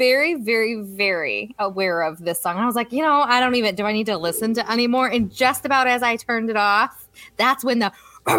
very, 0.00 0.34
very, 0.34 0.76
very 0.76 1.54
aware 1.58 2.00
of 2.00 2.24
this 2.24 2.40
song. 2.40 2.56
I 2.56 2.64
was 2.64 2.74
like, 2.74 2.90
you 2.90 3.02
know, 3.02 3.20
I 3.20 3.38
don't 3.38 3.54
even 3.54 3.74
do 3.74 3.84
I 3.84 3.92
need 3.92 4.06
to 4.06 4.16
listen 4.16 4.54
to 4.54 4.72
anymore? 4.72 5.08
And 5.08 5.30
just 5.30 5.66
about 5.66 5.86
as 5.86 6.02
I 6.02 6.16
turned 6.16 6.48
it 6.48 6.56
off, 6.56 7.06
that's 7.36 7.62
when 7.62 7.80
the 7.80 7.92
came 8.26 8.36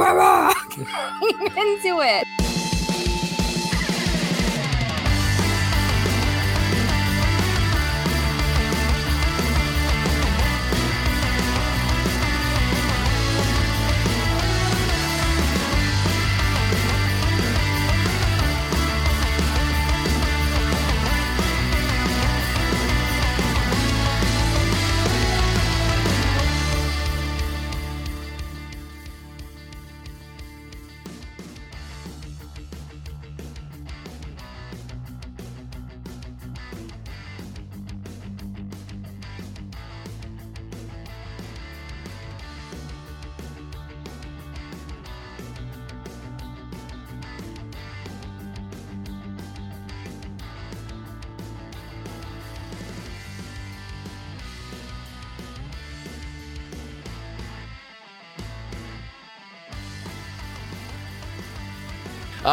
into 1.55 1.99
it. 2.01 2.50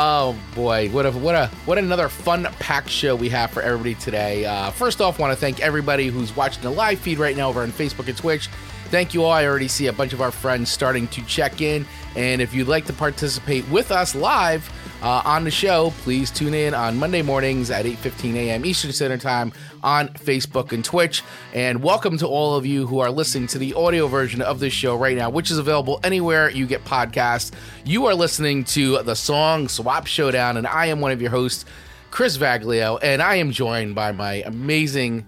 Oh 0.00 0.36
boy, 0.54 0.90
what 0.90 1.06
a 1.06 1.10
what 1.10 1.34
a 1.34 1.48
what 1.64 1.76
another 1.76 2.08
fun 2.08 2.44
packed 2.60 2.88
show 2.88 3.16
we 3.16 3.28
have 3.30 3.50
for 3.50 3.62
everybody 3.62 3.96
today. 3.96 4.44
Uh, 4.44 4.70
first 4.70 5.00
off, 5.00 5.18
want 5.18 5.32
to 5.32 5.36
thank 5.36 5.58
everybody 5.58 6.06
who's 6.06 6.36
watching 6.36 6.62
the 6.62 6.70
live 6.70 7.00
feed 7.00 7.18
right 7.18 7.36
now 7.36 7.48
over 7.48 7.62
on 7.62 7.72
Facebook 7.72 8.06
and 8.06 8.16
Twitch. 8.16 8.48
Thank 8.90 9.12
you 9.12 9.22
all. 9.22 9.30
I 9.30 9.44
already 9.44 9.68
see 9.68 9.88
a 9.88 9.92
bunch 9.92 10.14
of 10.14 10.22
our 10.22 10.30
friends 10.30 10.70
starting 10.70 11.08
to 11.08 11.22
check 11.26 11.60
in, 11.60 11.84
and 12.16 12.40
if 12.40 12.54
you'd 12.54 12.68
like 12.68 12.86
to 12.86 12.94
participate 12.94 13.68
with 13.68 13.90
us 13.90 14.14
live 14.14 14.72
uh, 15.02 15.20
on 15.26 15.44
the 15.44 15.50
show, 15.50 15.92
please 15.98 16.30
tune 16.30 16.54
in 16.54 16.72
on 16.72 16.96
Monday 16.96 17.20
mornings 17.20 17.70
at 17.70 17.84
8:15 17.84 18.34
a.m. 18.36 18.64
Eastern 18.64 18.90
Standard 18.92 19.20
Time 19.20 19.52
on 19.82 20.08
Facebook 20.08 20.72
and 20.72 20.82
Twitch. 20.82 21.22
And 21.52 21.82
welcome 21.82 22.16
to 22.16 22.26
all 22.26 22.56
of 22.56 22.64
you 22.64 22.86
who 22.86 22.98
are 23.00 23.10
listening 23.10 23.46
to 23.48 23.58
the 23.58 23.74
audio 23.74 24.06
version 24.06 24.40
of 24.40 24.58
this 24.58 24.72
show 24.72 24.96
right 24.96 25.18
now, 25.18 25.28
which 25.28 25.50
is 25.50 25.58
available 25.58 26.00
anywhere 26.02 26.48
you 26.50 26.66
get 26.66 26.82
podcasts. 26.86 27.52
You 27.84 28.06
are 28.06 28.14
listening 28.14 28.64
to 28.64 29.02
the 29.02 29.14
Song 29.14 29.68
Swap 29.68 30.06
Showdown, 30.06 30.56
and 30.56 30.66
I 30.66 30.86
am 30.86 31.02
one 31.02 31.12
of 31.12 31.20
your 31.20 31.30
hosts, 31.30 31.66
Chris 32.10 32.38
Vaglio, 32.38 32.98
and 33.02 33.20
I 33.20 33.34
am 33.34 33.50
joined 33.50 33.94
by 33.94 34.12
my 34.12 34.42
amazing 34.46 35.26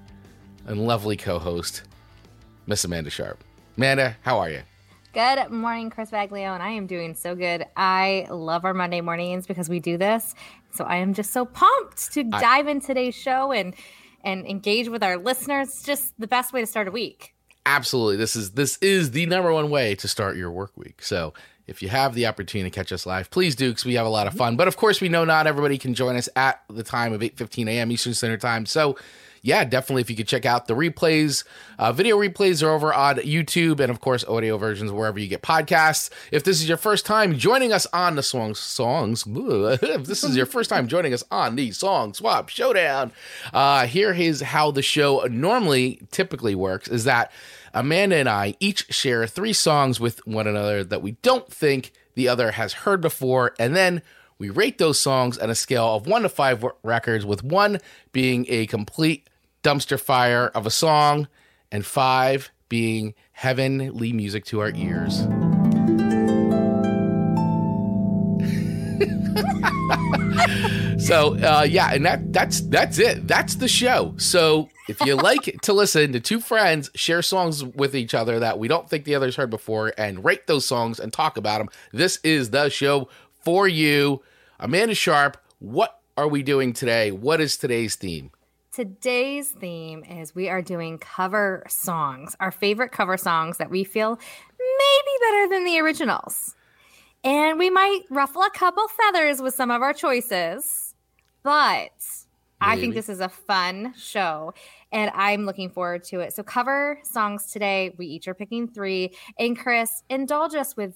and 0.66 0.86
lovely 0.86 1.18
co-host, 1.18 1.82
Miss 2.66 2.84
Amanda 2.86 3.10
Sharp. 3.10 3.44
Amanda, 3.76 4.16
how 4.22 4.38
are 4.38 4.50
you? 4.50 4.62
Good 5.12 5.50
morning, 5.50 5.90
Chris 5.90 6.10
Baglio, 6.10 6.54
and 6.54 6.62
I 6.62 6.70
am 6.70 6.86
doing 6.86 7.14
so 7.14 7.34
good. 7.34 7.66
I 7.76 8.26
love 8.30 8.64
our 8.64 8.74
Monday 8.74 9.00
mornings 9.00 9.46
because 9.46 9.68
we 9.68 9.80
do 9.80 9.96
this. 9.96 10.34
So 10.72 10.84
I 10.84 10.96
am 10.96 11.14
just 11.14 11.32
so 11.32 11.44
pumped 11.44 12.12
to 12.12 12.20
I, 12.32 12.40
dive 12.40 12.68
in 12.68 12.80
today's 12.80 13.14
show 13.14 13.52
and 13.52 13.74
and 14.22 14.46
engage 14.46 14.88
with 14.88 15.02
our 15.02 15.16
listeners. 15.16 15.68
It's 15.68 15.82
just 15.82 16.18
the 16.18 16.28
best 16.28 16.52
way 16.52 16.60
to 16.60 16.66
start 16.66 16.86
a 16.86 16.90
week. 16.90 17.34
Absolutely. 17.66 18.16
This 18.16 18.36
is 18.36 18.52
this 18.52 18.78
is 18.78 19.10
the 19.10 19.26
number 19.26 19.52
one 19.52 19.70
way 19.70 19.94
to 19.96 20.08
start 20.08 20.36
your 20.36 20.50
work 20.50 20.76
week. 20.76 21.02
So 21.02 21.34
if 21.66 21.82
you 21.82 21.88
have 21.88 22.14
the 22.14 22.26
opportunity 22.26 22.70
to 22.70 22.74
catch 22.74 22.92
us 22.92 23.06
live, 23.06 23.30
please 23.30 23.54
do 23.54 23.70
because 23.70 23.84
we 23.84 23.94
have 23.94 24.06
a 24.06 24.10
lot 24.10 24.26
of 24.26 24.32
mm-hmm. 24.32 24.38
fun. 24.38 24.56
But 24.56 24.68
of 24.68 24.76
course, 24.76 25.00
we 25.00 25.08
know 25.08 25.24
not 25.24 25.46
everybody 25.46 25.78
can 25.78 25.94
join 25.94 26.16
us 26.16 26.28
at 26.36 26.62
the 26.68 26.82
time 26.82 27.12
of 27.12 27.22
8 27.22 27.36
15 27.36 27.68
a.m. 27.68 27.90
Eastern 27.90 28.14
Standard 28.14 28.40
Time. 28.40 28.66
So 28.66 28.96
yeah, 29.42 29.64
definitely 29.64 30.02
if 30.02 30.10
you 30.10 30.16
could 30.16 30.28
check 30.28 30.44
out 30.44 30.66
the 30.66 30.74
replays, 30.74 31.44
uh, 31.78 31.92
video 31.92 32.18
replays 32.18 32.62
are 32.62 32.70
over 32.70 32.92
on 32.92 33.16
YouTube 33.16 33.80
and 33.80 33.90
of 33.90 34.00
course 34.00 34.24
audio 34.24 34.58
versions 34.58 34.92
wherever 34.92 35.18
you 35.18 35.28
get 35.28 35.42
podcasts. 35.42 36.10
If 36.30 36.44
this 36.44 36.60
is 36.60 36.68
your 36.68 36.76
first 36.76 37.06
time 37.06 37.38
joining 37.38 37.72
us 37.72 37.86
on 37.92 38.16
the 38.16 38.22
songs 38.22 38.58
songs, 38.58 39.24
if 39.28 40.04
this 40.04 40.22
is 40.22 40.36
your 40.36 40.46
first 40.46 40.68
time 40.68 40.88
joining 40.88 41.14
us 41.14 41.24
on 41.30 41.56
the 41.56 41.70
Song 41.72 42.12
Swap 42.12 42.48
Showdown, 42.50 43.12
uh, 43.54 43.86
here 43.86 44.12
is 44.12 44.42
how 44.42 44.70
the 44.70 44.82
show 44.82 45.26
normally 45.30 46.00
typically 46.10 46.54
works: 46.54 46.88
is 46.88 47.04
that 47.04 47.32
Amanda 47.72 48.16
and 48.16 48.28
I 48.28 48.54
each 48.60 48.92
share 48.92 49.26
three 49.26 49.54
songs 49.54 50.00
with 50.00 50.26
one 50.26 50.46
another 50.46 50.84
that 50.84 51.02
we 51.02 51.12
don't 51.22 51.50
think 51.50 51.92
the 52.14 52.28
other 52.28 52.52
has 52.52 52.72
heard 52.72 53.00
before, 53.00 53.54
and 53.58 53.74
then 53.74 54.02
we 54.38 54.50
rate 54.50 54.78
those 54.78 54.98
songs 54.98 55.38
on 55.38 55.50
a 55.50 55.54
scale 55.54 55.94
of 55.94 56.06
one 56.06 56.22
to 56.22 56.28
five 56.28 56.64
records, 56.82 57.24
with 57.24 57.44
one 57.44 57.78
being 58.12 58.46
a 58.48 58.66
complete 58.66 59.29
dumpster 59.62 60.00
fire 60.00 60.48
of 60.48 60.66
a 60.66 60.70
song, 60.70 61.28
and 61.70 61.84
five 61.84 62.50
being 62.68 63.14
heavenly 63.32 64.12
music 64.12 64.44
to 64.46 64.60
our 64.60 64.70
ears. 64.74 65.26
so 70.98 71.36
uh, 71.38 71.66
yeah, 71.68 71.92
and 71.92 72.04
that 72.04 72.32
that's 72.32 72.60
that's 72.62 72.98
it. 72.98 73.26
That's 73.26 73.56
the 73.56 73.68
show. 73.68 74.14
So 74.16 74.68
if 74.88 75.00
you 75.00 75.14
like 75.16 75.60
to 75.62 75.72
listen 75.72 76.12
to 76.12 76.20
two 76.20 76.40
friends 76.40 76.90
share 76.94 77.22
songs 77.22 77.64
with 77.64 77.94
each 77.96 78.14
other 78.14 78.38
that 78.40 78.58
we 78.58 78.68
don't 78.68 78.88
think 78.88 79.04
the 79.04 79.14
others 79.14 79.36
heard 79.36 79.50
before 79.50 79.92
and 79.96 80.24
rate 80.24 80.46
those 80.46 80.64
songs 80.66 81.00
and 81.00 81.12
talk 81.12 81.36
about 81.36 81.58
them, 81.58 81.68
this 81.92 82.18
is 82.22 82.50
the 82.50 82.68
show 82.68 83.08
for 83.42 83.68
you. 83.68 84.22
Amanda 84.58 84.94
Sharp, 84.94 85.36
what 85.58 86.00
are 86.16 86.28
we 86.28 86.42
doing 86.42 86.72
today? 86.72 87.10
What 87.10 87.40
is 87.40 87.56
today's 87.56 87.96
theme? 87.96 88.30
Today's 88.72 89.50
theme 89.50 90.04
is 90.04 90.32
we 90.32 90.48
are 90.48 90.62
doing 90.62 90.98
cover 90.98 91.64
songs, 91.68 92.36
our 92.38 92.52
favorite 92.52 92.92
cover 92.92 93.16
songs 93.16 93.58
that 93.58 93.68
we 93.68 93.82
feel 93.82 94.16
maybe 94.16 95.18
better 95.20 95.48
than 95.48 95.64
the 95.64 95.80
originals. 95.80 96.54
And 97.24 97.58
we 97.58 97.68
might 97.68 98.02
ruffle 98.10 98.42
a 98.42 98.50
couple 98.50 98.86
feathers 98.86 99.42
with 99.42 99.56
some 99.56 99.72
of 99.72 99.82
our 99.82 99.92
choices, 99.92 100.94
but 101.42 101.90
maybe. 101.90 101.90
I 102.60 102.76
think 102.76 102.94
this 102.94 103.08
is 103.08 103.18
a 103.18 103.28
fun 103.28 103.92
show 103.98 104.54
and 104.92 105.10
I'm 105.16 105.46
looking 105.46 105.70
forward 105.70 106.04
to 106.04 106.20
it. 106.20 106.32
So, 106.32 106.44
cover 106.44 107.00
songs 107.02 107.50
today, 107.50 107.92
we 107.98 108.06
each 108.06 108.28
are 108.28 108.34
picking 108.34 108.68
three. 108.68 109.16
And 109.36 109.58
Chris, 109.58 110.04
indulge 110.08 110.54
us 110.54 110.76
with 110.76 110.94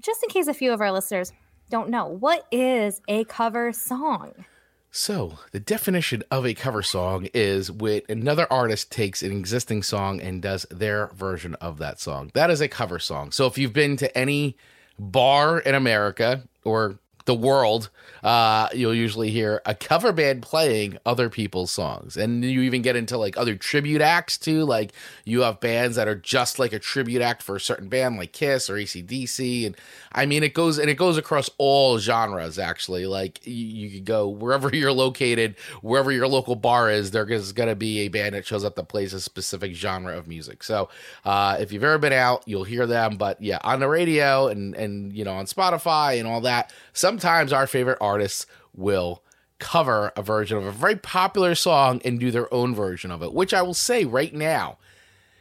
just 0.00 0.22
in 0.22 0.30
case 0.30 0.46
a 0.48 0.54
few 0.54 0.72
of 0.72 0.80
our 0.80 0.90
listeners 0.90 1.30
don't 1.68 1.90
know 1.90 2.06
what 2.06 2.46
is 2.50 3.02
a 3.06 3.24
cover 3.24 3.70
song? 3.70 4.46
So, 4.94 5.38
the 5.52 5.58
definition 5.58 6.22
of 6.30 6.44
a 6.44 6.52
cover 6.52 6.82
song 6.82 7.26
is 7.32 7.72
when 7.72 8.02
another 8.10 8.46
artist 8.52 8.92
takes 8.92 9.22
an 9.22 9.32
existing 9.32 9.84
song 9.84 10.20
and 10.20 10.42
does 10.42 10.66
their 10.70 11.06
version 11.14 11.54
of 11.56 11.78
that 11.78 11.98
song. 11.98 12.30
That 12.34 12.50
is 12.50 12.60
a 12.60 12.68
cover 12.68 12.98
song. 12.98 13.32
So, 13.32 13.46
if 13.46 13.56
you've 13.56 13.72
been 13.72 13.96
to 13.96 14.16
any 14.16 14.54
bar 14.98 15.58
in 15.60 15.74
America 15.74 16.42
or 16.62 16.98
the 17.24 17.34
world, 17.34 17.90
uh, 18.22 18.68
you'll 18.72 18.94
usually 18.94 19.30
hear 19.30 19.60
a 19.66 19.74
cover 19.74 20.12
band 20.12 20.42
playing 20.42 20.98
other 21.04 21.28
people's 21.28 21.72
songs. 21.72 22.16
And 22.16 22.44
you 22.44 22.62
even 22.62 22.82
get 22.82 22.96
into 22.96 23.18
like 23.18 23.36
other 23.36 23.56
tribute 23.56 24.00
acts 24.00 24.38
too. 24.38 24.64
Like 24.64 24.92
you 25.24 25.40
have 25.40 25.60
bands 25.60 25.96
that 25.96 26.08
are 26.08 26.14
just 26.14 26.58
like 26.58 26.72
a 26.72 26.78
tribute 26.78 27.22
act 27.22 27.42
for 27.42 27.56
a 27.56 27.60
certain 27.60 27.88
band, 27.88 28.16
like 28.16 28.32
Kiss 28.32 28.70
or 28.70 28.74
ACDC. 28.74 29.66
And 29.66 29.76
I 30.12 30.26
mean, 30.26 30.42
it 30.42 30.54
goes 30.54 30.78
and 30.78 30.88
it 30.88 30.94
goes 30.94 31.18
across 31.18 31.50
all 31.58 31.98
genres 31.98 32.58
actually. 32.58 33.06
Like 33.06 33.44
you, 33.46 33.54
you 33.54 33.90
could 33.90 34.04
go 34.04 34.28
wherever 34.28 34.70
you're 34.74 34.92
located, 34.92 35.56
wherever 35.80 36.12
your 36.12 36.28
local 36.28 36.54
bar 36.54 36.90
is, 36.90 37.10
there 37.10 37.28
is 37.28 37.52
going 37.52 37.68
to 37.68 37.76
be 37.76 38.00
a 38.00 38.08
band 38.08 38.34
that 38.34 38.46
shows 38.46 38.64
up 38.64 38.76
that 38.76 38.88
plays 38.88 39.12
a 39.12 39.20
specific 39.20 39.74
genre 39.74 40.16
of 40.16 40.28
music. 40.28 40.62
So 40.62 40.88
uh, 41.24 41.56
if 41.58 41.72
you've 41.72 41.84
ever 41.84 41.98
been 41.98 42.12
out, 42.12 42.42
you'll 42.46 42.64
hear 42.64 42.86
them. 42.86 43.16
But 43.16 43.40
yeah, 43.42 43.58
on 43.64 43.80
the 43.80 43.88
radio 43.88 44.48
and, 44.48 44.74
and, 44.76 45.12
you 45.12 45.24
know, 45.24 45.34
on 45.34 45.46
Spotify 45.46 46.18
and 46.18 46.28
all 46.28 46.40
that, 46.42 46.72
some 46.92 47.11
sometimes 47.12 47.52
our 47.52 47.66
favorite 47.66 47.98
artists 48.00 48.46
will 48.74 49.22
cover 49.58 50.12
a 50.16 50.22
version 50.22 50.56
of 50.56 50.64
a 50.64 50.72
very 50.72 50.96
popular 50.96 51.54
song 51.54 52.00
and 52.06 52.18
do 52.18 52.30
their 52.30 52.52
own 52.52 52.74
version 52.74 53.10
of 53.10 53.22
it, 53.22 53.34
which 53.34 53.52
I 53.52 53.60
will 53.60 53.74
say 53.74 54.06
right 54.06 54.32
now, 54.32 54.78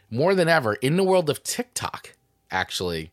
more 0.09 0.35
than 0.35 0.49
ever, 0.49 0.73
in 0.73 0.97
the 0.97 1.03
world 1.03 1.29
of 1.29 1.43
TikTok, 1.43 2.13
actually, 2.51 3.09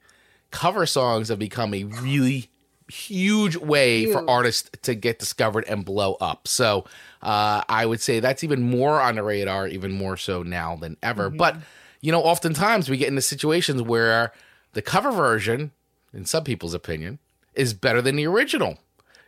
cover 0.51 0.87
songs 0.87 1.29
have 1.29 1.39
become 1.39 1.73
a 1.73 1.85
really 1.85 2.51
huge 2.89 3.57
way 3.57 4.01
huge. 4.01 4.13
for 4.13 4.29
artists 4.29 4.69
to 4.83 4.97
get 4.97 5.21
discovered 5.21 5.65
and 5.69 5.85
blow 5.85 6.15
up. 6.15 6.49
So 6.49 6.85
uh, 7.23 7.63
I 7.69 7.87
would 7.87 8.01
say 8.01 8.19
that's 8.19 8.43
even 8.43 8.69
more 8.69 9.01
on 9.01 9.15
the 9.15 9.23
radar, 9.23 9.69
even 9.69 9.93
more 9.93 10.17
so 10.17 10.43
now 10.43 10.75
than 10.75 10.97
ever. 11.01 11.29
Mm-hmm. 11.29 11.37
But, 11.37 11.59
you 12.01 12.11
know, 12.11 12.23
oftentimes 12.23 12.91
we 12.91 12.97
get 12.97 13.09
into 13.09 13.23
situations 13.23 13.83
where 13.83 14.33
the 14.73 14.83
cover 14.83 15.13
version, 15.13 15.71
in 16.13 16.25
some 16.25 16.43
people's 16.43 16.75
opinion, 16.75 17.21
is 17.59 17.75
better 17.75 18.01
than 18.01 18.17
the 18.17 18.27
original. 18.27 18.79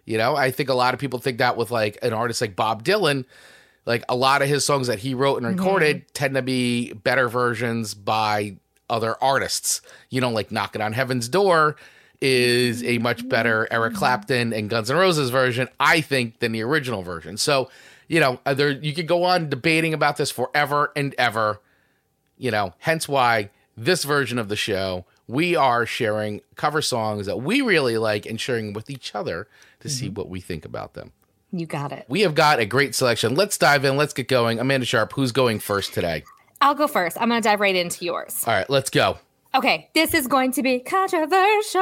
You 0.06 0.17
know, 0.17 0.35
I 0.37 0.50
think 0.50 0.69
a 0.71 0.75
lot 0.75 0.94
of 0.94 1.00
people 1.00 1.19
think 1.19 1.38
that 1.38 1.56
with 1.56 1.71
like 1.71 1.99
an 2.03 2.12
artist 2.15 2.41
like 2.41 2.56
Bob 2.56 2.82
Dylan, 2.85 3.27
like 3.87 4.05
a 4.09 4.17
lot 4.17 4.41
of 4.43 4.49
his 4.49 4.65
songs 4.65 4.87
that 4.87 5.00
he 5.00 5.15
wrote 5.15 5.37
and 5.43 5.47
Mm-hmm. 5.47 5.59
recorded 5.59 6.15
tend 6.15 6.35
to 6.35 6.43
be 6.43 6.93
better 6.93 7.29
versions 7.29 7.94
by 7.94 8.56
other 8.88 9.23
artists. 9.23 9.82
You 10.09 10.21
know, 10.21 10.31
like 10.31 10.50
Knocking 10.50 10.81
on 10.81 10.93
Heaven's 10.94 11.29
Door 11.29 11.77
is 12.21 12.82
a 12.85 12.99
much 12.99 13.27
better 13.29 13.67
Eric 13.71 13.94
Clapton 13.94 14.53
and 14.53 14.69
Guns 14.69 14.91
N' 14.91 14.97
Roses 14.97 15.31
version, 15.31 15.69
I 15.79 16.00
think, 16.00 16.41
than 16.41 16.53
the 16.53 16.62
original 16.62 17.03
version. 17.03 17.37
So, 17.37 17.71
you 18.09 18.21
know, 18.21 18.41
uh, 18.44 18.55
there 18.55 18.71
you 18.71 18.93
could 18.93 19.06
go 19.06 19.25
on 19.25 19.49
debating 19.49 19.94
about 19.94 20.17
this 20.17 20.31
forever 20.31 20.93
and 20.97 21.15
ever. 21.17 21.61
You 22.37 22.50
know, 22.50 22.75
hence 22.79 23.09
why 23.09 23.50
this 23.77 24.05
version 24.05 24.38
of 24.38 24.49
the 24.49 24.56
show 24.56 25.05
we 25.31 25.55
are 25.55 25.87
sharing 25.87 26.41
cover 26.56 26.82
songs 26.82 27.27
that 27.27 27.41
we 27.41 27.61
really 27.61 27.99
like 27.99 28.27
and 28.27 28.41
sharing 28.41 28.73
with 28.73 28.91
each 28.91 29.15
other 29.15 29.47
to 29.81 29.88
see 29.88 30.06
mm-hmm. 30.06 30.15
what 30.15 30.29
we 30.29 30.41
think 30.41 30.65
about 30.65 30.94
them. 30.94 31.12
You 31.53 31.67
got 31.67 31.93
it. 31.93 32.05
We 32.09 32.21
have 32.21 32.35
got 32.35 32.61
a 32.61 32.67
great 32.67 32.94
selection. 32.94 33.35
Let's 33.35 33.59
dive 33.59 33.85
in. 33.85 33.97
Let's 33.97 34.12
get 34.12 34.29
going. 34.29 34.61
Amanda 34.61 34.87
Sharp, 34.87 35.12
who's 35.12 35.32
going 35.32 35.59
first 35.59 35.94
today? 35.94 36.25
I'll 36.61 36.75
go 36.75 36.87
first. 36.87 37.17
I'm 37.21 37.29
going 37.29 37.43
to 37.43 37.49
dive 37.49 37.61
right 37.61 37.75
into 37.75 38.05
yours. 38.05 38.44
All 38.47 38.53
right, 38.53 38.69
let's 38.69 38.91
go. 38.91 39.19
Okay, 39.55 39.88
this 39.94 40.15
is 40.15 40.29
going 40.29 40.53
to 40.53 40.62
be 40.62 40.79
controversial. 40.79 41.81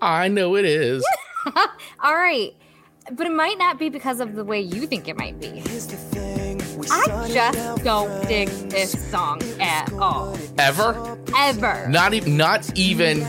I 0.00 0.28
know 0.32 0.56
it 0.56 0.64
is. 0.64 1.04
All 2.02 2.14
right, 2.14 2.54
but 3.12 3.26
it 3.26 3.32
might 3.32 3.58
not 3.58 3.78
be 3.78 3.90
because 3.90 4.20
of 4.20 4.34
the 4.34 4.44
way 4.44 4.60
you 4.60 4.86
think 4.86 5.08
it 5.08 5.18
might 5.18 5.38
be. 5.38 5.62
I 6.96 7.28
just 7.32 7.84
don't 7.84 8.28
dig 8.28 8.48
this 8.70 8.92
song 9.10 9.42
at 9.60 9.92
all. 9.94 10.38
Ever? 10.58 11.18
Ever. 11.36 11.88
Not 11.88 12.14
even 12.14 12.36
not 12.36 12.78
even 12.78 13.20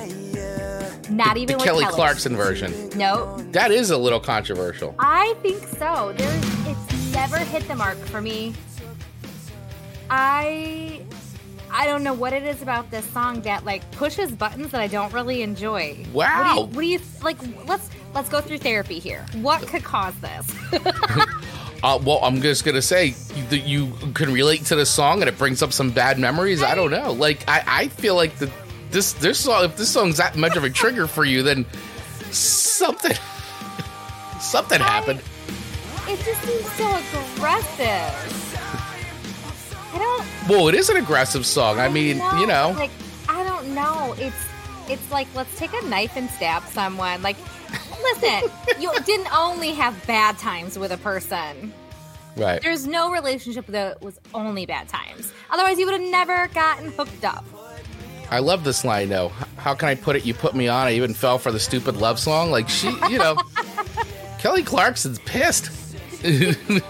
Not 1.09 1.33
the 1.35 1.41
even 1.41 1.55
with 1.57 1.65
Kelly 1.65 1.83
Kelly. 1.83 1.95
Clarkson 1.95 2.35
version. 2.35 2.89
No, 2.95 3.37
That 3.51 3.71
is 3.71 3.89
a 3.89 3.97
little 3.97 4.19
controversial. 4.19 4.93
I 4.99 5.35
think 5.41 5.63
so. 5.79 6.13
There's 6.15 6.67
it's 6.67 7.13
never 7.13 7.37
hit 7.39 7.67
the 7.67 7.75
mark 7.75 7.97
for 7.97 8.21
me. 8.21 8.53
I 10.09 11.01
I 11.71 11.85
don't 11.87 12.03
know 12.03 12.13
what 12.13 12.31
it 12.33 12.43
is 12.43 12.61
about 12.61 12.91
this 12.91 13.05
song 13.09 13.41
that 13.41 13.65
like 13.65 13.89
pushes 13.91 14.31
buttons 14.31 14.71
that 14.71 14.81
I 14.81 14.87
don't 14.87 15.11
really 15.11 15.41
enjoy. 15.41 16.05
Wow. 16.13 16.69
What 16.71 16.81
do 16.81 16.87
you, 16.87 16.99
what 16.99 17.39
do 17.39 17.47
you 17.47 17.53
like 17.55 17.67
let's 17.67 17.89
let's 18.13 18.29
go 18.29 18.41
through 18.41 18.59
therapy 18.59 18.99
here. 18.99 19.25
What 19.41 19.65
could 19.67 19.83
cause 19.83 20.13
this? 20.21 20.55
Uh, 21.83 21.99
well, 22.03 22.19
I'm 22.23 22.41
just 22.41 22.65
gonna 22.65 22.81
say 22.81 23.13
you, 23.51 23.57
you 23.57 23.93
can 24.13 24.33
relate 24.33 24.65
to 24.65 24.75
the 24.75 24.85
song 24.85 25.21
and 25.21 25.29
it 25.29 25.37
brings 25.37 25.61
up 25.61 25.73
some 25.73 25.91
bad 25.91 26.17
memories. 26.19 26.63
I 26.63 26.75
don't 26.75 26.91
know. 26.91 27.11
Like 27.13 27.47
I, 27.47 27.63
I 27.67 27.87
feel 27.89 28.15
like 28.15 28.35
the 28.37 28.51
this 28.91 29.13
this 29.13 29.39
song 29.39 29.65
if 29.65 29.77
this 29.77 29.89
song's 29.89 30.17
that 30.17 30.35
much 30.35 30.55
of 30.55 30.63
a 30.63 30.69
trigger 30.69 31.07
for 31.07 31.25
you, 31.25 31.43
then 31.43 31.65
something 32.31 33.11
something 34.39 34.79
happened. 34.79 35.21
it 36.07 36.19
just 36.19 36.41
seems 36.43 36.71
so 36.73 36.87
aggressive. 37.35 38.51
I 39.93 39.97
don't 39.97 40.49
Well, 40.49 40.67
it 40.67 40.75
is 40.75 40.89
an 40.89 40.97
aggressive 40.97 41.45
song. 41.45 41.79
I 41.79 41.89
mean, 41.89 42.17
don't 42.17 42.39
you 42.39 42.47
know, 42.47 42.73
like 42.75 42.91
I 43.29 43.43
don't 43.43 43.73
know. 43.75 44.15
It's 44.17 44.35
it's 44.89 45.11
like 45.11 45.27
let's 45.35 45.57
take 45.57 45.71
a 45.73 45.85
knife 45.87 46.15
and 46.15 46.29
stab 46.29 46.63
someone. 46.63 47.21
Like, 47.21 47.37
listen, 48.01 48.49
you 48.81 48.91
didn't 49.05 49.33
only 49.35 49.71
have 49.71 50.05
bad 50.07 50.37
times 50.37 50.77
with 50.77 50.91
a 50.91 50.97
person. 50.97 51.73
right? 52.37 52.61
There's 52.61 52.85
no 52.87 53.11
relationship 53.11 53.65
that 53.67 54.01
was 54.01 54.19
only 54.33 54.65
bad 54.65 54.87
times. 54.87 55.31
Otherwise, 55.49 55.79
you 55.79 55.85
would 55.85 55.99
have 55.99 56.11
never 56.11 56.47
gotten 56.53 56.91
hooked 56.91 57.23
up. 57.25 57.45
I 58.31 58.39
love 58.39 58.63
this 58.63 58.83
line 58.83 59.09
though. 59.09 59.29
How 59.57 59.75
can 59.75 59.87
I 59.89 59.95
put 59.95 60.15
it? 60.15 60.25
You 60.25 60.33
put 60.33 60.55
me 60.55 60.67
on. 60.67 60.87
I 60.87 60.93
even 60.93 61.13
fell 61.13 61.37
for 61.37 61.51
the 61.51 61.59
stupid 61.59 61.97
love 61.97 62.19
song. 62.19 62.49
Like 62.51 62.67
she, 62.69 62.87
you 63.09 63.17
know, 63.19 63.35
Kelly 64.39 64.63
Clarkson's 64.63 65.19
pissed. 65.19 65.69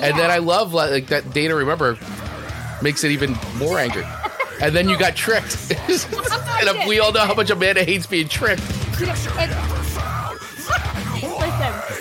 And 0.00 0.16
then 0.16 0.30
I 0.30 0.38
love 0.38 0.74
like, 0.74 0.90
like 0.90 1.06
that 1.08 1.32
Day 1.32 1.48
to 1.48 1.54
Remember 1.56 1.98
makes 2.82 3.02
it 3.02 3.10
even 3.10 3.36
more 3.56 3.78
angry. 3.80 4.04
And 4.60 4.74
then 4.74 4.88
you 4.88 4.98
got 4.98 5.14
tricked. 5.14 5.70
and 5.78 6.88
we 6.88 6.98
all 6.98 7.12
know 7.12 7.20
how 7.20 7.34
much 7.34 7.50
Amanda 7.50 7.84
hates 7.84 8.06
being 8.06 8.28
tricked. 8.28 8.62
You 9.00 9.06
know, 9.06 9.12
it- 9.12 9.18
listen, 11.38 11.97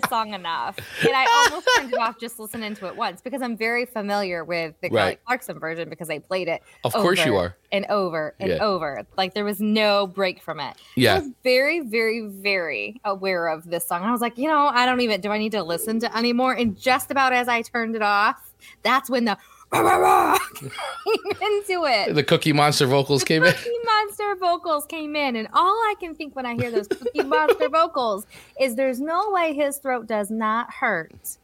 this 0.00 0.10
song 0.10 0.34
enough, 0.34 0.76
and 1.02 1.12
I 1.14 1.24
almost 1.26 1.68
turned 1.76 1.92
it 1.92 1.98
off 1.98 2.18
just 2.18 2.38
listening 2.38 2.74
to 2.76 2.86
it 2.88 2.96
once 2.96 3.20
because 3.20 3.42
I'm 3.42 3.56
very 3.56 3.86
familiar 3.86 4.44
with 4.44 4.74
the 4.80 4.88
Kelly 4.88 5.00
Right. 5.00 5.24
Clarkson 5.24 5.58
version 5.58 5.88
because 5.88 6.10
I 6.10 6.18
played 6.18 6.48
it. 6.48 6.62
Of 6.82 6.92
course 6.92 7.24
you 7.24 7.36
are. 7.36 7.56
and 7.72 7.86
over 7.86 8.34
and 8.40 8.50
Yeah. 8.50 8.58
over. 8.58 9.04
Like 9.16 9.34
there 9.34 9.44
was 9.44 9.60
no 9.60 10.06
break 10.06 10.40
from 10.42 10.60
it. 10.60 10.76
Yeah. 10.96 11.14
I 11.14 11.18
was 11.20 11.30
very, 11.42 11.80
very, 11.80 12.20
very 12.26 13.00
aware 13.04 13.48
of 13.48 13.64
this 13.70 13.86
song. 13.86 14.02
I 14.02 14.12
was 14.12 14.20
like, 14.20 14.36
you 14.38 14.48
know, 14.48 14.66
I 14.68 14.86
don't 14.86 15.00
even 15.00 15.20
do 15.20 15.30
I 15.30 15.38
need 15.38 15.52
to 15.52 15.62
listen 15.62 15.98
to 16.00 16.16
anymore? 16.16 16.52
And 16.54 16.76
just 16.78 17.10
about 17.10 17.32
as 17.32 17.48
I 17.48 17.62
turned 17.62 17.96
it 17.96 18.02
off, 18.02 18.52
that's 18.82 19.10
when 19.10 19.24
the 19.24 19.36
came 21.04 21.42
into 21.42 21.84
it. 21.86 22.14
The 22.14 22.22
Cookie 22.24 22.52
Monster 22.52 22.86
vocals 22.86 23.24
came 23.24 23.42
in. 23.44 23.52
Cookie 23.52 23.70
Monster 23.84 24.36
vocals 24.40 24.86
came 24.86 25.16
in, 25.16 25.36
and 25.36 25.48
all 25.52 25.74
I 25.74 25.94
can 26.00 26.14
think 26.14 26.34
when 26.36 26.46
I 26.46 26.54
hear 26.54 26.70
those 26.70 26.88
Cookie 26.88 27.22
Monster 27.24 27.68
vocals 27.68 28.26
is 28.60 28.76
there's 28.76 29.00
no 29.00 29.30
way 29.30 29.52
his 29.54 29.78
throat 29.78 30.06
does 30.06 30.30
not 30.30 30.72
hurt 30.72 31.38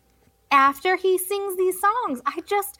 after 0.51 0.97
he 0.97 1.19
sings 1.19 1.57
these 1.57 1.81
songs. 1.81 2.21
I 2.27 2.41
just, 2.47 2.79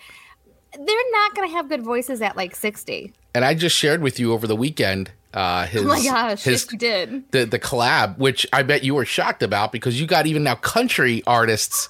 they're 0.73 1.11
not 1.13 1.35
going 1.35 1.49
to 1.49 1.55
have 1.55 1.69
good 1.69 1.83
voices 1.83 2.23
at 2.23 2.37
like 2.37 2.55
60. 2.57 3.13
And 3.35 3.45
I 3.45 3.55
just 3.55 3.77
shared 3.77 4.03
with 4.03 4.19
you 4.19 4.33
over 4.33 4.47
the 4.47 4.57
weekend 4.57 5.13
uh 5.33 5.65
his 5.65 5.83
Oh 5.83 5.87
my 5.87 6.03
gosh, 6.03 6.43
his 6.43 6.65
yes, 6.65 6.73
you 6.73 6.79
did. 6.79 7.31
the 7.31 7.45
the 7.45 7.61
collab, 7.61 8.19
which 8.19 8.45
I 8.53 8.65
bet 8.65 8.83
you 8.83 8.97
were 8.97 9.05
shocked 9.05 9.45
about 9.45 9.71
because 9.71 10.01
you 10.01 10.05
got 10.09 10.27
even 10.27 10.43
now 10.43 10.57
country 10.57 11.23
artists 11.25 11.89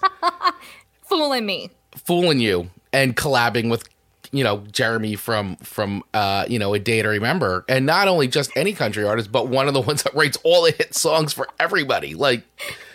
Fooling 1.08 1.46
me. 1.46 1.70
fooling 1.96 2.38
you 2.40 2.68
and 2.92 3.16
collabing 3.16 3.70
with 3.70 3.88
you 4.32 4.44
know 4.44 4.58
Jeremy 4.72 5.16
from 5.16 5.56
from 5.56 6.02
uh 6.14 6.44
you 6.48 6.58
know 6.58 6.72
a 6.74 6.78
day 6.78 7.02
to 7.02 7.08
remember 7.08 7.64
and 7.68 7.84
not 7.86 8.06
only 8.08 8.28
just 8.28 8.50
any 8.56 8.72
country 8.72 9.04
artist 9.04 9.32
but 9.32 9.48
one 9.48 9.66
of 9.68 9.74
the 9.74 9.80
ones 9.90 10.02
that 10.04 10.14
writes 10.14 10.38
all 10.44 10.62
the 10.62 10.70
hit 10.72 10.94
songs 10.94 11.32
for 11.32 11.48
everybody 11.58 12.14
like 12.14 12.44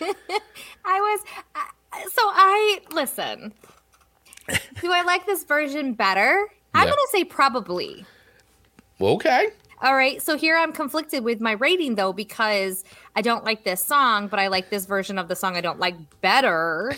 I 0.00 1.00
was, 1.00 1.20
I- 1.54 1.70
so 2.12 2.22
I, 2.22 2.80
listen, 2.92 3.52
do 4.80 4.92
I 4.92 5.02
like 5.02 5.26
this 5.26 5.44
version 5.44 5.94
better? 5.94 6.46
I'm 6.74 6.84
going 6.84 6.94
to 6.94 7.08
say 7.10 7.24
probably. 7.24 8.04
okay 9.00 9.48
All 9.82 9.94
right, 9.96 10.22
so 10.22 10.36
here 10.36 10.56
I'm 10.56 10.72
conflicted 10.72 11.24
with 11.24 11.40
my 11.40 11.52
rating 11.52 11.94
though 11.96 12.12
because 12.12 12.84
I 13.16 13.22
don't 13.22 13.44
like 13.44 13.64
this 13.64 13.82
song, 13.84 14.28
but 14.28 14.38
I 14.38 14.48
like 14.48 14.70
this 14.70 14.86
version 14.86 15.18
of 15.18 15.28
the 15.28 15.34
song 15.36 15.56
I 15.56 15.60
don't 15.60 15.80
like 15.80 15.96
better. 16.20 16.94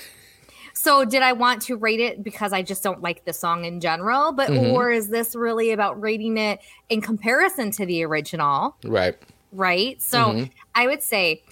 So 0.80 1.04
did 1.04 1.22
I 1.22 1.32
want 1.32 1.60
to 1.62 1.76
rate 1.76 1.98
it 1.98 2.22
because 2.22 2.52
I 2.52 2.62
just 2.62 2.84
don't 2.84 3.02
like 3.02 3.24
the 3.24 3.32
song 3.32 3.64
in 3.64 3.80
general, 3.80 4.30
but 4.30 4.48
Mhm. 4.48 4.72
or 4.72 4.92
is 4.92 5.08
this 5.08 5.34
really 5.34 5.72
about 5.72 6.00
rating 6.00 6.38
it 6.38 6.60
in 6.88 7.00
comparison 7.00 7.72
to 7.72 7.84
the 7.84 8.04
original, 8.04 8.76
right 8.84 9.16
right? 9.50 10.00
So 10.00 10.18
Mhm. 10.18 10.50
I 10.76 10.86
would 10.86 11.02
say 11.02 11.42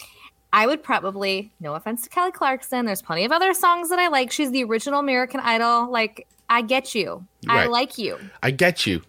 I 0.52 0.66
would 0.66 0.82
probably, 0.82 1.50
no 1.58 1.74
offense 1.74 2.02
to 2.02 2.08
Kelly 2.08 2.30
Clarkson, 2.30 2.86
there's 2.86 3.02
plenty 3.02 3.24
of 3.24 3.32
other 3.32 3.52
songs 3.52 3.88
that 3.90 3.98
I 3.98 4.06
like. 4.08 4.30
She's 4.30 4.52
the 4.52 4.62
original 4.62 5.00
American 5.00 5.40
Idol. 5.40 5.90
Like, 5.90 6.26
I 6.48 6.62
get 6.62 6.94
you. 6.94 7.26
I 7.48 7.66
like 7.66 7.98
you. 7.98 8.18
I 8.44 8.52
get 8.52 8.86
you 8.86 9.02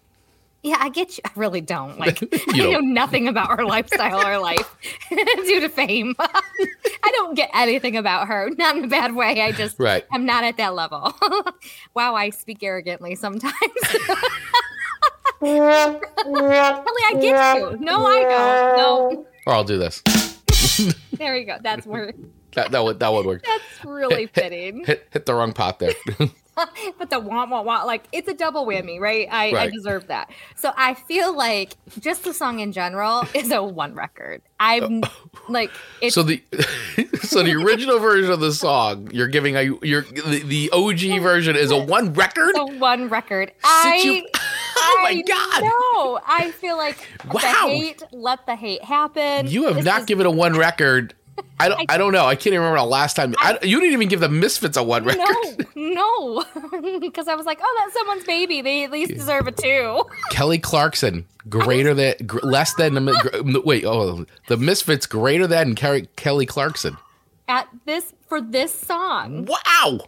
Yeah, 0.62 0.76
I 0.80 0.88
get 0.88 1.16
you. 1.16 1.22
I 1.24 1.30
really 1.36 1.60
don't. 1.60 1.98
Like, 1.98 2.22
I 2.32 2.56
don't. 2.56 2.72
know 2.72 2.80
nothing 2.80 3.28
about 3.28 3.56
her 3.58 3.64
lifestyle 3.64 4.26
or 4.26 4.38
life 4.38 4.76
due 5.10 5.60
to 5.60 5.68
fame. 5.68 6.14
I 6.18 7.10
don't 7.12 7.34
get 7.34 7.50
anything 7.54 7.96
about 7.96 8.28
her. 8.28 8.50
Not 8.58 8.76
in 8.76 8.84
a 8.84 8.88
bad 8.88 9.14
way. 9.14 9.40
I 9.42 9.52
just, 9.52 9.78
Right. 9.78 10.04
I'm 10.12 10.24
not 10.26 10.44
at 10.44 10.56
that 10.56 10.74
level. 10.74 11.14
wow, 11.94 12.14
I 12.14 12.30
speak 12.30 12.62
arrogantly 12.62 13.14
sometimes. 13.14 13.54
really, 15.40 16.00
I 16.26 17.14
get 17.20 17.56
you. 17.58 17.76
No, 17.80 18.06
I 18.06 18.22
don't. 18.22 19.12
No, 19.14 19.26
or 19.46 19.52
I'll 19.54 19.64
do 19.64 19.78
this 19.78 20.02
there 21.12 21.36
you 21.36 21.44
go. 21.46 21.56
That's 21.60 21.86
where, 21.86 22.12
that 22.52 22.70
that 22.70 22.84
would 22.84 23.00
that 23.00 23.12
would 23.12 23.26
work 23.26 23.44
that's 23.44 23.84
really 23.84 24.26
fitting. 24.26 24.84
hit 24.84 25.08
hit 25.10 25.26
the 25.26 25.34
wrong 25.34 25.52
pot 25.52 25.78
there 25.78 25.92
but 26.98 27.10
the 27.10 27.18
want, 27.20 27.50
want, 27.50 27.66
want, 27.66 27.86
like 27.86 28.04
it's 28.12 28.28
a 28.28 28.34
double 28.34 28.66
whammy, 28.66 29.00
right? 29.00 29.28
I, 29.30 29.52
I 29.52 29.70
deserve 29.70 30.08
that. 30.08 30.30
So 30.56 30.72
I 30.76 30.94
feel 30.94 31.36
like 31.36 31.74
just 31.98 32.24
the 32.24 32.34
song 32.34 32.60
in 32.60 32.72
general 32.72 33.24
is 33.34 33.50
a 33.50 33.62
one 33.62 33.94
record. 33.94 34.42
I'm 34.60 35.02
oh. 35.04 35.28
like, 35.48 35.70
it's 36.00 36.14
so 36.14 36.22
the 36.22 36.42
so 37.22 37.42
the 37.42 37.54
original 37.54 37.98
version 37.98 38.30
of 38.30 38.40
the 38.40 38.52
song 38.52 39.08
you're 39.12 39.28
giving 39.28 39.56
a 39.56 39.62
you're 39.82 40.02
the, 40.02 40.42
the 40.44 40.70
OG 40.72 41.22
version 41.22 41.56
is 41.56 41.70
a 41.70 41.78
one 41.78 42.12
record 42.14 42.56
a 42.56 42.64
one 42.64 43.08
record. 43.08 43.52
I, 43.64 44.00
you- 44.02 44.26
oh 44.34 45.00
my 45.02 45.10
I 45.10 45.22
god 45.22 45.62
know. 45.62 46.20
I 46.26 46.50
feel 46.52 46.76
like 46.76 46.98
Wow. 47.26 47.40
the 47.40 47.46
hate, 47.68 48.02
let 48.12 48.46
the 48.46 48.56
hate 48.56 48.82
happen. 48.82 49.46
You 49.48 49.64
have 49.64 49.76
This 49.76 49.84
not 49.84 50.00
is- 50.00 50.06
given 50.06 50.26
a 50.26 50.30
one 50.30 50.56
record 50.56 51.14
I 51.60 51.68
don't. 51.68 51.80
I, 51.80 51.94
I, 51.94 51.98
don't 51.98 52.12
know. 52.12 52.26
I 52.26 52.34
can't 52.34 52.48
even 52.48 52.60
remember 52.60 52.78
the 52.78 52.84
last 52.86 53.14
time. 53.14 53.34
I, 53.38 53.58
you 53.62 53.80
didn't 53.80 53.92
even 53.92 54.08
give 54.08 54.20
the 54.20 54.28
Misfits 54.28 54.76
a 54.76 54.82
one 54.82 55.04
record. 55.04 55.66
No, 55.74 56.44
no, 56.54 57.00
because 57.00 57.28
I 57.28 57.34
was 57.34 57.46
like, 57.46 57.58
oh, 57.62 57.76
that's 57.78 57.94
someone's 57.94 58.24
baby. 58.24 58.60
They 58.62 58.84
at 58.84 58.90
least 58.90 59.12
deserve 59.12 59.46
a 59.46 59.52
two. 59.52 60.04
Kelly 60.30 60.58
Clarkson, 60.58 61.26
greater 61.48 61.94
than, 61.94 62.14
gr- 62.26 62.40
less 62.42 62.74
than 62.74 62.94
the 62.94 63.62
wait. 63.64 63.84
Oh, 63.84 64.26
the 64.48 64.56
Misfits 64.56 65.06
greater 65.06 65.46
than 65.46 65.74
Kelly, 65.74 66.08
Kelly 66.16 66.46
Clarkson. 66.46 66.96
At 67.48 67.68
this 67.86 68.12
for 68.28 68.40
this 68.40 68.72
song. 68.72 69.46
Wow. 69.46 70.00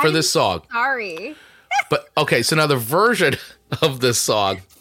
For 0.00 0.08
I'm 0.08 0.12
this 0.12 0.30
song. 0.30 0.62
Sorry. 0.70 1.34
but 1.90 2.08
okay, 2.16 2.42
so 2.42 2.56
now 2.56 2.66
the 2.66 2.76
version 2.76 3.36
of 3.82 4.00
this 4.00 4.18
song 4.18 4.58
so 4.58 4.71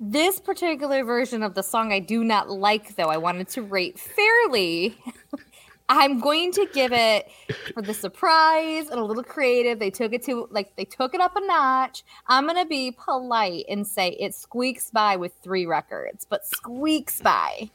this 0.00 0.40
particular 0.40 1.04
version 1.04 1.42
of 1.42 1.54
the 1.54 1.62
song 1.62 1.92
I 1.92 2.00
do 2.00 2.24
not 2.24 2.50
like 2.50 2.96
though. 2.96 3.08
I 3.08 3.16
wanted 3.16 3.48
to 3.50 3.62
rate 3.62 3.98
fairly. 3.98 4.98
I'm 5.88 6.20
going 6.20 6.50
to 6.52 6.66
give 6.72 6.92
it 6.92 7.30
for 7.74 7.82
the 7.82 7.92
surprise 7.92 8.88
and 8.88 8.98
a 8.98 9.04
little 9.04 9.22
creative. 9.22 9.78
They 9.78 9.90
took 9.90 10.14
it 10.14 10.22
to 10.24 10.48
like 10.50 10.74
they 10.76 10.86
took 10.86 11.14
it 11.14 11.20
up 11.20 11.36
a 11.36 11.46
notch. 11.46 12.04
I'm 12.26 12.46
gonna 12.46 12.64
be 12.64 12.90
polite 12.90 13.66
and 13.68 13.86
say 13.86 14.16
it 14.18 14.34
squeaks 14.34 14.90
by 14.90 15.16
with 15.16 15.32
three 15.42 15.66
records, 15.66 16.26
but 16.28 16.46
squeaks 16.46 17.20
by. 17.20 17.70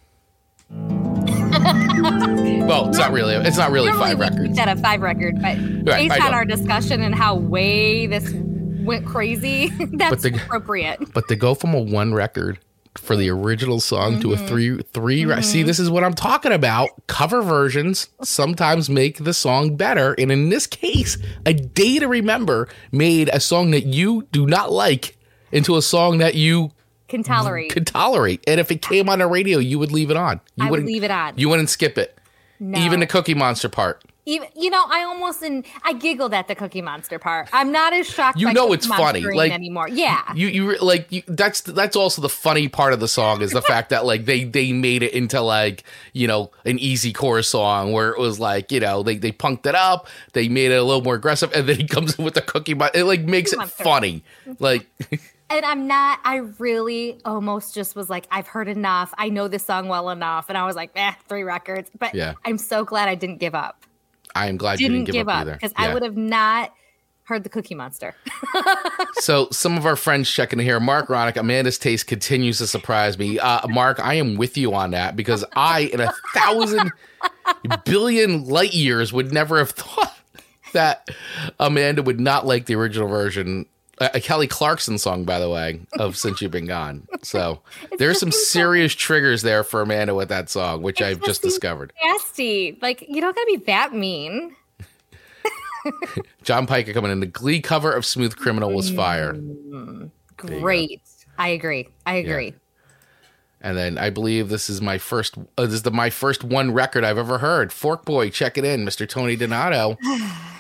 well, 0.70 2.90
it's 2.90 2.98
not 2.98 3.12
really. 3.12 3.36
It's 3.36 3.58
not 3.58 3.72
really 3.72 3.92
five 3.92 4.20
records. 4.20 4.56
That 4.56 4.76
a 4.76 4.82
five 4.82 5.02
record, 5.02 5.36
but 5.36 5.58
right, 5.58 6.10
based 6.10 6.22
on 6.22 6.34
our 6.34 6.46
discussion 6.46 7.04
and 7.04 7.14
how 7.14 7.36
way 7.36 8.08
this 8.08 8.34
went 8.80 9.06
crazy, 9.06 9.70
that's 9.94 10.24
but 10.24 10.36
appropriate. 10.36 11.14
But 11.14 11.28
to 11.28 11.36
go 11.36 11.56
from 11.56 11.74
a 11.74 11.80
one 11.82 12.14
record 12.14 12.60
for 12.98 13.16
the 13.16 13.30
original 13.30 13.80
song 13.80 14.14
mm-hmm. 14.14 14.22
to 14.22 14.34
a 14.34 14.36
mm-hmm. 14.36 14.48
three 14.48 14.82
three 14.94 15.24
mm-hmm. 15.24 15.42
see 15.42 15.64
this 15.64 15.80
is 15.80 15.90
what 15.90 16.04
i'm 16.04 16.14
talking 16.14 16.52
about 16.52 16.90
cover 17.08 17.42
versions 17.42 18.10
sometimes 18.24 18.90
make 18.90 19.24
the 19.24 19.34
song 19.34 19.76
better 19.76 20.14
and 20.18 20.32
in 20.32 20.50
this 20.50 20.66
case 20.66 21.18
a 21.46 21.54
day 21.54 22.00
to 22.00 22.08
remember 22.08 22.68
made 22.92 23.30
a 23.32 23.40
song 23.40 23.72
that 23.72 23.86
you 23.86 24.28
do 24.32 24.46
not 24.46 24.72
like 24.72 25.18
into 25.52 25.78
a 25.78 25.82
song 25.82 26.18
that 26.18 26.36
you 26.36 26.72
can 27.08 27.24
tolerate 27.24 27.72
can 27.72 27.86
tolerate 27.86 28.44
and 28.48 28.60
if 28.60 28.72
it 28.72 28.82
came 28.82 29.08
on 29.08 29.20
the 29.20 29.28
radio 29.28 29.60
you 29.60 29.78
would 29.78 29.92
leave 29.92 30.10
it 30.10 30.18
on 30.18 30.42
you 30.56 30.66
I 30.66 30.70
wouldn't 30.70 30.86
would 30.86 30.92
leave 30.92 31.04
it 31.04 31.12
on 31.12 31.34
you 31.38 31.48
wouldn't 31.48 31.70
skip 31.70 31.98
it 31.98 32.18
no. 32.60 32.78
even 32.80 33.00
the 33.00 33.08
cookie 33.08 33.36
monster 33.36 33.70
part 33.70 34.04
even 34.26 34.48
you 34.56 34.70
know, 34.70 34.84
I 34.88 35.04
almost 35.04 35.42
and 35.42 35.66
I 35.84 35.94
giggled 35.94 36.34
at 36.34 36.48
the 36.48 36.56
Cookie 36.56 36.82
Monster 36.82 37.20
part. 37.20 37.50
I'm 37.54 37.72
not 37.72 37.94
as 37.94 38.08
shocked. 38.08 38.40
You 38.40 38.52
know, 38.54 38.74
it's 38.74 38.86
funny, 38.86 39.22
like 39.22 39.52
anymore. 39.52 39.88
Yeah, 39.90 40.22
you 40.36 40.48
you 40.48 40.78
like 40.78 41.12
you, 41.12 41.24
that's 41.28 41.62
that's 41.62 41.96
also 41.96 42.22
the 42.22 42.30
funny 42.30 42.68
part 42.68 42.94
of 42.94 43.00
the 43.00 43.08
song 43.08 43.42
is 43.42 43.52
the 43.52 43.62
fact 43.62 43.90
that 43.90 44.06
like 44.06 44.26
they 44.26 44.44
they 44.44 44.72
made 44.72 45.04
it 45.04 45.14
into 45.14 45.42
like 45.42 45.84
you 46.14 46.28
know 46.28 46.52
an 46.66 46.78
easy 46.80 47.14
core 47.14 47.42
song 47.42 47.92
where 47.92 48.10
it 48.10 48.20
was 48.20 48.40
like 48.40 48.72
you 48.72 48.80
know 48.80 49.04
they 49.04 49.18
they 49.18 49.32
punked 49.32 49.66
it 49.66 49.76
up, 49.76 50.08
they 50.34 50.48
made 50.48 50.72
it 50.72 50.76
a 50.76 50.84
little 50.84 51.04
more 51.04 51.16
aggressive, 51.16 51.52
and 51.54 51.68
then 51.68 51.78
he 51.78 51.88
comes 51.88 52.18
in 52.18 52.26
with 52.26 52.34
the 52.34 52.42
Cookie 52.42 52.74
Monster. 52.74 53.00
It 53.00 53.06
like 53.06 53.22
makes 53.22 53.54
it 53.54 53.62
funny, 53.70 54.24
like. 54.60 54.88
and 55.50 55.66
I'm 55.66 55.88
not, 55.88 56.20
I 56.24 56.38
really 56.60 57.20
almost 57.26 57.74
just 57.74 57.96
was 57.96 58.10
like, 58.10 58.28
I've 58.30 58.48
heard 58.48 58.68
enough. 58.68 59.14
I 59.18 59.30
know 59.30 59.48
this 59.48 59.66
song 59.66 59.88
well 59.88 60.12
enough. 60.12 60.48
And 60.48 60.58
I 60.58 60.66
was 60.66 60.76
like, 60.76 60.92
eh, 60.96 61.14
three 61.28 61.44
records. 61.44 61.90
But 61.98 62.14
yeah. 62.14 62.36
I'm 62.46 62.60
so 62.60 62.86
glad 62.86 63.10
I 63.10 63.16
didn't 63.16 63.38
give 63.38 63.56
up. 63.56 63.84
I 64.40 64.48
am 64.48 64.58
glad 64.58 64.78
didn't 64.78 64.92
you 64.92 64.98
didn't 65.00 65.06
give, 65.08 65.14
give 65.14 65.30
up, 65.30 65.48
up 65.48 65.54
because 65.54 65.74
yeah. 65.78 65.86
I 65.86 65.94
would 65.94 66.04
have 66.04 66.18
not 66.18 66.74
heard 67.24 67.44
the 67.44 67.50
Cookie 67.50 67.76
Monster. 67.76 68.16
so 69.14 69.48
some 69.52 69.78
of 69.78 69.86
our 69.86 69.96
friends 69.96 70.30
checking 70.30 70.60
in 70.60 70.66
here. 70.66 70.80
Mark 70.80 71.08
Ronick, 71.08 71.38
Amanda's 71.38 71.78
taste 71.78 72.08
continues 72.08 72.58
to 72.58 72.68
surprise 72.68 73.18
me. 73.18 73.38
Uh, 73.38 73.68
Mark, 73.68 74.04
I 74.04 74.16
am 74.16 74.36
with 74.36 74.58
you 74.58 74.74
on 74.74 74.92
that 74.92 75.16
because 75.16 75.46
I, 75.56 75.82
in 75.94 76.00
a 76.00 76.12
thousand 76.34 76.92
billion 77.86 78.46
light 78.46 78.74
years, 78.74 79.14
would 79.14 79.32
never 79.32 79.60
have 79.60 79.72
thought 79.72 80.18
that 80.74 81.10
Amanda 81.60 82.02
would 82.02 82.20
not 82.20 82.46
like 82.46 82.66
the 82.66 82.76
original 82.76 83.08
version 83.08 83.68
a 84.00 84.20
Kelly 84.22 84.48
Clarkson 84.48 84.98
song, 84.98 85.26
by 85.26 85.40
the 85.40 85.50
way, 85.50 85.80
of 85.94 86.18
"Since 86.18 86.42
You've 86.42 86.52
Been 86.52 86.66
Gone." 86.66 87.08
So 87.22 87.62
there's 87.98 88.20
some 88.20 88.32
serious 88.32 88.94
triggers 88.94 89.42
there 89.42 89.64
for 89.64 89.82
Amanda 89.82 90.16
with 90.16 90.30
that 90.30 90.50
song, 90.50 90.82
which 90.82 91.02
I've 91.02 91.22
just 91.22 91.42
discovered. 91.42 91.94
Nasty, 92.04 92.78
like 92.82 93.06
you 93.08 93.22
don't 93.22 93.36
gotta 93.36 93.48
be 93.48 93.58
that 93.66 93.94
mean. 93.94 94.56
John 96.44 96.66
Piker 96.68 96.94
coming 96.94 97.12
in. 97.12 97.20
The 97.20 97.26
Glee 97.26 97.62
cover 97.62 97.92
of 97.92 98.06
"Smooth 98.06 98.36
Criminal" 98.36 98.74
was 98.74 98.90
fire. 98.90 99.34
Mm, 99.34 100.12
great, 100.38 101.02
I 101.38 101.50
agree. 101.50 101.90
I 102.06 102.16
agree. 102.16 102.48
Yeah. 102.48 102.52
And 103.62 103.78
then 103.78 103.98
I 103.98 104.10
believe 104.10 104.48
this 104.48 104.70
is 104.70 104.82
my 104.82 104.98
first. 104.98 105.38
Uh, 105.58 105.66
this 105.66 105.74
is 105.74 105.82
the 105.84 105.92
my 105.92 106.10
first 106.10 106.46
one 106.46 106.72
record 106.72 107.04
I've 107.04 107.18
ever 107.18 107.40
heard. 107.40 107.74
Fork 107.74 108.06
Boy, 108.06 108.30
check 108.30 108.58
it 108.58 108.64
in, 108.64 108.86
Mr. 108.86 109.08
Tony 109.08 109.36
Donato. 109.36 109.98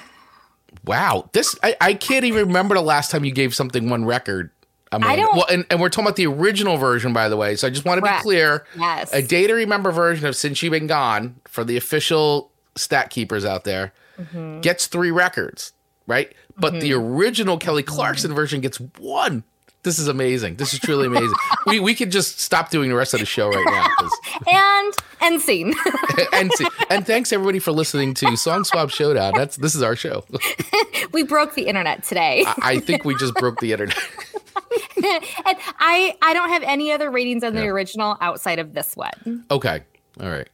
Wow, 0.86 1.30
this 1.34 1.56
I, 1.64 1.76
I 1.82 1.94
can't 1.94 2.26
even 2.26 2.48
remember 2.48 2.76
the 2.76 2.82
last 2.82 3.12
time 3.12 3.26
you 3.26 3.32
gave 3.32 3.56
something 3.56 3.90
one 3.90 4.06
record. 4.06 4.52
I, 4.92 4.98
mean, 4.98 5.08
I 5.08 5.16
don't. 5.16 5.36
Well, 5.36 5.46
and, 5.50 5.66
and 5.70 5.80
we're 5.80 5.90
talking 5.90 6.06
about 6.06 6.16
the 6.16 6.26
original 6.26 6.78
version, 6.78 7.14
by 7.14 7.30
the 7.30 7.38
way. 7.38 7.56
So 7.56 7.68
I 7.68 7.70
just 7.70 7.86
want 7.86 8.04
to 8.04 8.12
be 8.12 8.18
clear. 8.22 8.66
Yes. 8.76 9.14
A 9.14 9.22
day 9.22 9.46
to 9.46 9.54
remember 9.54 9.92
version 9.92 10.26
of 10.26 10.36
Since 10.36 10.64
You've 10.64 10.72
Been 10.72 10.88
Gone 10.88 11.36
for 11.46 11.64
the 11.64 11.78
official 11.78 12.52
stat 12.76 13.10
keepers 13.10 13.46
out 13.46 13.66
there 13.66 13.94
mm-hmm. 14.20 14.62
gets 14.62 14.88
three 14.88 15.12
records, 15.12 15.74
right? 16.08 16.34
But 16.58 16.74
mm-hmm. 16.74 16.80
the 16.82 16.94
original 16.94 17.58
Kelly 17.58 17.84
Clarkson 17.84 18.30
mm-hmm. 18.30 18.36
version 18.36 18.62
gets 18.62 18.80
one. 18.98 19.44
This 19.84 19.98
is 19.98 20.10
amazing. 20.10 20.56
This 20.56 20.74
is 20.74 20.80
truly 20.80 21.08
amazing. 21.08 21.34
we 21.66 21.80
we 21.80 21.96
could 21.96 22.12
just 22.12 22.40
stop 22.40 22.70
doing 22.70 22.90
the 22.90 22.96
rest 22.96 23.14
of 23.14 23.22
the 23.22 23.26
show 23.26 23.50
right 23.50 23.66
now. 23.66 23.88
and 24.48 24.94
and 25.22 25.42
scene. 25.42 25.74
and 26.34 26.52
scene. 26.52 26.68
And 26.90 27.08
thanks 27.08 27.32
everybody 27.32 27.60
for 27.60 27.72
listening 27.72 28.14
to 28.16 28.36
Song 28.36 28.66
Swap 28.66 28.90
Showdown. 28.90 29.34
That's 29.36 29.56
this 29.56 29.76
is 29.76 29.82
our 29.82 29.96
show. 29.96 30.26
we 31.14 31.24
broke 31.24 31.56
the 31.56 31.64
internet 31.64 32.04
today. 32.04 32.44
I, 32.46 32.56
I 32.62 32.80
think 32.80 33.06
we 33.06 33.16
just 33.16 33.34
broke 33.36 33.62
the 33.62 33.72
internet. 33.72 33.98
and 34.98 35.58
I 35.80 36.18
I 36.22 36.34
don't 36.34 36.50
have 36.50 36.64
any 36.64 36.92
other 36.92 37.10
ratings 37.10 37.46
on 37.46 37.54
the 37.54 37.62
yeah. 37.62 37.68
original 37.68 38.18
outside 38.20 38.60
of 38.60 38.74
this 38.74 38.98
one. 38.98 39.46
Okay. 39.50 39.82
All 40.20 40.30
right. 40.30 40.50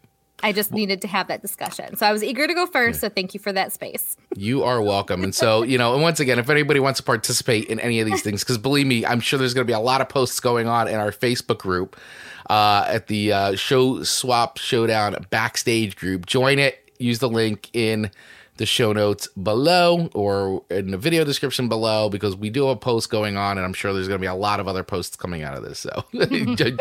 I 0.46 0.52
just 0.52 0.72
needed 0.72 1.02
to 1.02 1.08
have 1.08 1.28
that 1.30 1.42
discussion. 1.42 1.96
So 1.96 2.06
I 2.06 2.12
was 2.12 2.24
eager 2.24 2.46
to 2.46 2.54
go 2.54 2.68
first. 2.68 3.00
So 3.00 3.10
thank 3.10 3.34
you 3.34 3.40
for 3.40 3.52
that 3.54 3.74
space. 3.74 4.16
you 4.36 4.64
are 4.64 4.80
welcome. 4.80 5.24
And 5.24 5.34
so, 5.34 5.64
you 5.64 5.80
know, 5.80 5.94
and 5.94 6.04
once 6.04 6.20
again, 6.20 6.38
if 6.38 6.52
anybody 6.52 6.80
wants 6.80 7.00
to 7.00 7.04
participate 7.04 7.66
in 7.66 7.80
any 7.80 8.00
of 8.00 8.06
these 8.06 8.22
things, 8.22 8.44
because 8.44 8.60
believe 8.60 8.86
me, 8.86 9.04
I'm 9.08 9.22
sure 9.22 9.40
there's 9.40 9.56
going 9.56 9.66
to 9.66 9.68
be 9.68 9.74
a 9.74 9.80
lot 9.80 10.02
of 10.02 10.10
posts 10.10 10.40
going 10.40 10.68
on 10.68 10.88
in 10.88 11.00
our 11.00 11.10
Facebook 11.10 11.58
group 11.58 12.00
uh, 12.48 12.86
at 12.88 13.08
the 13.08 13.34
uh, 13.34 13.56
Show 13.56 14.04
Swap 14.04 14.60
Showdown 14.60 15.26
backstage 15.32 15.96
group. 15.96 16.28
Join 16.28 16.60
it. 16.60 16.92
Use 17.00 17.18
the 17.18 17.30
link 17.30 17.72
in 17.74 18.12
the 18.58 18.66
show 18.66 18.94
notes 18.94 19.28
below 19.30 20.10
or 20.14 20.64
in 20.70 20.92
the 20.92 20.98
video 20.98 21.26
description 21.26 21.68
below 21.68 22.10
because 22.10 22.36
we 22.38 22.50
do 22.50 22.68
have 22.68 22.78
a 22.78 22.80
post 22.80 23.10
going 23.10 23.36
on 23.36 23.58
and 23.58 23.66
I'm 23.66 23.74
sure 23.74 23.94
there's 23.94 24.08
going 24.08 24.20
to 24.20 24.22
be 24.22 24.28
a 24.28 24.34
lot 24.34 24.60
of 24.60 24.68
other 24.68 24.84
posts 24.84 25.16
coming 25.16 25.44
out 25.44 25.58
of 25.58 25.64
this. 25.64 25.80
So 25.80 26.04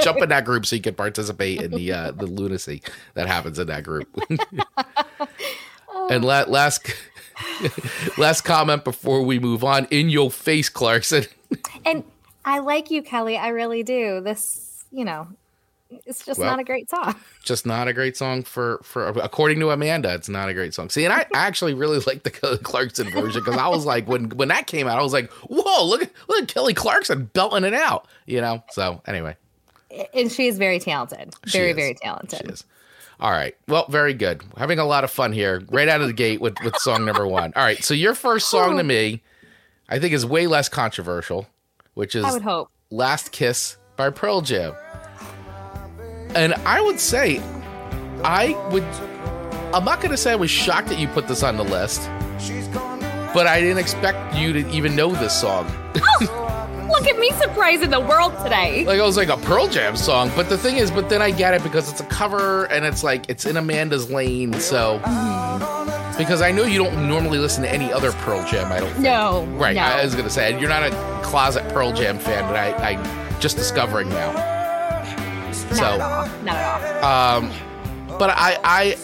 jump 0.03 0.19
in 0.23 0.29
that 0.29 0.45
group 0.45 0.67
so 0.67 0.77
you 0.77 0.83
can 0.83 0.95
participate 0.95 1.61
in 1.61 1.73
the 1.73 1.93
uh, 1.93 2.11
the 2.13 2.27
lunacy 2.27 2.83
that 3.15 3.27
happens 3.27 3.59
in 3.59 3.67
that 3.67 3.83
group. 3.83 4.09
and 6.11 6.25
la- 6.25 6.45
last 6.47 6.93
last 8.19 8.43
comment 8.43 8.85
before 8.85 9.23
we 9.23 9.39
move 9.39 9.65
on 9.65 9.87
in 9.91 10.09
your 10.09 10.31
face 10.31 10.69
Clarkson. 10.69 11.25
and 11.85 12.05
I 12.45 12.61
like 12.61 12.91
you 12.91 13.03
Kelly, 13.03 13.37
I 13.37 13.49
really 13.49 13.83
do. 13.83 14.21
This, 14.21 14.85
you 14.93 15.05
know, 15.05 15.29
it's 16.07 16.25
just 16.25 16.39
well, 16.39 16.51
not 16.51 16.59
a 16.59 16.65
great 16.65 16.91
song. 16.91 17.15
Just 17.43 17.67
not 17.67 17.89
a 17.89 17.93
great 17.93 18.17
song 18.17 18.43
for 18.43 18.81
for 18.83 19.09
according 19.09 19.61
to 19.61 19.71
Amanda, 19.71 20.15
it's 20.15 20.29
not 20.29 20.49
a 20.49 20.55
great 20.55 20.73
song. 20.73 20.89
See, 20.89 21.05
and 21.05 21.13
I 21.13 21.27
actually 21.35 21.75
really 21.75 21.99
like 22.07 22.23
the 22.23 22.31
Kelly 22.31 22.59
Clarkson 22.59 23.11
version 23.11 23.43
because 23.43 23.59
I 23.59 23.69
was 23.69 23.85
like, 23.85 24.09
when 24.09 24.31
when 24.31 24.49
that 24.49 24.67
came 24.67 24.87
out, 24.87 24.99
I 24.99 25.03
was 25.03 25.13
like, 25.13 25.31
whoa, 25.49 25.85
look 25.85 26.03
at 26.03 26.11
look 26.29 26.43
at 26.43 26.49
Kelly 26.49 26.75
Clarkson 26.75 27.31
belting 27.35 27.65
it 27.65 27.75
out, 27.75 28.07
you 28.27 28.41
know. 28.41 28.65
So 28.71 29.03
anyway, 29.07 29.37
and 30.15 30.33
she 30.33 30.47
is 30.47 30.59
very 30.59 30.79
talented, 30.79 31.35
very 31.47 31.73
very 31.73 31.95
talented. 31.95 32.41
She 32.47 32.53
is. 32.53 32.65
All 33.21 33.31
right. 33.31 33.57
Well, 33.69 33.87
very 33.89 34.13
good. 34.13 34.43
Having 34.57 34.81
a 34.81 34.85
lot 34.85 35.05
of 35.05 35.11
fun 35.11 35.33
here, 35.33 35.63
right 35.71 35.89
out 35.89 36.01
of 36.01 36.07
the 36.07 36.13
gate 36.13 36.41
with 36.41 36.57
with 36.65 36.77
song 36.79 37.05
number 37.05 37.27
one. 37.27 37.53
All 37.57 37.65
right. 37.65 37.83
So 37.83 37.95
your 37.95 38.15
first 38.15 38.49
song 38.49 38.77
to 38.77 38.85
me, 38.85 39.23
I 39.89 39.99
think, 39.99 40.15
is 40.15 40.27
way 40.27 40.47
less 40.47 40.69
controversial, 40.69 41.47
which 41.95 42.15
is 42.15 42.25
I 42.25 42.33
would 42.33 42.43
hope 42.43 42.71
"Last 42.91 43.33
Kiss" 43.33 43.77
by 43.97 44.11
Pearl 44.11 44.41
Jam. 44.41 44.75
And 46.35 46.55
I 46.67 46.81
would 46.81 47.01
say, 47.01 47.41
I 48.25 48.53
would. 48.71 48.85
I'm 49.75 49.85
not 49.85 50.01
going 50.01 50.11
to 50.11 50.17
say 50.17 50.33
I 50.33 50.37
was 50.37 50.51
shocked 50.51 50.89
that 50.89 50.99
you 50.99 51.09
put 51.09 51.27
this 51.27 51.43
on 51.43 51.57
the 51.57 51.65
list, 51.65 52.09
but 53.35 53.47
I 53.47 53.61
didn't 53.61 53.79
expect 53.79 54.37
you 54.37 54.53
to 54.53 54.69
even 54.71 54.95
know 54.95 55.13
this 55.13 55.39
song. 55.39 55.67
Oh, 55.97 56.89
look 56.93 57.09
at 57.09 57.19
me 57.19 57.31
surprising 57.33 57.91
the 57.91 58.01
world 58.01 58.33
today. 58.43 58.85
Like 58.85 58.99
it 58.99 59.03
was 59.03 59.17
like 59.17 59.29
a 59.29 59.37
Pearl 59.39 59.67
Jam 59.67 59.97
song, 59.97 60.31
but 60.37 60.49
the 60.49 60.57
thing 60.57 60.77
is, 60.77 60.91
but 60.91 61.09
then 61.09 61.21
I 61.23 61.33
get 61.33 61.55
it 61.55 61.63
because 61.63 61.91
it's 61.91 62.01
a 62.01 62.07
cover 62.07 62.67
and 62.67 62.85
it's 62.85 63.03
like 63.03 63.29
it's 63.29 63.47
in 63.47 63.57
Amanda's 63.57 64.11
lane. 64.11 64.53
So 64.55 64.99
because 66.17 66.41
I 66.41 66.53
know 66.53 66.65
you 66.65 66.79
don't 66.79 67.09
normally 67.09 67.39
listen 67.39 67.65
to 67.65 67.73
any 67.73 67.93
other 67.93 68.13
Pearl 68.13 68.47
Jam. 68.47 68.71
I 68.71 68.79
don't. 68.79 68.91
Think. 68.91 69.01
No. 69.01 69.45
Right. 69.57 69.75
No. 69.75 69.83
I 69.83 70.05
was 70.05 70.15
gonna 70.15 70.31
say 70.31 70.59
you're 70.61 70.69
not 70.69 70.85
a 70.85 70.91
closet 71.25 71.69
Pearl 71.73 71.93
Jam 71.93 72.19
fan, 72.19 72.45
but 72.45 72.57
I, 72.57 72.93
I'm 72.93 73.41
just 73.41 73.57
discovering 73.57 74.09
now. 74.11 74.54
Not 75.71 75.77
so, 75.77 75.85
at 75.85 76.01
all. 76.01 76.27
Not 76.45 76.57
at 76.57 77.05
all. 77.05 77.45
Um, 77.45 77.53
but 78.19 78.31
I, 78.31 78.59
I, 78.63 78.97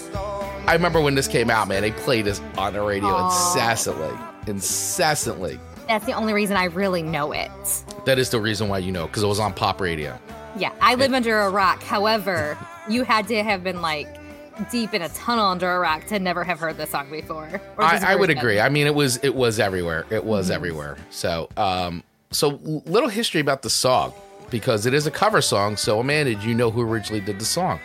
I 0.66 0.74
remember 0.74 1.00
when 1.00 1.14
this 1.14 1.26
came 1.26 1.50
out, 1.50 1.68
man. 1.68 1.82
They 1.82 1.92
played 1.92 2.26
this 2.26 2.40
on 2.56 2.72
the 2.72 2.82
radio 2.82 3.08
Aww. 3.08 3.26
incessantly, 3.26 4.16
incessantly. 4.46 5.58
That's 5.88 6.06
the 6.06 6.12
only 6.12 6.32
reason 6.32 6.56
I 6.56 6.64
really 6.64 7.02
know 7.02 7.32
it. 7.32 7.50
That 8.06 8.18
is 8.18 8.30
the 8.30 8.40
reason 8.40 8.68
why 8.68 8.78
you 8.78 8.92
know, 8.92 9.06
because 9.06 9.22
it 9.22 9.26
was 9.26 9.40
on 9.40 9.52
pop 9.52 9.80
radio. 9.80 10.18
Yeah, 10.56 10.72
I 10.80 10.94
live 10.94 11.12
under 11.12 11.40
a 11.40 11.50
rock. 11.50 11.82
However, 11.82 12.56
you 12.88 13.04
had 13.04 13.26
to 13.28 13.42
have 13.42 13.64
been 13.64 13.82
like 13.82 14.08
deep 14.70 14.94
in 14.94 15.02
a 15.02 15.08
tunnel 15.10 15.46
under 15.46 15.70
a 15.70 15.78
rock 15.78 16.06
to 16.06 16.18
never 16.18 16.44
have 16.44 16.60
heard 16.60 16.76
this 16.76 16.90
song 16.90 17.10
before. 17.10 17.60
I, 17.78 18.12
I, 18.12 18.14
would 18.14 18.30
agree. 18.30 18.60
I 18.60 18.68
mean, 18.68 18.86
it 18.86 18.94
was 18.94 19.16
it 19.18 19.34
was 19.34 19.58
everywhere. 19.58 20.06
It 20.10 20.24
was 20.24 20.46
mm-hmm. 20.46 20.54
everywhere. 20.54 20.96
So, 21.10 21.48
um, 21.56 22.02
so 22.30 22.60
little 22.86 23.08
history 23.08 23.40
about 23.40 23.62
the 23.62 23.70
song 23.70 24.12
because 24.50 24.86
it 24.86 24.94
is 24.94 25.06
a 25.06 25.10
cover 25.10 25.40
song. 25.40 25.76
So, 25.76 26.00
Amanda, 26.00 26.34
did 26.34 26.44
you 26.44 26.54
know 26.54 26.70
who 26.70 26.82
originally 26.82 27.20
did 27.20 27.38
the 27.38 27.44
song? 27.44 27.80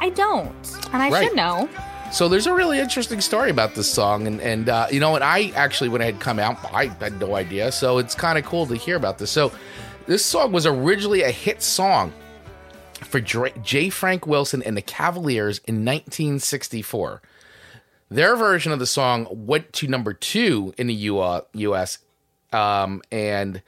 I 0.00 0.10
don't, 0.10 0.54
and 0.92 1.02
I 1.02 1.10
right. 1.10 1.24
should 1.24 1.36
know. 1.36 1.68
So 2.12 2.28
there's 2.28 2.46
a 2.46 2.54
really 2.54 2.78
interesting 2.78 3.20
story 3.20 3.50
about 3.50 3.74
this 3.74 3.90
song, 3.90 4.26
and 4.26 4.40
and 4.40 4.68
uh, 4.68 4.86
you 4.90 5.00
know, 5.00 5.14
and 5.14 5.24
I 5.24 5.50
actually 5.56 5.88
when 5.88 6.00
it 6.00 6.06
had 6.06 6.20
come 6.20 6.38
out, 6.38 6.58
I 6.72 6.86
had 6.86 7.18
no 7.20 7.34
idea. 7.34 7.72
So 7.72 7.98
it's 7.98 8.14
kind 8.14 8.38
of 8.38 8.44
cool 8.44 8.66
to 8.66 8.76
hear 8.76 8.96
about 8.96 9.18
this. 9.18 9.30
So 9.30 9.52
this 10.06 10.24
song 10.24 10.52
was 10.52 10.66
originally 10.66 11.22
a 11.22 11.30
hit 11.30 11.62
song 11.62 12.12
for 13.02 13.20
J. 13.20 13.90
Frank 13.90 14.26
Wilson 14.26 14.62
and 14.62 14.76
the 14.76 14.82
Cavaliers 14.82 15.58
in 15.66 15.84
1964. 15.84 17.22
Their 18.08 18.36
version 18.36 18.70
of 18.70 18.78
the 18.78 18.86
song 18.86 19.26
went 19.30 19.72
to 19.74 19.88
number 19.88 20.12
two 20.12 20.72
in 20.78 20.86
the 20.86 20.94
U.S. 20.94 21.98
Um, 22.52 23.02
and 23.10 23.62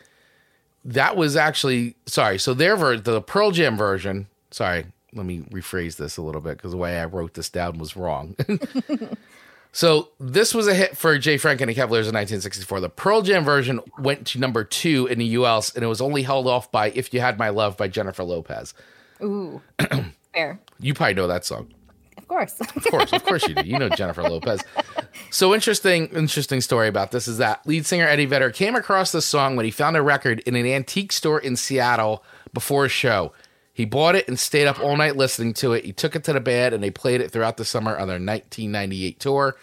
that 0.89 1.17
was 1.17 1.37
actually 1.37 1.95
sorry. 2.07 2.39
So 2.39 2.55
their 2.55 2.77
ver- 2.77 2.97
the 2.97 3.21
Pearl 3.21 3.51
Jam 3.51 3.77
version. 3.77 4.27
Sorry, 4.51 4.87
let 5.13 5.27
me 5.27 5.41
rephrase 5.51 5.97
this 5.97 6.17
a 6.17 6.23
little 6.23 6.41
bit 6.41 6.57
because 6.57 6.71
the 6.73 6.79
way 6.79 6.99
I 6.99 7.05
wrote 7.05 7.35
this 7.35 7.51
down 7.51 7.79
was 7.79 7.97
wrong. 7.97 8.35
so 9.73 10.09
this 10.19 10.55
was 10.55 10.67
a 10.67 10.75
hit 10.75 10.97
for 10.97 11.19
J. 11.19 11.37
Frank 11.37 11.61
and 11.61 11.69
the 11.69 11.75
Cavaliers 11.75 12.07
in 12.07 12.15
1964. 12.15 12.81
The 12.81 12.89
Pearl 12.89 13.21
Jam 13.21 13.45
version 13.45 13.81
went 13.99 14.27
to 14.29 14.39
number 14.39 14.65
two 14.65 15.07
in 15.09 15.19
the 15.19 15.27
U.S. 15.27 15.75
and 15.75 15.85
it 15.85 15.89
was 15.89 16.01
only 16.01 16.23
held 16.23 16.47
off 16.47 16.73
by 16.73 16.91
"If 16.91 17.13
You 17.13 17.21
Had 17.21 17.39
My 17.39 17.51
Love" 17.51 17.77
by 17.77 17.89
Jennifer 17.89 18.25
Lopez. 18.25 18.73
Ooh, 19.23 19.61
fair. 20.33 20.59
You 20.81 20.95
probably 20.95 21.15
know 21.15 21.27
that 21.27 21.45
song. 21.45 21.69
Of 22.29 22.37
course. 22.37 22.61
of 22.77 22.85
course, 22.85 23.13
of 23.15 23.25
course 23.25 23.49
you 23.49 23.55
do. 23.55 23.67
You 23.67 23.79
know 23.79 23.89
Jennifer 23.89 24.23
Lopez. 24.23 24.63
So 25.31 25.55
interesting, 25.55 26.09
interesting 26.09 26.61
story 26.61 26.87
about 26.87 27.11
this 27.11 27.27
is 27.27 27.39
that 27.39 27.67
lead 27.67 27.87
singer 27.87 28.07
Eddie 28.07 28.27
Vedder 28.27 28.51
came 28.51 28.75
across 28.75 29.13
this 29.13 29.25
song 29.25 29.57
when 29.57 29.65
he 29.65 29.71
found 29.71 29.97
a 29.97 30.03
record 30.03 30.41
in 30.41 30.55
an 30.55 30.67
antique 30.67 31.13
store 31.13 31.39
in 31.39 31.57
Seattle 31.57 32.23
before 32.53 32.85
a 32.85 32.89
show. 32.91 33.33
He 33.73 33.87
bought 33.87 34.15
it 34.15 34.29
and 34.29 34.39
stayed 34.39 34.67
up 34.67 34.79
all 34.79 34.97
night 34.97 35.17
listening 35.17 35.55
to 35.55 35.73
it. 35.73 35.87
He 35.87 35.93
took 35.93 36.15
it 36.15 36.23
to 36.25 36.35
the 36.35 36.41
band 36.41 36.75
and 36.75 36.85
they 36.85 36.91
played 36.91 37.23
it 37.23 37.31
throughout 37.31 37.57
the 37.57 37.65
summer 37.65 37.93
on 37.93 38.09
their 38.09 38.21
1998 38.21 39.19
tour. 39.19 39.57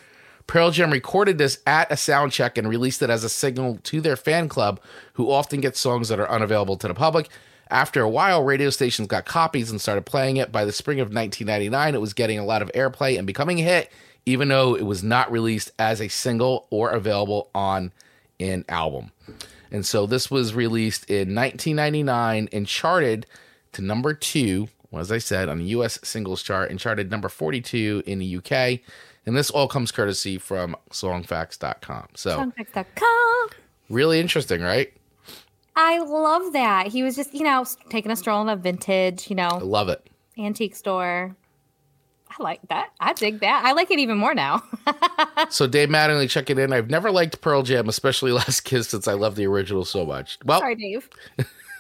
Pearl 0.48 0.72
Jam 0.72 0.92
recorded 0.92 1.38
this 1.38 1.60
at 1.68 1.92
a 1.92 1.98
sound 1.98 2.32
check 2.32 2.58
and 2.58 2.68
released 2.68 3.02
it 3.02 3.10
as 3.12 3.24
a 3.24 3.30
signal 3.30 3.80
to 3.84 4.02
their 4.02 4.16
fan 4.16 4.48
club, 4.48 4.80
who 5.14 5.32
often 5.32 5.62
get 5.62 5.78
songs 5.78 6.10
that 6.10 6.20
are 6.20 6.30
unavailable 6.30 6.78
to 6.78 6.88
the 6.88 6.94
public. 6.94 7.30
After 7.70 8.02
a 8.02 8.10
while, 8.10 8.44
radio 8.44 8.70
stations 8.70 9.08
got 9.08 9.26
copies 9.26 9.72
and 9.72 9.82
started 9.82 10.06
playing 10.06 10.38
it. 10.38 10.52
By 10.52 10.66
the 10.66 10.72
spring 10.72 11.00
of 11.00 11.14
1999, 11.14 11.96
it 11.96 12.02
was 12.02 12.14
getting 12.14 12.38
a 12.38 12.46
lot 12.46 12.62
of 12.62 12.72
airplay 12.74 13.18
and 13.18 13.26
becoming 13.26 13.60
a 13.60 13.64
hit, 13.64 13.92
even 14.26 14.50
though 14.50 14.76
it 14.76 14.86
was 14.86 15.04
not 15.04 15.32
released 15.32 15.72
as 15.80 16.00
a 16.00 16.08
single 16.08 16.68
or 16.70 16.92
available 16.92 17.50
on 17.56 17.92
an 18.40 18.66
album. 18.70 19.12
And 19.72 19.86
so 19.86 20.06
this 20.06 20.30
was 20.30 20.54
released 20.54 21.10
in 21.10 21.34
1999 21.34 22.50
and 22.52 22.68
charted 22.68 23.26
to 23.74 23.82
number 23.82 24.14
two, 24.14 24.70
as 24.94 25.12
I 25.12 25.18
said, 25.18 25.50
on 25.50 25.58
the 25.60 25.66
US 25.66 26.00
singles 26.04 26.44
chart 26.44 26.70
and 26.70 26.80
charted 26.80 27.12
number 27.12 27.30
42 27.30 28.04
in 28.06 28.20
the 28.20 28.38
UK. 28.38 28.80
And 29.26 29.36
this 29.36 29.50
all 29.50 29.68
comes 29.68 29.92
courtesy 29.92 30.38
from 30.38 30.76
songfacts.com. 30.92 32.10
So, 32.16 32.38
songfacts.com. 32.38 33.50
Really 33.90 34.20
interesting, 34.20 34.62
right? 34.62 34.94
I 35.76 36.00
love 36.00 36.54
that. 36.54 36.88
He 36.88 37.04
was 37.04 37.16
just, 37.16 37.34
you 37.34 37.44
know, 37.44 37.66
taking 37.90 38.12
a 38.12 38.16
stroll 38.16 38.42
in 38.42 38.50
a 38.50 38.56
vintage, 38.56 39.30
you 39.30 39.36
know, 39.36 39.50
I 39.50 39.58
love 39.60 39.90
it. 39.90 40.10
Antique 40.38 40.76
store. 40.76 41.36
I 42.38 42.44
like 42.44 42.62
that. 42.70 42.90
I 43.00 43.14
dig 43.14 43.40
that. 43.40 43.64
I 43.66 43.72
like 43.72 43.92
it 43.92 44.00
even 44.00 44.18
more 44.18 44.34
now. 44.34 44.64
so 45.50 45.68
Dave 45.68 45.90
Mattingly 45.90 46.30
checking 46.30 46.58
in. 46.58 46.74
I've 46.74 46.90
never 46.90 47.12
liked 47.12 47.40
Pearl 47.42 47.64
Jam, 47.64 47.88
especially 47.88 48.32
Last 48.34 48.62
Kiss, 48.62 48.90
since 48.90 49.08
I 49.08 49.14
love 49.14 49.36
the 49.36 49.48
original 49.48 49.86
so 49.86 50.06
much. 50.06 50.38
Well, 50.44 50.60
sorry, 50.60 50.76
Dave. 50.76 51.10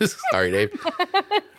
sorry, 0.32 0.52
Dave. 0.52 0.86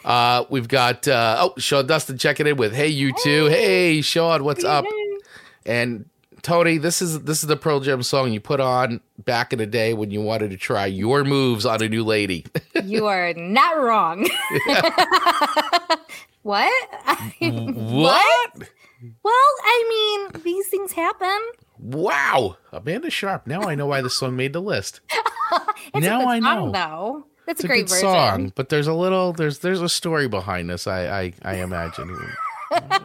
Uh, 0.04 0.44
we've 0.50 0.68
got 0.68 1.06
uh, 1.08 1.36
oh 1.40 1.54
Sean 1.58 1.86
Dustin 1.86 2.16
checking 2.16 2.46
in 2.46 2.56
with 2.56 2.72
Hey 2.72 2.88
you 2.88 3.12
two. 3.22 3.46
Hey, 3.46 4.00
Sean, 4.00 4.44
what's 4.44 4.62
hey, 4.62 4.68
up? 4.68 4.84
And 5.66 6.08
Tony, 6.46 6.78
this 6.78 7.02
is 7.02 7.22
this 7.22 7.42
is 7.42 7.48
the 7.48 7.56
Pearl 7.56 7.80
Jam 7.80 8.04
song 8.04 8.32
you 8.32 8.38
put 8.38 8.60
on 8.60 9.00
back 9.18 9.52
in 9.52 9.58
the 9.58 9.66
day 9.66 9.94
when 9.94 10.12
you 10.12 10.20
wanted 10.20 10.50
to 10.50 10.56
try 10.56 10.86
your 10.86 11.24
moves 11.24 11.66
on 11.66 11.82
a 11.82 11.88
new 11.88 12.04
lady. 12.04 12.46
you 12.84 13.06
are 13.06 13.34
not 13.34 13.76
wrong. 13.76 14.20
what? 16.42 16.72
what? 17.40 18.52
Well, 19.24 19.34
I 19.34 20.28
mean, 20.30 20.42
these 20.44 20.68
things 20.68 20.92
happen. 20.92 21.36
Wow, 21.80 22.58
Amanda 22.70 23.10
Sharp. 23.10 23.48
Now 23.48 23.62
I 23.62 23.74
know 23.74 23.86
why 23.86 24.00
this 24.00 24.14
song 24.14 24.36
made 24.36 24.52
the 24.52 24.62
list. 24.62 25.00
now 25.96 26.28
I 26.28 26.38
know. 26.38 26.46
Song, 26.46 26.72
though. 26.72 27.26
That's 27.46 27.58
it's 27.58 27.64
a 27.64 27.66
great 27.66 27.80
a 27.80 27.82
good 27.86 27.90
version. 27.90 28.08
song, 28.08 28.52
but 28.54 28.68
there's 28.68 28.86
a 28.86 28.94
little 28.94 29.32
there's 29.32 29.58
there's 29.58 29.80
a 29.80 29.88
story 29.88 30.28
behind 30.28 30.70
this. 30.70 30.86
I 30.86 31.22
I, 31.22 31.32
I 31.42 31.56
imagine 31.56 32.16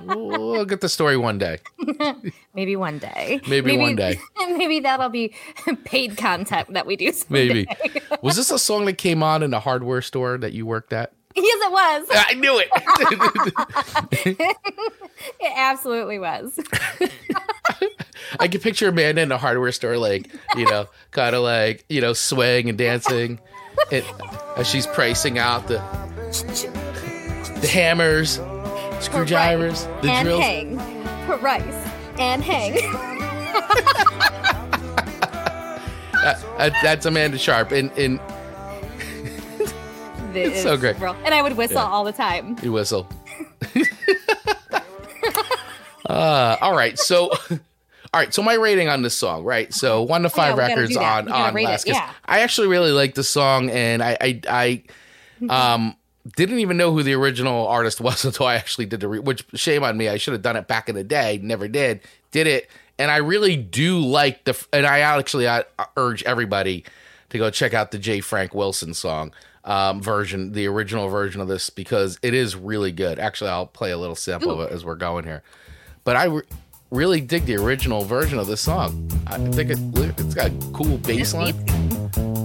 we'll 0.04 0.65
get 0.65 0.82
the 0.82 0.89
story 0.89 1.17
one 1.17 1.38
day. 1.38 1.60
maybe 2.54 2.76
one 2.76 3.00
day. 3.00 3.41
Maybe, 3.47 3.67
maybe, 3.67 3.78
one 3.78 3.95
day. 3.95 4.19
Maybe 4.39 4.80
that'll 4.82 5.10
be 5.10 5.34
paid 5.86 6.17
content 6.17 6.74
that 6.74 6.86
we 6.86 6.95
do. 6.95 7.12
Someday. 7.12 7.65
Maybe. 7.84 8.02
Was 8.21 8.36
this 8.36 8.52
a 8.52 8.60
song 8.60 8.86
that 8.86 8.97
came 8.97 9.24
on 9.24 9.43
in 9.43 9.54
a 9.54 9.60
hardware 9.60 10.02
store 10.02 10.38
that 10.38 10.54
you 10.54 10.65
worked 10.65 10.93
at? 10.93 11.13
Yes, 11.34 11.45
it 11.45 11.71
was. 11.71 12.08
I 12.12 12.34
knew 12.34 12.60
it. 12.60 12.67
it 15.39 15.54
absolutely 15.56 16.19
was. 16.19 16.60
I 18.38 18.50
can 18.50 18.60
picture 18.60 18.89
Amanda 18.89 19.21
in 19.21 19.32
a 19.32 19.38
hardware 19.38 19.71
store, 19.71 19.97
like 19.97 20.30
you 20.58 20.65
know, 20.65 20.88
kind 21.12 21.34
of 21.34 21.43
like 21.43 21.86
you 21.88 22.02
know, 22.02 22.12
swaying 22.12 22.67
and 22.67 22.78
dancing, 22.78 23.39
it, 23.91 24.04
as 24.58 24.67
she's 24.67 24.86
pricing 24.88 25.39
out 25.39 25.69
the 25.69 25.78
the 27.62 27.67
hammers 27.67 28.38
screwdrivers, 29.02 29.86
the 30.02 30.12
and 30.12 30.26
drills. 30.26 30.42
hang. 30.42 30.78
Put 31.26 31.42
rice 31.42 31.90
and 32.18 32.44
hang. 32.44 32.74
that, 36.22 36.74
that's 36.84 37.06
Amanda 37.06 37.38
Sharp, 37.38 37.72
and 37.72 37.92
and 37.98 38.20
it's 40.36 40.62
so 40.62 40.78
great. 40.78 41.00
Real. 41.00 41.16
And 41.26 41.34
I 41.34 41.42
would 41.42 41.58
whistle 41.58 41.78
yeah. 41.78 41.88
all 41.88 42.04
the 42.04 42.12
time. 42.12 42.58
You 42.62 42.72
whistle. 42.74 43.08
uh, 46.06 46.58
all 46.62 46.76
right, 46.76 46.98
so. 46.98 47.32
All 48.14 48.20
right, 48.20 48.34
so 48.34 48.42
my 48.42 48.56
rating 48.56 48.90
on 48.90 49.04
this 49.04 49.16
song, 49.16 49.46
right? 49.46 49.74
So 49.74 50.02
one 50.02 50.24
to 50.24 50.30
five 50.30 50.58
yeah, 50.58 50.68
records 50.68 50.98
on 50.98 51.32
on 51.32 51.54
Last 51.54 51.86
Kiss. 51.86 51.96
Yeah. 51.96 52.12
I 52.26 52.42
actually 52.42 52.68
really 52.68 52.92
like 52.92 53.16
the 53.16 53.24
song, 53.24 53.70
and 53.70 54.04
I 54.04 54.18
I, 54.20 54.42
I 54.50 54.84
um 55.50 55.96
didn't 56.36 56.60
even 56.60 56.78
know 56.78 56.92
who 56.92 57.04
the 57.04 57.14
original 57.14 57.68
artist 57.68 58.02
was 58.02 58.26
until 58.26 58.46
I 58.46 58.56
actually 58.56 58.86
did 58.86 59.00
the 59.00 59.08
re- 59.08 59.20
which 59.20 59.46
shame 59.54 59.84
on 59.84 59.98
me. 59.98 60.10
I 60.10 60.18
should 60.18 60.34
have 60.34 60.42
done 60.42 60.56
it 60.56 60.68
back 60.68 60.90
in 60.90 60.96
the 60.96 61.04
day. 61.04 61.40
Never 61.42 61.68
did. 61.68 62.02
Did 62.32 62.48
it, 62.48 62.70
and 62.98 63.12
I 63.12 63.18
really 63.18 63.58
do 63.58 64.00
like 64.00 64.44
the. 64.46 64.66
And 64.72 64.86
I 64.86 65.00
actually 65.00 65.48
I 65.48 65.64
urge 65.98 66.24
everybody 66.24 66.86
to 67.30 67.38
go 67.38 67.50
check 67.50 67.74
out 67.74 67.92
the 67.92 67.98
J. 67.98 68.20
Frank 68.20 68.54
Wilson 68.54 68.94
song 68.94 69.34
um, 69.64 70.02
version, 70.02 70.52
the 70.54 70.68
original 70.68 71.08
version 71.08 71.42
of 71.42 71.48
this, 71.48 71.70
because 71.70 72.20
it 72.22 72.34
is 72.34 72.56
really 72.56 72.92
good. 72.92 73.20
Actually, 73.20 73.50
I'll 73.50 73.66
play 73.66 73.92
a 73.92 73.98
little 73.98 74.16
sample 74.16 74.52
Ooh. 74.52 74.62
of 74.62 74.70
it 74.70 74.74
as 74.74 74.86
we're 74.86 74.96
going 74.96 75.26
here. 75.26 75.44
But 76.04 76.16
I 76.16 76.26
re- 76.26 76.44
really 76.90 77.22
dig 77.22 77.46
the 77.46 77.56
original 77.56 78.04
version 78.04 78.40
of 78.40 78.48
this 78.48 78.62
song. 78.62 79.10
I 79.28 79.38
think 79.38 79.70
it, 79.70 79.80
it's 80.20 80.34
got 80.34 80.48
a 80.48 80.72
cool 80.74 80.98
bass 80.98 81.34
line. 81.34 82.40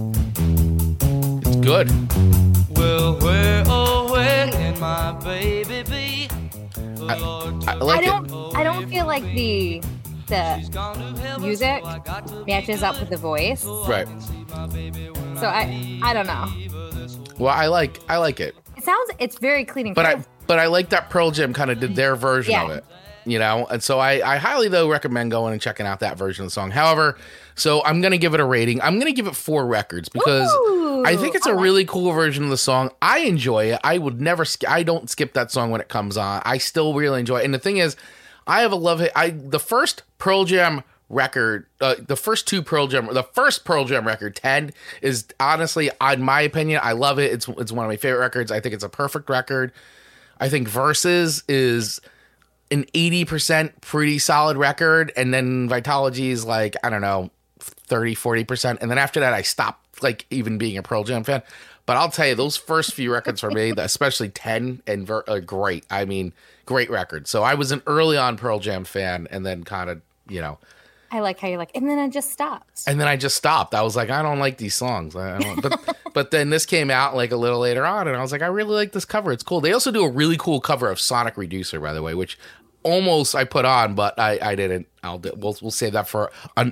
It's 1.69 1.91
good. 1.91 2.77
Well, 2.77 3.19
where, 3.19 3.63
oh, 3.67 4.09
where 4.09 4.49
can 4.49 4.79
my 4.79 5.11
baby 5.21 5.83
be? 5.83 6.29
I, 7.09 7.15
I, 7.67 7.73
like 7.73 7.99
I 7.99 8.05
don't. 8.05 8.25
It. 8.25 8.55
I 8.55 8.63
don't 8.63 8.87
feel 8.87 9.05
like 9.05 9.23
the 9.23 9.81
the 10.27 11.37
music 11.41 11.83
matches 12.47 12.83
up 12.83 12.97
with 13.01 13.09
the 13.09 13.17
voice. 13.17 13.65
Right. 13.65 14.07
So 15.39 15.47
I 15.47 15.99
I 16.03 16.13
don't 16.13 16.27
know. 16.27 16.47
Well, 17.37 17.53
I 17.53 17.67
like 17.67 17.99
I 18.07 18.17
like 18.17 18.39
it. 18.39 18.55
It 18.77 18.85
sounds 18.85 19.11
it's 19.19 19.37
very 19.37 19.65
clean 19.65 19.87
and 19.87 19.95
but 19.95 20.05
clear. 20.05 20.17
I 20.17 20.25
but 20.47 20.59
I 20.59 20.67
like 20.67 20.89
that 20.89 21.09
Pearl 21.09 21.31
Jam 21.31 21.53
kind 21.53 21.69
of 21.69 21.81
did 21.81 21.97
their 21.97 22.15
version 22.15 22.53
yeah. 22.53 22.63
of 22.63 22.69
it 22.71 22.85
you 23.25 23.37
know 23.37 23.67
and 23.69 23.83
so 23.83 23.99
I, 23.99 24.35
I 24.35 24.37
highly 24.37 24.69
though 24.69 24.89
recommend 24.89 25.31
going 25.31 25.51
and 25.51 25.61
checking 25.61 25.85
out 25.85 25.99
that 25.99 26.17
version 26.17 26.43
of 26.43 26.47
the 26.47 26.51
song 26.51 26.71
however 26.71 27.17
so 27.57 27.83
i'm 27.83 27.99
gonna 27.99 28.17
give 28.17 28.33
it 28.33 28.39
a 28.39 28.45
rating 28.45 28.81
i'm 28.81 28.97
gonna 28.99 29.11
give 29.11 29.27
it 29.27 29.35
four 29.35 29.65
records 29.65 30.07
because 30.09 30.49
Ooh, 30.53 31.03
i 31.05 31.17
think 31.17 31.35
it's 31.35 31.47
a 31.47 31.55
really 31.55 31.85
cool 31.85 32.11
version 32.13 32.43
of 32.45 32.49
the 32.49 32.57
song 32.57 32.91
i 33.01 33.19
enjoy 33.19 33.73
it 33.73 33.79
i 33.83 33.97
would 33.97 34.21
never 34.21 34.45
sk- 34.45 34.69
i 34.69 34.83
don't 34.83 35.09
skip 35.09 35.33
that 35.33 35.51
song 35.51 35.71
when 35.71 35.81
it 35.81 35.89
comes 35.89 36.15
on 36.17 36.41
i 36.45 36.57
still 36.57 36.93
really 36.93 37.19
enjoy 37.19 37.39
it 37.39 37.45
and 37.45 37.53
the 37.53 37.59
thing 37.59 37.77
is 37.77 37.97
I 38.47 38.61
have 38.61 38.71
a 38.71 38.75
love. 38.75 39.05
I 39.15 39.29
the 39.31 39.59
first 39.59 40.03
Pearl 40.17 40.45
Jam 40.45 40.83
record, 41.09 41.67
uh, 41.81 41.95
the 41.99 42.15
first 42.15 42.47
two 42.47 42.63
Pearl 42.63 42.87
Jam, 42.87 43.13
the 43.13 43.23
first 43.23 43.65
Pearl 43.65 43.85
Jam 43.85 44.07
record, 44.07 44.35
ten, 44.35 44.71
is 45.01 45.25
honestly, 45.39 45.91
in 46.01 46.21
my 46.21 46.41
opinion, 46.41 46.79
I 46.81 46.93
love 46.93 47.19
it. 47.19 47.31
It's 47.33 47.47
it's 47.49 47.71
one 47.71 47.85
of 47.85 47.89
my 47.89 47.97
favorite 47.97 48.21
records. 48.21 48.51
I 48.51 48.61
think 48.61 48.73
it's 48.73 48.85
a 48.85 48.89
perfect 48.89 49.29
record. 49.29 49.73
I 50.39 50.49
think 50.49 50.69
Versus 50.69 51.43
is 51.49 51.99
an 52.71 52.85
eighty 52.93 53.25
percent 53.25 53.81
pretty 53.81 54.17
solid 54.17 54.55
record, 54.57 55.11
and 55.17 55.33
then 55.33 55.67
Vitology 55.67 56.29
is 56.29 56.45
like 56.45 56.75
I 56.83 56.89
don't 56.89 57.01
know 57.01 57.29
30 57.59 58.15
40 58.15 58.43
percent, 58.43 58.79
and 58.81 58.89
then 58.91 58.97
after 58.97 59.19
that, 59.19 59.33
I 59.33 59.41
stopped 59.41 60.03
like 60.03 60.25
even 60.29 60.57
being 60.57 60.77
a 60.77 60.83
Pearl 60.83 61.03
Jam 61.03 61.23
fan. 61.23 61.43
But 61.87 61.95
I'll 61.95 62.11
tell 62.11 62.27
you, 62.27 62.35
those 62.35 62.57
first 62.57 62.93
few 62.93 63.13
records 63.13 63.39
for 63.39 63.49
me, 63.49 63.73
especially 63.77 64.27
10 64.27 64.83
and 64.85 65.07
ver- 65.07 65.23
uh, 65.25 65.39
great. 65.39 65.85
I 65.89 66.03
mean, 66.03 66.33
great 66.65 66.89
record. 66.89 67.27
So 67.27 67.43
I 67.43 67.53
was 67.53 67.71
an 67.71 67.81
early 67.87 68.17
on 68.17 68.35
Pearl 68.35 68.59
Jam 68.59 68.83
fan 68.83 69.25
and 69.31 69.45
then 69.45 69.63
kind 69.63 69.89
of, 69.89 70.01
you 70.27 70.41
know. 70.41 70.57
I 71.09 71.21
like 71.21 71.39
how 71.39 71.47
you're 71.47 71.57
like, 71.57 71.71
and 71.73 71.89
then 71.89 71.97
I 71.97 72.09
just 72.09 72.29
stopped. 72.29 72.81
And 72.85 72.99
then 72.99 73.07
I 73.07 73.15
just 73.15 73.37
stopped. 73.37 73.73
I 73.73 73.83
was 73.83 73.95
like, 73.95 74.09
I 74.09 74.21
don't 74.21 74.39
like 74.39 74.57
these 74.57 74.75
songs. 74.75 75.15
I 75.15 75.39
don't, 75.39 75.61
but 75.61 75.97
but 76.13 76.31
then 76.31 76.49
this 76.49 76.65
came 76.65 76.91
out 76.91 77.15
like 77.15 77.31
a 77.31 77.37
little 77.37 77.59
later 77.59 77.85
on, 77.85 78.09
and 78.09 78.17
I 78.17 78.21
was 78.21 78.33
like, 78.33 78.41
I 78.41 78.47
really 78.47 78.75
like 78.75 78.91
this 78.91 79.05
cover. 79.05 79.31
It's 79.31 79.43
cool. 79.43 79.61
They 79.61 79.71
also 79.71 79.89
do 79.89 80.03
a 80.03 80.09
really 80.11 80.35
cool 80.35 80.59
cover 80.59 80.89
of 80.91 80.99
Sonic 80.99 81.37
Reducer, 81.37 81.79
by 81.79 81.93
the 81.93 82.01
way, 82.01 82.13
which 82.13 82.37
almost 82.87 83.35
I 83.35 83.43
put 83.43 83.65
on, 83.65 83.95
but 83.95 84.17
I, 84.17 84.39
I 84.41 84.55
didn't. 84.55 84.87
I'll 85.03 85.19
do, 85.19 85.31
we'll 85.35 85.57
we'll 85.61 85.71
save 85.71 85.93
that 85.93 86.07
for 86.07 86.31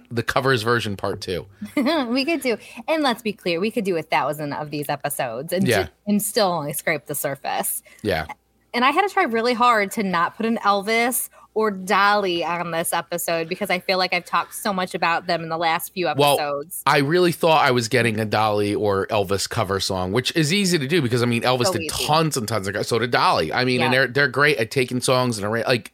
the 0.10 0.24
covers 0.24 0.64
version 0.64 0.96
part 0.96 1.22
two. 1.22 1.46
we 1.76 2.26
could 2.26 2.42
do, 2.42 2.58
and 2.88 3.04
let's 3.04 3.22
be 3.22 3.34
clear, 3.34 3.60
we 3.60 3.72
could 3.72 3.86
do 3.86 3.98
a 3.98 4.02
thousand 4.02 4.54
of 4.54 4.72
these 4.72 4.90
episodes, 4.90 5.54
and 5.54 5.68
yeah. 5.68 5.88
and 6.08 6.22
still 6.22 6.48
only 6.48 6.74
scrape 6.74 7.06
the 7.06 7.16
surface. 7.16 7.84
Yeah. 8.02 8.26
And 8.74 8.84
I 8.84 8.92
had 8.92 9.08
to 9.08 9.14
try 9.14 9.24
really 9.24 9.54
hard 9.54 9.92
to 9.92 10.04
not 10.04 10.36
put 10.36 10.46
an 10.46 10.58
Elvis 10.58 11.30
or 11.56 11.72
Dolly 11.72 12.44
on 12.44 12.72
this 12.72 12.92
episode 12.92 13.48
because 13.48 13.70
I 13.70 13.80
feel 13.80 13.98
like 13.98 14.14
I've 14.14 14.26
talked 14.26 14.54
so 14.54 14.74
much 14.74 14.94
about 14.94 15.26
them 15.26 15.42
in 15.42 15.50
the 15.50 15.58
last 15.58 15.94
few 15.94 16.10
episodes. 16.10 16.84
Well, 16.86 16.94
I 16.94 17.00
really 17.00 17.32
thought 17.32 17.66
I 17.66 17.72
was 17.72 17.88
getting 17.88 18.20
a 18.20 18.26
Dolly 18.26 18.76
or 18.76 19.08
Elvis 19.08 19.50
cover 19.50 19.80
song, 19.80 20.12
which 20.12 20.36
is 20.36 20.54
easy 20.54 20.78
to 20.78 20.88
do 20.88 21.02
because 21.02 21.24
I 21.24 21.26
mean 21.26 21.44
Elvis 21.44 21.68
so 21.68 21.74
did 21.74 21.84
easy. 21.84 22.06
tons 22.06 22.36
and 22.36 22.48
tons 22.48 22.68
of 22.68 22.86
so 22.86 23.00
did 23.00 23.12
Dolly. 23.12 23.54
I 23.54 23.64
mean, 23.64 23.80
yeah. 23.80 23.86
and 23.86 23.94
they're 23.94 24.08
they're 24.08 24.28
great 24.28 24.58
at 24.58 24.70
taking 24.70 25.00
songs 25.00 25.40
and 25.40 25.50
like 25.50 25.94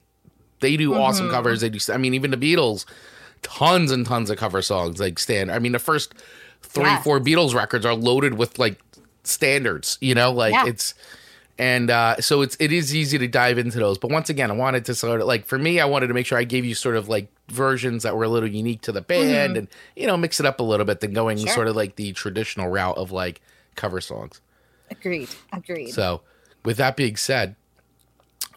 they 0.61 0.77
do 0.77 0.91
mm-hmm. 0.91 1.01
awesome 1.01 1.29
covers. 1.29 1.61
They 1.61 1.69
do. 1.69 1.79
I 1.91 1.97
mean, 1.97 2.13
even 2.13 2.31
the 2.31 2.37
Beatles, 2.37 2.85
tons 3.41 3.91
and 3.91 4.05
tons 4.05 4.29
of 4.29 4.37
cover 4.37 4.61
songs. 4.61 4.99
Like 4.99 5.19
stand. 5.19 5.51
I 5.51 5.59
mean, 5.59 5.73
the 5.73 5.79
first 5.79 6.13
three, 6.61 6.95
four 7.03 7.19
Beatles 7.19 7.53
records 7.53 7.85
are 7.85 7.93
loaded 7.93 8.35
with 8.35 8.57
like 8.57 8.79
standards. 9.23 9.97
You 10.01 10.15
know, 10.15 10.31
like 10.31 10.53
yeah. 10.53 10.67
it's 10.67 10.93
and 11.61 11.91
uh, 11.91 12.19
so 12.19 12.41
it's 12.41 12.57
it 12.59 12.71
is 12.71 12.95
easy 12.95 13.17
to 13.17 13.27
dive 13.27 13.57
into 13.57 13.77
those. 13.77 13.97
But 13.97 14.11
once 14.11 14.29
again, 14.29 14.49
I 14.49 14.55
wanted 14.55 14.85
to 14.85 14.95
sort 14.95 15.21
of 15.21 15.27
like 15.27 15.45
for 15.45 15.57
me, 15.59 15.79
I 15.79 15.85
wanted 15.85 16.07
to 16.07 16.13
make 16.13 16.25
sure 16.25 16.37
I 16.37 16.43
gave 16.43 16.65
you 16.65 16.73
sort 16.73 16.95
of 16.95 17.09
like 17.09 17.27
versions 17.49 18.03
that 18.03 18.15
were 18.15 18.23
a 18.23 18.29
little 18.29 18.49
unique 18.49 18.81
to 18.81 18.91
the 18.91 19.01
band, 19.01 19.51
mm-hmm. 19.51 19.57
and 19.57 19.67
you 19.95 20.07
know, 20.07 20.17
mix 20.17 20.39
it 20.39 20.45
up 20.45 20.59
a 20.59 20.63
little 20.63 20.85
bit 20.85 21.01
than 21.01 21.13
going 21.13 21.37
sure. 21.37 21.53
sort 21.53 21.67
of 21.67 21.75
like 21.75 21.97
the 21.97 22.13
traditional 22.13 22.69
route 22.69 22.97
of 22.97 23.11
like 23.11 23.41
cover 23.75 24.01
songs. 24.01 24.41
Agreed. 24.89 25.29
Agreed. 25.53 25.91
So, 25.91 26.21
with 26.65 26.77
that 26.77 26.97
being 26.97 27.15
said, 27.15 27.55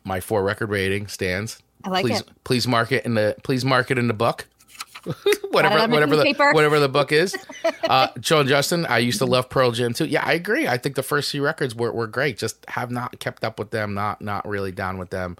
my 0.02 0.20
four 0.20 0.42
record 0.42 0.70
rating 0.70 1.06
stands 1.06 1.60
I 1.84 1.90
like 1.90 2.04
please, 2.04 2.20
it. 2.20 2.30
Please 2.44 2.66
mark 2.66 2.92
it 2.92 3.04
in 3.04 3.14
the 3.14 3.36
please 3.42 3.64
mark 3.64 3.90
it 3.90 3.98
in 3.98 4.08
the 4.08 4.14
book. 4.14 4.46
whatever 5.50 5.86
whatever 5.90 6.16
the 6.16 6.22
paper. 6.22 6.52
whatever 6.52 6.80
the 6.80 6.88
book 6.88 7.12
is. 7.12 7.36
Uh, 7.84 8.08
Joe 8.18 8.40
and 8.40 8.48
Justin, 8.48 8.86
I 8.86 8.96
used 8.96 9.18
to 9.18 9.26
love 9.26 9.50
Pearl 9.50 9.70
Jam 9.70 9.92
too. 9.92 10.06
Yeah, 10.06 10.24
I 10.24 10.32
agree. 10.32 10.66
I 10.66 10.78
think 10.78 10.96
the 10.96 11.02
first 11.02 11.30
few 11.30 11.44
records 11.44 11.74
were, 11.74 11.92
were 11.92 12.06
great. 12.06 12.38
Just 12.38 12.64
have 12.68 12.90
not 12.90 13.18
kept 13.20 13.44
up 13.44 13.58
with 13.58 13.72
them. 13.72 13.92
Not 13.92 14.22
not 14.22 14.48
really 14.48 14.72
down 14.72 14.96
with 14.96 15.10
them. 15.10 15.36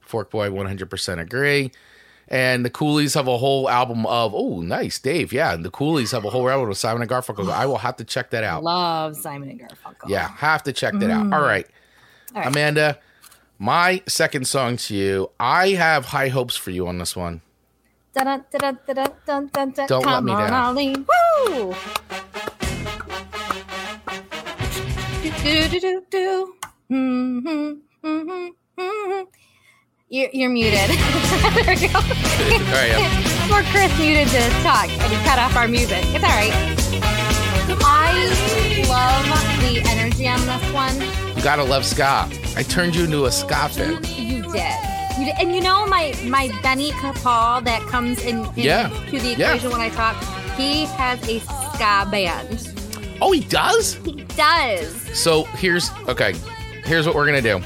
Fork 0.00 0.30
Boy, 0.30 0.50
one 0.50 0.66
hundred 0.66 0.88
percent 0.88 1.20
agree. 1.20 1.70
And 2.28 2.64
the 2.64 2.70
Coolies 2.70 3.12
have 3.12 3.28
a 3.28 3.36
whole 3.36 3.68
album 3.68 4.06
of 4.06 4.32
oh 4.34 4.62
nice 4.62 4.98
Dave 4.98 5.34
yeah 5.34 5.54
the 5.54 5.70
Coolies 5.70 6.12
have 6.12 6.24
a 6.24 6.30
whole 6.30 6.48
album 6.48 6.70
of 6.70 6.78
Simon 6.78 7.02
and 7.02 7.10
Garfunkel. 7.10 7.50
I 7.50 7.66
will 7.66 7.76
have 7.76 7.96
to 7.96 8.04
check 8.04 8.30
that 8.30 8.42
out. 8.42 8.64
Love 8.64 9.16
Simon 9.16 9.50
and 9.50 9.60
Garfunkel. 9.60 10.08
Yeah, 10.08 10.28
have 10.28 10.62
to 10.62 10.72
check 10.72 10.94
that 10.94 11.10
mm. 11.10 11.12
out. 11.12 11.38
All 11.38 11.46
right, 11.46 11.66
All 12.34 12.40
right. 12.40 12.46
Amanda. 12.46 12.98
My 13.62 14.02
second 14.08 14.48
song 14.48 14.76
to 14.78 14.96
you, 14.96 15.30
I 15.38 15.68
have 15.68 16.06
high 16.06 16.26
hopes 16.26 16.56
for 16.56 16.72
you 16.72 16.88
on 16.88 16.98
this 16.98 17.14
one. 17.14 17.42
Don't 18.12 18.24
Come 18.24 18.44
let 20.04 20.24
me 20.24 20.32
down. 20.32 20.52
Arlene. 20.52 21.06
Woo! 21.46 21.72
Do, 25.22 25.68
do, 25.68 25.78
do, 25.78 26.02
do. 26.10 26.54
Mm-hmm, 26.90 27.48
mm-hmm, 28.04 28.48
mm-hmm. 28.80 29.22
You're, 30.08 30.30
you're 30.32 30.50
muted. 30.50 30.90
there 31.54 31.76
we 31.76 31.86
go. 31.86 31.98
all 31.98 32.02
right, 32.02 32.90
yeah. 32.98 33.46
Poor 33.48 33.62
Chris 33.70 33.96
muted 33.96 34.26
to 34.26 34.40
talk 34.64 34.88
and 34.88 35.12
he 35.12 35.24
cut 35.24 35.38
off 35.38 35.54
our 35.54 35.68
music. 35.68 36.02
It's 36.06 36.24
all 36.24 36.30
right. 36.30 36.50
I 37.84 38.10
love 38.88 39.60
the 39.60 39.88
energy 39.88 40.26
on 40.26 40.40
this 40.46 40.72
one. 40.72 41.21
You 41.42 41.46
gotta 41.46 41.64
love 41.64 41.84
ska. 41.84 42.28
I 42.56 42.62
turned 42.62 42.94
you 42.94 43.02
into 43.02 43.24
a 43.24 43.32
ska 43.32 43.68
fan. 43.68 43.94
You 44.04 44.42
did. 44.42 44.74
You 45.18 45.24
did. 45.24 45.34
And 45.40 45.52
you 45.52 45.60
know 45.60 45.84
my 45.86 46.14
my 46.24 46.56
Benny 46.62 46.92
Capal 46.92 47.64
that 47.64 47.82
comes 47.88 48.22
in, 48.22 48.44
in 48.44 48.52
yeah. 48.54 48.88
to 49.06 49.18
the 49.18 49.32
equation 49.32 49.38
yeah. 49.38 49.76
when 49.76 49.80
I 49.80 49.88
talk. 49.88 50.14
He 50.56 50.84
has 50.84 51.20
a 51.28 51.40
ska 51.40 52.08
band. 52.12 52.72
Oh, 53.20 53.32
he 53.32 53.40
does. 53.40 53.94
He 54.04 54.22
does. 54.36 54.88
So 55.18 55.42
here's 55.42 55.90
okay. 56.06 56.34
Here's 56.84 57.08
what 57.08 57.16
we're 57.16 57.26
gonna 57.26 57.42
do. 57.42 57.60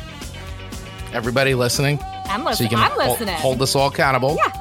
Everybody 1.12 1.54
listening. 1.54 1.98
I'm 2.30 2.44
listening. 2.44 2.56
So 2.56 2.62
you 2.64 2.70
can 2.70 2.78
I'm 2.78 2.98
hold, 2.98 3.20
listening. 3.20 3.34
Hold 3.34 3.60
us 3.60 3.76
all 3.76 3.88
accountable. 3.88 4.36
Yeah. 4.36 4.52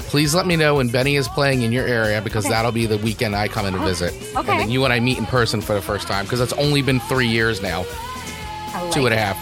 Please 0.00 0.34
let 0.34 0.46
me 0.46 0.56
know 0.56 0.74
when 0.74 0.90
Benny 0.90 1.16
is 1.16 1.28
playing 1.28 1.62
in 1.62 1.72
your 1.72 1.86
area 1.86 2.20
because 2.20 2.44
okay. 2.44 2.52
that'll 2.52 2.72
be 2.72 2.84
the 2.84 2.98
weekend 2.98 3.34
I 3.34 3.48
come 3.48 3.64
in 3.64 3.72
and 3.72 3.82
oh, 3.82 3.86
visit. 3.86 4.12
Okay. 4.36 4.52
And 4.52 4.60
then 4.60 4.70
you 4.70 4.84
and 4.84 4.92
I 4.92 5.00
meet 5.00 5.16
in 5.16 5.24
person 5.24 5.62
for 5.62 5.72
the 5.72 5.80
first 5.80 6.06
time 6.06 6.26
because 6.26 6.42
it's 6.42 6.52
only 6.52 6.82
been 6.82 7.00
three 7.00 7.26
years 7.26 7.62
now 7.62 7.86
like 8.82 8.92
two 8.92 9.06
and 9.06 9.14
a 9.14 9.18
half. 9.18 9.36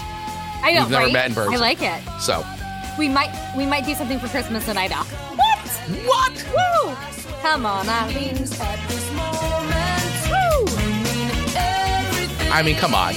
I 0.64 0.72
know, 0.72 0.82
We've 0.82 0.90
never 0.90 1.04
right? 1.04 1.12
met 1.12 1.26
in 1.28 1.34
person. 1.34 1.54
I 1.54 1.56
like 1.56 1.82
it. 1.82 2.00
So 2.20 2.44
we 2.98 3.08
might 3.08 3.32
we 3.56 3.66
might 3.66 3.84
do 3.84 3.94
something 3.94 4.18
for 4.18 4.28
Christmas 4.28 4.64
tonight. 4.64 4.90
Now. 4.90 5.04
What? 5.04 5.68
What? 6.04 6.46
Woo! 6.54 6.94
Come 7.42 7.66
on, 7.66 7.88
Eileen. 7.88 8.36
I 12.54 12.62
mean, 12.64 12.76
come 12.76 12.94
on. 12.94 13.14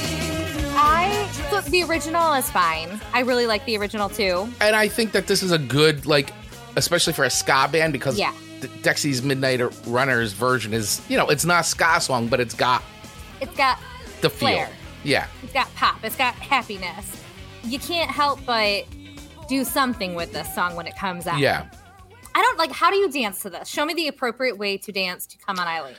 I 0.77 1.29
look, 1.51 1.65
the 1.65 1.83
original 1.83 2.33
is 2.33 2.49
fine. 2.49 2.99
I 3.13 3.19
really 3.21 3.47
like 3.47 3.65
the 3.65 3.77
original 3.77 4.09
too. 4.09 4.47
And 4.61 4.75
I 4.75 4.87
think 4.87 5.11
that 5.11 5.27
this 5.27 5.43
is 5.43 5.51
a 5.51 5.57
good 5.57 6.05
like, 6.05 6.33
especially 6.75 7.13
for 7.13 7.25
a 7.25 7.29
ska 7.29 7.69
band 7.71 7.93
because 7.93 8.17
yeah. 8.17 8.33
Dexy's 8.81 9.21
Midnight 9.21 9.61
Runners 9.85 10.33
version 10.33 10.73
is 10.73 11.01
you 11.09 11.17
know 11.17 11.27
it's 11.27 11.45
not 11.45 11.65
ska 11.65 11.99
song, 12.01 12.27
but 12.27 12.39
it's 12.39 12.55
got 12.55 12.83
it's 13.41 13.55
got 13.55 13.77
the 14.21 14.29
feel. 14.29 14.67
Yeah. 15.05 15.27
It's 15.43 15.53
got 15.53 15.73
pop, 15.75 16.03
it's 16.03 16.15
got 16.15 16.33
happiness. 16.35 17.23
You 17.63 17.79
can't 17.79 18.09
help 18.09 18.39
but 18.45 18.85
do 19.47 19.63
something 19.63 20.15
with 20.15 20.33
this 20.33 20.53
song 20.53 20.75
when 20.75 20.87
it 20.87 20.95
comes 20.95 21.27
out. 21.27 21.39
Yeah. 21.39 21.67
I 22.33 22.41
don't 22.41 22.57
like 22.57 22.71
how 22.71 22.89
do 22.89 22.97
you 22.97 23.09
dance 23.09 23.41
to 23.43 23.49
this? 23.49 23.67
Show 23.67 23.85
me 23.85 23.93
the 23.93 24.07
appropriate 24.07 24.57
way 24.57 24.77
to 24.77 24.91
dance 24.91 25.25
to 25.27 25.37
Come 25.37 25.59
on 25.59 25.67
Eileen. 25.67 25.95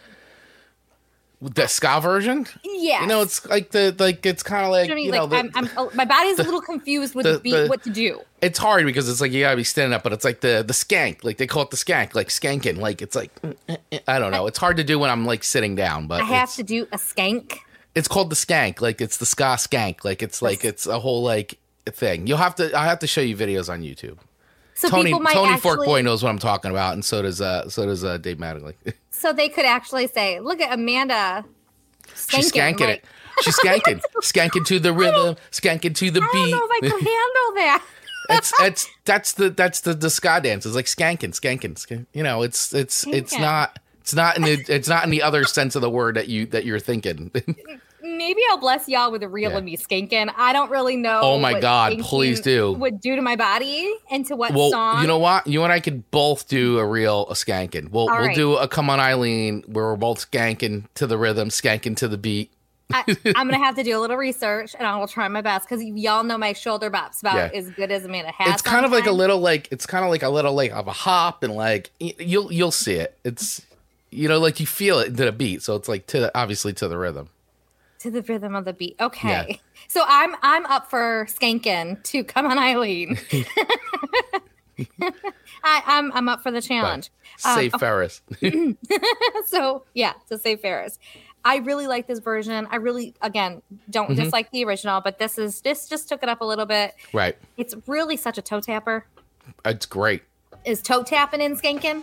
The 1.40 1.66
ska 1.66 2.01
version? 2.01 2.47
Yeah. 2.64 3.03
You 3.03 3.09
know, 3.09 3.21
it's 3.21 3.47
like 3.47 3.71
the 3.71 3.95
like 3.99 4.25
it's 4.25 4.42
kind 4.42 4.64
of 4.64 4.73
like 4.73 4.88
you 4.88 4.95
know, 4.95 5.01
you 5.01 5.12
know 5.12 5.25
like, 5.27 5.53
the, 5.53 5.59
I'm, 5.59 5.66
I'm, 5.66 5.71
oh, 5.77 5.90
my 5.95 6.07
body's 6.07 6.38
the, 6.38 6.42
a 6.42 6.47
little 6.47 6.62
confused 6.62 7.14
with 7.14 7.25
the, 7.25 7.35
the 7.35 7.40
beat, 7.40 7.53
the, 7.53 7.66
what 7.69 7.83
to 7.85 7.90
do. 7.90 8.23
It's 8.40 8.59
hard 8.59 8.87
because 8.87 9.07
it's 9.09 9.21
like 9.21 9.33
you 9.33 9.40
gotta 9.40 9.57
be 9.57 9.64
standing 9.64 9.95
up, 9.95 10.03
but 10.03 10.14
it's 10.14 10.25
like 10.25 10.40
the 10.40 10.64
the 10.66 10.73
skank, 10.73 11.25
like 11.25 11.37
they 11.37 11.47
call 11.47 11.62
it 11.62 11.71
the 11.71 11.77
skank, 11.77 12.14
like 12.14 12.29
skanking, 12.29 12.79
like 12.79 13.03
it's 13.03 13.14
like 13.14 13.35
mm, 13.42 13.55
mm, 13.69 13.77
mm, 13.92 14.01
I 14.09 14.19
don't 14.19 14.33
know. 14.33 14.47
It's 14.47 14.59
hard 14.59 14.79
to 14.79 14.85
do 14.85 14.99
when 14.99 15.11
I'm 15.11 15.27
like 15.27 15.45
sitting 15.45 15.75
down, 15.75 16.07
but 16.07 16.23
I 16.23 16.25
have 16.25 16.55
to 16.55 16.62
do 16.62 16.85
a 16.90 16.97
skank. 16.97 17.59
It's 17.96 18.09
called 18.09 18.30
the 18.30 18.37
skank. 18.37 18.80
Like 18.80 19.00
it's 19.00 19.16
the 19.16 19.26
ska 19.26 19.56
skank. 19.56 20.04
Like 20.04 20.22
it's 20.22 20.42
like 20.42 20.64
it's 20.64 20.87
a 20.87 21.00
whole 21.00 21.22
like 21.22 21.59
thing. 21.87 22.26
You'll 22.26 22.38
have 22.38 22.54
to. 22.56 22.78
I 22.78 22.85
have 22.85 23.00
to 23.00 23.06
show 23.06 23.22
you 23.22 23.37
videos 23.37 23.72
on 23.72 23.82
YouTube. 23.82 24.18
So 24.74 24.90
Tony 24.90 25.11
Tony 25.11 25.26
actually, 25.26 25.56
Forkboy 25.56 26.04
knows 26.04 26.22
what 26.22 26.28
I'm 26.28 26.38
talking 26.38 26.70
about, 26.70 26.92
and 26.92 27.02
so 27.02 27.22
does 27.22 27.40
uh 27.40 27.68
so 27.70 27.87
does 27.87 28.04
uh 28.04 28.18
Dave 28.18 28.37
Mattingly. 28.37 28.74
so 29.11 29.32
they 29.32 29.48
could 29.48 29.64
actually 29.64 30.06
say, 30.06 30.38
"Look 30.40 30.61
at 30.61 30.72
Amanda." 30.72 31.44
Skanking, 32.14 32.37
She's 32.37 32.52
skanking 32.52 32.80
like, 32.80 32.88
it. 32.88 33.04
She's 33.42 33.59
skanking, 33.59 34.00
skanking 34.22 34.64
to 34.66 34.78
the 34.78 34.92
rhythm, 34.92 35.37
skanking 35.50 35.94
to 35.94 36.11
the 36.11 36.20
beat. 36.20 36.26
I 36.26 36.30
don't 36.30 36.50
know 36.50 36.68
if 36.70 36.70
I 36.70 36.80
can 36.80 36.90
handle 36.90 37.54
that. 37.54 37.85
it's 38.30 38.52
it's 38.61 38.88
that's 39.06 39.32
the 39.32 39.50
that's 39.50 39.80
the 39.80 39.94
the 39.94 40.11
ska 40.11 40.40
dance. 40.42 40.66
It's 40.66 40.74
like 40.74 40.87
skanking, 40.87 41.30
skanking, 41.30 41.74
skanking. 41.74 42.06
You 42.12 42.22
know, 42.22 42.42
it's 42.42 42.74
it's 42.74 43.06
it's 43.06 43.38
not 43.38 43.78
it's 44.00 44.14
not 44.14 44.37
in 44.37 44.42
the 44.42 44.64
it's 44.68 44.88
not 44.88 45.04
in 45.04 45.11
the 45.11 45.22
other 45.22 45.44
sense 45.44 45.74
of 45.74 45.82
the 45.82 45.90
word 45.90 46.16
that 46.16 46.28
you 46.28 46.46
that 46.46 46.66
you're 46.66 46.80
thinking. 46.80 47.32
Maybe 48.07 48.40
I'll 48.51 48.59
bless 48.59 48.88
y'all 48.88 49.11
with 49.11 49.23
a 49.23 49.29
reel 49.29 49.51
yeah. 49.51 49.59
of 49.59 49.64
me 49.64 49.77
skanking. 49.77 50.33
I 50.37 50.53
don't 50.53 50.71
really 50.71 50.97
know. 50.97 51.21
Oh 51.23 51.38
my 51.38 51.59
god, 51.61 51.99
please 52.01 52.40
do. 52.40 52.73
Would 52.73 53.01
do 53.01 53.16
to 53.16 53.23
my 53.23 53.37
body 53.37 53.92
and 54.11 54.25
to 54.27 54.37
what 54.37 54.53
well, 54.53 54.71
song? 54.71 55.01
You 55.01 55.07
know 55.07 55.19
what? 55.19 55.47
You 55.47 55.62
and 55.64 55.73
I 55.73 55.81
could 55.81 56.11
both 56.11 56.49
do 56.49 56.79
a 56.79 56.87
reel 56.87 57.27
a 57.29 57.35
skanking. 57.35 57.90
We'll 57.90 58.09
All 58.09 58.16
we'll 58.16 58.27
right. 58.29 58.37
do 58.37 58.57
a 58.57 58.69
come 58.69 58.90
on 58.90 59.01
Eileen 59.01 59.62
where 59.66 59.87
we're 59.87 59.97
both 59.97 60.31
skanking 60.31 60.85
to 60.95 61.07
the 61.07 61.19
rhythm, 61.19 61.49
skanking 61.49 61.97
to 61.97 62.09
the 62.09 62.19
beat. 62.19 62.53
I, 62.92 63.05
am 63.35 63.49
gonna 63.49 63.59
have 63.59 63.75
to 63.77 63.83
do 63.83 63.99
a 63.99 64.01
little 64.01 64.16
research, 64.16 64.75
and 64.79 64.87
I 64.87 64.97
will 64.99 65.09
try 65.09 65.27
my 65.29 65.40
best 65.40 65.69
because 65.69 65.85
y'all 65.85 66.23
know 66.23 66.38
my 66.38 66.53
shoulder 66.53 66.90
bops 66.90 67.21
about 67.21 67.53
Yeah. 67.53 67.59
as 67.59 67.71
good 67.71 67.90
as 67.90 68.05
Amanda 68.05 68.31
has. 68.33 68.55
it's 68.55 68.62
kind 68.62 68.85
of 68.85 68.92
like 68.92 69.07
a 69.07 69.12
little 69.12 69.38
like 69.38 69.69
it's 69.71 69.87
kind 69.87 70.05
of 70.05 70.11
like 70.11 70.23
a 70.23 70.29
little 70.29 70.55
like 70.55 70.73
of 70.73 70.87
a 70.87 70.92
hop 70.92 71.42
and 71.42 71.55
like 71.55 71.90
you'll 71.99 72.53
you'll 72.53 72.71
see 72.71 72.95
it. 72.95 73.19
It's 73.25 73.62
you 74.11 74.29
know 74.29 74.38
like 74.38 74.61
you 74.61 74.66
feel 74.66 75.01
it 75.01 75.16
to 75.16 75.25
the 75.25 75.33
beat, 75.33 75.62
so 75.62 75.75
it's 75.75 75.88
like 75.88 76.07
to 76.09 76.21
the, 76.21 76.38
obviously 76.38 76.73
to 76.75 76.88
the 76.88 76.97
rhythm. 76.97 77.29
To 78.07 78.12
the 78.12 78.23
rhythm 78.23 78.55
of 78.55 78.64
the 78.64 78.73
beat. 78.73 78.95
Okay, 79.01 79.61
so 79.88 80.05
I'm 80.07 80.37
I'm 80.40 80.64
up 80.66 80.88
for 80.88 81.27
skanking 81.29 82.01
to 82.05 82.23
come 82.23 82.47
on 82.47 82.57
Eileen. 82.57 83.19
I, 85.64 85.83
I'm 85.87 86.12
I'm 86.12 86.29
up 86.29 86.42
for 86.42 86.53
the 86.53 86.62
challenge. 86.62 87.11
Um, 87.45 87.57
Save 87.57 87.73
Ferris. 87.81 88.23
so 89.47 89.85
yeah, 89.95 90.12
to 90.31 90.38
Save 90.38 90.61
Ferris. 90.61 91.01
I 91.45 91.57
really 91.59 91.87
like 91.88 92.07
this 92.07 92.19
version. 92.21 92.66
I 92.71 92.77
really, 92.77 93.14
again, 93.23 93.62
don't 93.90 94.11
Mm-hmm. 94.11 94.23
dislike 94.23 94.51
the 94.53 94.64
original, 94.64 95.01
but 95.01 95.19
this 95.19 95.37
is 95.38 95.61
this 95.62 95.88
just 95.88 96.09
took 96.09 96.23
it 96.23 96.29
up 96.29 96.40
a 96.40 96.45
little 96.45 96.66
bit. 96.66 96.95
right. 97.12 97.37
It's 97.57 97.75
really 97.88 98.16
such 98.16 98.38
a 98.38 98.42
toe 98.42 98.61
tapper. 98.61 99.07
It's 99.64 99.87
great. 99.87 100.23
Is 100.64 100.81
toe 100.81 101.03
tapping 101.03 101.40
in 101.40 101.57
skanking? 101.57 102.03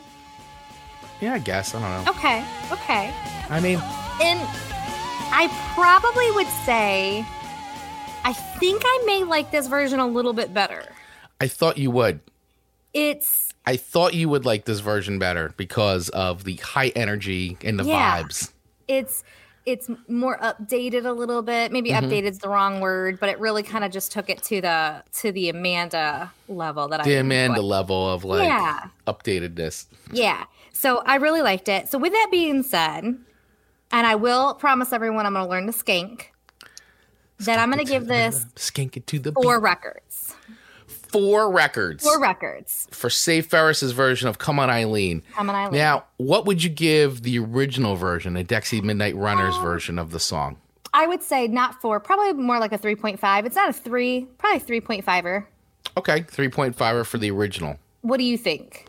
Yeah, 1.21 1.35
I 1.35 1.39
guess. 1.39 1.73
I 1.75 1.79
don't 1.79 2.05
know. 2.05 2.11
Okay, 2.11 2.43
okay. 2.71 3.13
I 3.49 3.61
mean, 3.61 3.79
And 4.21 4.39
I 5.35 5.47
probably 5.73 6.29
would 6.31 6.47
say, 6.65 7.25
I 8.23 8.33
think 8.33 8.83
I 8.85 9.03
may 9.05 9.23
like 9.23 9.49
this 9.51 9.67
version 9.67 9.99
a 9.99 10.05
little 10.07 10.33
bit 10.33 10.53
better. 10.53 10.83
I 11.41 11.47
thought 11.47 11.77
you 11.77 11.89
would. 11.91 12.19
It's 12.93 13.49
I 13.65 13.77
thought 13.77 14.13
you 14.13 14.29
would 14.29 14.45
like 14.45 14.65
this 14.65 14.79
version 14.79 15.17
better 15.19 15.53
because 15.57 16.09
of 16.09 16.43
the 16.43 16.55
high 16.57 16.89
energy 16.89 17.57
and 17.63 17.79
the 17.79 17.83
Yeah. 17.85 18.21
vibes. 18.23 18.51
it's 18.87 19.23
it's 19.65 19.89
more 20.09 20.37
updated 20.39 21.05
a 21.05 21.11
little 21.13 21.41
bit. 21.41 21.71
Maybe 21.71 21.89
Mm-hmm. 21.91 22.05
updated's 22.05 22.39
the 22.39 22.49
wrong 22.49 22.81
word, 22.81 23.17
but 23.19 23.29
it 23.29 23.39
really 23.39 23.63
kind 23.63 23.85
of 23.85 23.91
just 23.93 24.11
took 24.11 24.29
it 24.29 24.43
to 24.43 24.59
the 24.61 25.03
to 25.21 25.31
the 25.31 25.49
Amanda 25.49 26.31
level 26.47 26.87
that 26.89 26.99
I 26.99 27.03
The 27.05 27.11
enjoyed. 27.11 27.25
Amanda 27.25 27.61
level 27.61 28.09
of 28.09 28.23
like 28.25 28.43
Yeah. 28.47 28.87
updatedness. 29.07 29.85
Yeah. 30.11 30.43
So 30.73 31.01
I 31.05 31.15
really 31.15 31.41
liked 31.41 31.69
it. 31.69 31.89
So 31.89 31.97
with 31.97 32.11
that 32.11 32.27
being 32.29 32.61
said, 32.61 33.15
and 33.93 34.05
I 34.05 34.15
will 34.15 34.55
promise 34.55 34.91
everyone 34.91 35.25
I'm 35.25 35.33
going 35.33 35.45
to 35.45 35.49
learn 35.49 35.65
to 35.67 35.71
skank. 35.71 36.23
That 37.39 37.59
I'm 37.59 37.71
going 37.71 37.83
to 37.85 37.89
give 37.89 38.07
this 38.07 38.45
Skink 38.55 38.97
it 38.97 39.07
to 39.07 39.19
the 39.19 39.31
four 39.31 39.59
beat. 39.59 39.63
records. 39.63 40.35
Four 40.87 41.51
records 41.51 42.03
Four 42.03 42.19
records. 42.19 42.87
for 42.91 43.09
Save 43.09 43.45
Ferris's 43.45 43.91
version 43.91 44.27
of 44.27 44.39
Come 44.39 44.59
On 44.59 44.69
Eileen. 44.69 45.21
Come 45.33 45.49
on, 45.49 45.55
Eileen. 45.55 45.77
Now, 45.77 46.05
what 46.17 46.45
would 46.47 46.63
you 46.63 46.69
give 46.71 47.21
the 47.21 47.37
original 47.37 47.95
version, 47.95 48.33
the 48.33 48.43
Dexy 48.43 48.81
Midnight 48.81 49.15
Runners 49.15 49.55
um, 49.55 49.61
version 49.61 49.99
of 49.99 50.09
the 50.11 50.19
song? 50.19 50.57
I 50.93 51.05
would 51.05 51.21
say 51.21 51.47
not 51.47 51.81
four, 51.81 51.99
probably 51.99 52.33
more 52.33 52.59
like 52.59 52.71
a 52.71 52.79
3.5. 52.79 53.45
It's 53.45 53.55
not 53.55 53.69
a 53.69 53.73
three, 53.73 54.27
probably 54.37 54.59
3.5er. 54.81 55.45
Okay, 55.97 56.21
3.5er 56.21 57.05
for 57.05 57.17
the 57.19 57.29
original. 57.29 57.77
What 58.01 58.17
do 58.17 58.23
you 58.23 58.37
think? 58.37 58.87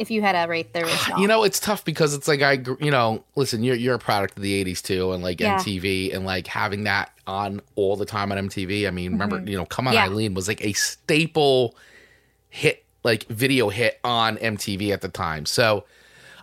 If 0.00 0.10
you 0.10 0.22
had 0.22 0.32
to 0.32 0.50
rate 0.50 0.72
the 0.72 0.80
original, 0.84 1.20
You 1.20 1.28
know, 1.28 1.44
it's 1.44 1.60
tough 1.60 1.84
because 1.84 2.14
it's 2.14 2.26
like 2.26 2.42
I, 2.42 2.52
you 2.80 2.90
know, 2.90 3.22
listen, 3.36 3.62
you're 3.62 3.76
you're 3.76 3.94
a 3.94 3.98
product 3.98 4.36
of 4.36 4.42
the 4.42 4.64
'80s 4.64 4.82
too, 4.82 5.12
and 5.12 5.22
like 5.22 5.40
Yeah. 5.40 5.58
MTV, 5.58 6.14
and 6.14 6.24
like 6.24 6.46
having 6.46 6.84
that 6.84 7.10
on 7.26 7.60
all 7.76 7.96
the 7.96 8.06
time 8.06 8.32
on 8.32 8.38
MTV. 8.48 8.88
I 8.88 8.90
mean, 8.90 9.12
remember, 9.12 9.38
you 9.48 9.56
know, 9.56 9.64
Come 9.66 9.86
On 9.86 9.94
Mm-hmm. 9.94 10.04
Yeah. 10.04 10.10
Eileen 10.10 10.34
was 10.34 10.48
like 10.48 10.64
a 10.64 10.72
staple 10.72 11.76
hit, 12.48 12.84
like 13.04 13.24
video 13.28 13.68
hit 13.68 14.00
on 14.02 14.36
MTV 14.38 14.90
at 14.92 15.00
the 15.02 15.08
time. 15.08 15.46
So, 15.46 15.84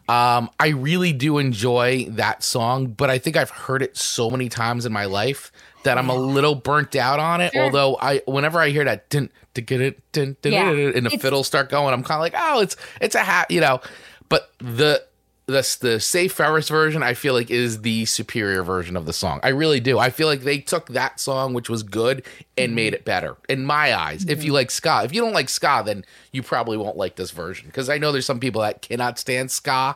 um, 0.08 0.50
I 0.60 0.70
really 0.70 1.12
do 1.12 1.38
enjoy 1.38 2.06
that 2.12 2.44
song, 2.44 2.88
but 2.88 3.10
I 3.10 3.18
think 3.18 3.36
I've 3.36 3.50
heard 3.50 3.82
it 3.82 3.98
so 3.98 4.30
many 4.30 4.48
times 4.48 4.86
in 4.86 4.94
my 4.94 5.04
life 5.06 5.52
that 5.84 5.98
I'm 5.98 6.10
a 6.10 6.16
little 6.16 6.56
burnt 6.56 6.96
out 6.96 7.20
on 7.20 7.42
it. 7.42 7.54
Sure. 7.54 7.64
Although 7.64 7.98
I, 8.02 8.22
whenever 8.28 8.60
I 8.60 8.70
hear 8.70 8.84
that, 8.84 9.10
dun, 9.10 9.30
dun, 9.54 9.66
Yeah. 9.80 9.92
dun, 10.12 10.38
dun, 10.42 10.94
and 10.96 11.06
the 11.06 11.18
fiddles 11.18 11.48
start 11.48 11.70
going, 11.70 11.94
I'm 11.94 12.04
kind 12.04 12.18
of 12.18 12.22
like, 12.22 12.34
oh, 12.36 12.62
it's 12.62 12.76
it's 13.02 13.16
a 13.16 13.20
hat, 13.20 13.50
you 13.52 13.62
know. 13.62 13.82
But 14.30 14.52
the 14.60 15.04
the 15.48 15.78
the 15.82 16.00
Save 16.00 16.34
Ferris 16.34 16.68
version, 16.68 17.02
I 17.02 17.14
feel 17.14 17.34
like 17.34 17.50
is 17.50 17.82
the 17.82 18.06
superior 18.06 18.64
version 18.64 18.98
of 18.98 19.06
the 19.06 19.14
song. 19.14 19.40
I 19.44 19.50
really 19.50 19.80
do. 19.80 19.98
I 19.98 20.10
feel 20.10 20.28
like 20.28 20.42
they 20.42 20.60
took 20.60 20.90
that 20.90 21.20
song, 21.20 21.54
which 21.54 21.70
was 21.70 21.84
good, 21.84 22.24
and 22.58 22.76
made 22.76 22.94
it 22.94 23.06
better 23.06 23.38
in 23.48 23.66
my 23.66 23.96
eyes. 23.96 24.26
If 24.26 24.44
you 24.44 24.50
mm-hmm. 24.50 24.56
like 24.56 24.72
ska, 24.72 25.04
if 25.06 25.14
you 25.14 25.22
don't 25.22 25.34
like 25.34 25.50
ska, 25.50 25.84
then 25.86 26.04
you 26.34 26.44
probably 26.44 26.78
won't 26.78 26.98
like 26.98 27.16
this 27.16 27.32
version 27.32 27.68
because 27.68 27.90
I 27.90 27.98
know 27.98 28.12
there's 28.12 28.26
some 28.26 28.42
people 28.42 28.62
that 28.62 28.82
cannot 28.82 29.18
stand 29.18 29.50
ska, 29.50 29.96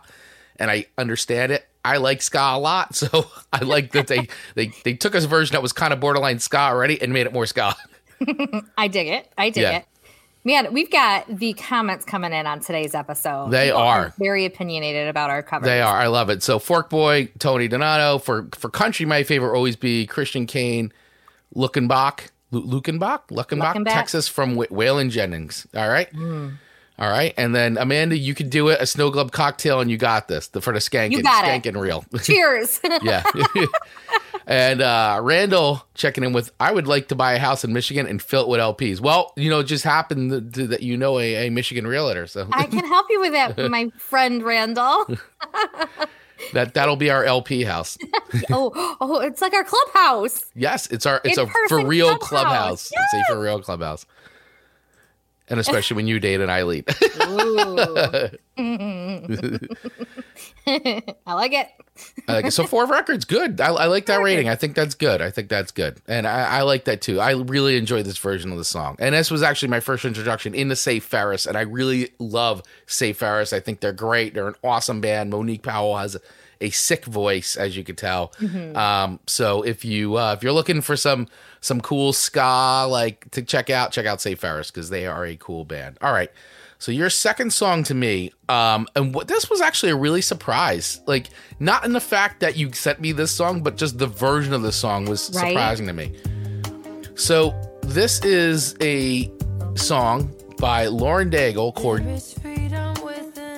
and 0.55 0.71
I 0.71 0.85
understand 0.97 1.51
it. 1.51 1.67
I 1.83 1.97
like 1.97 2.21
ska 2.21 2.39
a 2.55 2.59
lot, 2.59 2.95
so 3.01 3.25
I 3.51 3.63
like 3.63 3.91
that 3.93 4.07
they 4.07 4.27
they 4.55 4.67
they 4.83 4.93
took 4.93 5.15
a 5.15 5.21
version 5.21 5.53
that 5.53 5.61
was 5.61 5.73
kind 5.73 5.93
of 5.93 5.99
borderline 5.99 6.39
ska 6.39 6.57
already 6.59 7.01
and 7.01 7.11
made 7.13 7.25
it 7.25 7.33
more 7.33 7.45
ska. 7.45 7.75
I 8.77 8.87
dig 8.87 9.07
it. 9.07 9.31
I 9.37 9.49
dig 9.49 9.63
Yeah. 9.63 9.77
it. 9.79 9.85
Man, 10.43 10.73
we've 10.73 10.89
got 10.89 11.27
the 11.27 11.53
comments 11.53 12.03
coming 12.03 12.33
in 12.33 12.47
on 12.47 12.61
today's 12.61 12.95
episode. 12.95 13.51
They 13.51 13.67
People 13.67 13.81
are. 13.81 14.13
very 14.17 14.45
opinionated 14.45 15.07
about 15.07 15.29
our 15.29 15.43
covers. 15.43 15.67
They 15.67 15.81
are. 15.81 15.95
I 15.95 16.07
love 16.07 16.31
it. 16.31 16.41
So 16.41 16.57
Fork 16.57 16.89
Boy, 16.89 17.29
Tony 17.37 17.67
Donato. 17.67 18.17
For 18.17 18.47
for 18.53 18.69
country, 18.69 19.05
my 19.05 19.21
favorite 19.23 19.55
always 19.55 19.75
be 19.75 20.07
Christian 20.07 20.47
Kane, 20.47 20.91
Luckenbach, 21.55 22.29
Lu- 22.51 22.65
Luckenbach, 22.65 23.27
Luckenbach. 23.29 23.83
Texas 23.85 24.27
from 24.27 24.55
Waylon 24.55 25.09
Jennings. 25.11 25.67
All 25.75 25.89
right. 25.89 26.09
Hmm. 26.09 26.49
All 27.01 27.09
right. 27.09 27.33
And 27.35 27.55
then 27.55 27.79
Amanda, 27.79 28.15
you 28.15 28.35
can 28.35 28.47
do 28.49 28.67
it. 28.69 28.79
A 28.79 28.85
snow 28.85 29.09
globe 29.09 29.31
cocktail, 29.31 29.79
and 29.79 29.89
you 29.89 29.97
got 29.97 30.27
this. 30.27 30.49
The 30.49 30.61
for 30.61 30.71
the 30.71 30.77
skanking, 30.79 31.13
You 31.13 31.23
got 31.23 31.45
it. 31.47 31.63
skanking 31.63 31.81
reel. 31.81 32.05
Cheers. 32.23 32.79
yeah. 33.01 33.23
and 34.45 34.81
uh, 34.81 35.19
Randall 35.23 35.83
checking 35.95 36.23
in 36.23 36.31
with, 36.31 36.51
I 36.59 36.71
would 36.71 36.85
like 36.85 37.07
to 37.07 37.15
buy 37.15 37.33
a 37.33 37.39
house 37.39 37.63
in 37.63 37.73
Michigan 37.73 38.05
and 38.05 38.21
fill 38.21 38.43
it 38.43 38.49
with 38.49 38.59
LPs. 38.59 38.99
Well, 38.99 39.33
you 39.35 39.49
know, 39.49 39.61
it 39.61 39.63
just 39.63 39.83
happened 39.83 40.31
that- 40.31 40.53
to, 40.53 40.67
that 40.67 40.83
you 40.83 40.95
know 40.95 41.17
a, 41.19 41.47
a 41.47 41.49
Michigan 41.49 41.87
realtor, 41.87 42.27
so 42.27 42.47
I 42.51 42.65
can 42.67 42.85
help 42.85 43.07
you 43.09 43.19
with 43.19 43.31
that, 43.33 43.57
my 43.71 43.89
friend 43.97 44.43
Randall. 44.43 45.07
that 46.53 46.73
that'll 46.73 46.95
be 46.97 47.09
our 47.09 47.23
LP 47.23 47.63
house. 47.63 47.97
oh, 48.51 48.95
oh, 49.01 49.19
it's 49.21 49.41
like 49.41 49.53
our 49.53 49.63
clubhouse. 49.63 50.45
Yes, 50.55 50.87
it's 50.87 51.05
our 51.05 51.21
it's 51.23 51.37
a 51.37 51.47
for 51.67 51.85
real 51.85 52.17
clubhouse. 52.17 52.89
clubhouse. 52.89 52.91
It's 52.93 53.29
a 53.29 53.33
for 53.33 53.39
real 53.41 53.61
clubhouse. 53.61 54.05
And 55.51 55.59
especially 55.59 55.95
when 55.95 56.07
you 56.07 56.19
date 56.19 56.41
an 56.41 56.49
Eileen. 56.49 56.85
I 61.27 61.33
like 61.33 61.53
it. 61.53 61.67
I 62.27 62.33
like 62.33 62.45
it. 62.45 62.51
So 62.51 62.65
four 62.65 62.85
records, 62.85 63.25
good. 63.25 63.59
I, 63.61 63.67
I 63.67 63.85
like 63.85 64.05
that 64.07 64.21
rating. 64.21 64.49
I 64.49 64.55
think 64.55 64.75
that's 64.75 64.95
good. 64.95 65.21
I 65.21 65.29
think 65.29 65.49
that's 65.49 65.71
good, 65.71 66.01
and 66.07 66.27
I, 66.27 66.59
I 66.59 66.61
like 66.61 66.85
that 66.85 67.01
too. 67.01 67.19
I 67.19 67.31
really 67.31 67.77
enjoy 67.77 68.03
this 68.03 68.17
version 68.17 68.51
of 68.51 68.57
the 68.57 68.65
song, 68.65 68.95
and 68.99 69.13
this 69.15 69.29
was 69.29 69.43
actually 69.43 69.69
my 69.69 69.79
first 69.79 70.05
introduction 70.05 70.55
into 70.55 70.75
Save 70.75 71.03
Ferris, 71.03 71.45
and 71.45 71.57
I 71.57 71.61
really 71.61 72.09
love 72.19 72.63
Save 72.85 73.17
Ferris. 73.17 73.53
I 73.53 73.59
think 73.59 73.79
they're 73.81 73.93
great. 73.93 74.33
They're 74.33 74.47
an 74.47 74.55
awesome 74.63 75.01
band. 75.01 75.31
Monique 75.31 75.63
Powell 75.63 75.97
has 75.97 76.17
a, 76.61 76.65
a 76.65 76.69
sick 76.69 77.05
voice, 77.05 77.55
as 77.55 77.75
you 77.75 77.83
could 77.83 77.97
tell. 77.97 78.31
Um, 78.75 79.19
so 79.27 79.61
if 79.63 79.83
you 79.85 80.17
uh, 80.17 80.33
if 80.37 80.43
you're 80.43 80.53
looking 80.53 80.81
for 80.81 80.95
some 80.95 81.27
some 81.59 81.81
cool 81.81 82.13
ska 82.13 82.85
like 82.89 83.29
to 83.31 83.41
check 83.41 83.69
out, 83.69 83.91
check 83.91 84.05
out 84.05 84.21
Save 84.21 84.39
Ferris 84.39 84.71
because 84.71 84.89
they 84.89 85.05
are 85.07 85.25
a 85.25 85.35
cool 85.37 85.65
band. 85.65 85.97
All 86.01 86.11
right. 86.13 86.31
So 86.79 86.91
your 86.91 87.11
second 87.11 87.53
song 87.53 87.83
to 87.83 87.93
me, 87.93 88.31
um, 88.49 88.87
and 88.95 89.13
what 89.13 89.27
this 89.27 89.51
was 89.51 89.61
actually 89.61 89.91
a 89.91 89.95
really 89.95 90.21
surprise. 90.21 90.99
Like 91.05 91.27
not 91.59 91.85
in 91.85 91.93
the 91.93 91.99
fact 91.99 92.39
that 92.39 92.57
you 92.57 92.73
sent 92.73 92.99
me 92.99 93.11
this 93.11 93.29
song, 93.31 93.61
but 93.61 93.77
just 93.77 93.99
the 93.99 94.07
version 94.07 94.51
of 94.53 94.63
the 94.63 94.71
song 94.71 95.05
was 95.05 95.29
Right. 95.35 95.49
surprising 95.49 95.85
to 95.85 95.93
me. 95.93 96.15
So 97.15 97.53
this 97.83 98.23
is 98.25 98.75
a 98.81 99.31
song 99.75 100.33
by 100.57 100.87
Lauren 100.87 101.29
Daigle 101.29 101.73
called 101.75 102.01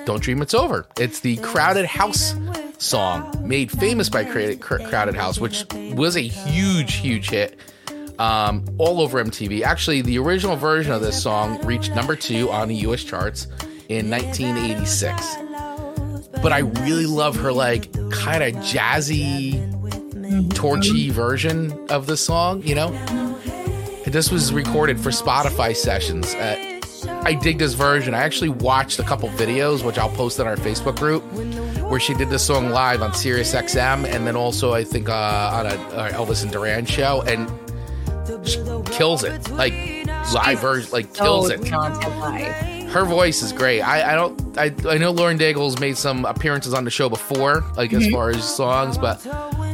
"Don't 0.04 0.22
Dream 0.22 0.42
It's 0.42 0.52
Over." 0.52 0.86
It's 0.98 1.20
the 1.20 1.36
Crowded 1.38 1.86
House 1.86 2.34
song 2.78 3.32
made 3.46 3.70
famous 3.70 4.08
by 4.08 4.24
Crowded 4.24 5.14
House, 5.14 5.38
which 5.38 5.64
was 5.72 6.16
a 6.16 6.20
huge, 6.20 6.94
huge 6.94 7.30
hit 7.30 7.58
um, 8.18 8.64
all 8.78 9.00
over 9.00 9.22
MTV. 9.22 9.62
Actually, 9.62 10.02
the 10.02 10.18
original 10.18 10.56
version 10.56 10.92
of 10.92 11.00
this 11.00 11.20
song 11.20 11.64
reached 11.64 11.94
number 11.94 12.16
two 12.16 12.50
on 12.50 12.68
the 12.68 12.76
US 12.76 13.02
charts 13.02 13.46
in 13.88 14.10
1986. 14.10 15.36
But 16.42 16.52
I 16.52 16.58
really 16.58 17.06
love 17.06 17.36
her, 17.36 17.52
like, 17.52 17.92
kind 18.10 18.42
of 18.42 18.54
jazzy, 18.62 19.54
torchy 20.54 21.10
version 21.10 21.86
of 21.88 22.06
the 22.06 22.16
song, 22.16 22.62
you 22.62 22.74
know? 22.74 22.90
This 24.06 24.30
was 24.30 24.52
recorded 24.52 25.00
for 25.00 25.10
Spotify 25.10 25.74
sessions. 25.74 26.34
Uh, 26.34 26.74
I 27.22 27.34
dig 27.34 27.58
this 27.58 27.74
version. 27.74 28.14
I 28.14 28.22
actually 28.22 28.50
watched 28.50 28.98
a 28.98 29.02
couple 29.02 29.28
videos, 29.30 29.84
which 29.84 29.98
I'll 29.98 30.10
post 30.10 30.38
in 30.38 30.46
our 30.46 30.56
Facebook 30.56 30.98
group, 30.98 31.24
where 31.94 32.00
she 32.00 32.12
did 32.12 32.28
this 32.28 32.44
song 32.44 32.70
live 32.70 33.02
on 33.02 33.14
Sirius 33.14 33.54
XM, 33.54 34.04
and 34.04 34.26
then 34.26 34.34
also 34.34 34.74
I 34.74 34.82
think 34.82 35.08
uh, 35.08 35.12
on 35.12 35.66
a 35.66 35.74
uh, 35.94 36.10
Elvis 36.10 36.42
and 36.42 36.50
Duran 36.50 36.86
show, 36.86 37.22
and 37.22 37.46
kills 38.86 39.22
it. 39.22 39.48
Like 39.50 39.72
live 40.34 40.58
version, 40.58 40.90
like 40.90 41.14
kills 41.14 41.46
so 41.46 41.54
it. 41.54 42.88
Her 42.88 43.04
voice 43.04 43.42
is 43.42 43.52
great. 43.52 43.80
I, 43.82 44.12
I 44.12 44.16
don't. 44.16 44.58
I, 44.58 44.74
I 44.88 44.98
know 44.98 45.12
Lauren 45.12 45.36
Daigle's 45.36 45.78
made 45.78 45.96
some 45.96 46.24
appearances 46.24 46.74
on 46.74 46.82
the 46.82 46.90
show 46.90 47.08
before, 47.08 47.62
like 47.76 47.92
as 47.92 48.08
far 48.08 48.30
as 48.30 48.42
songs, 48.42 48.98
but 48.98 49.24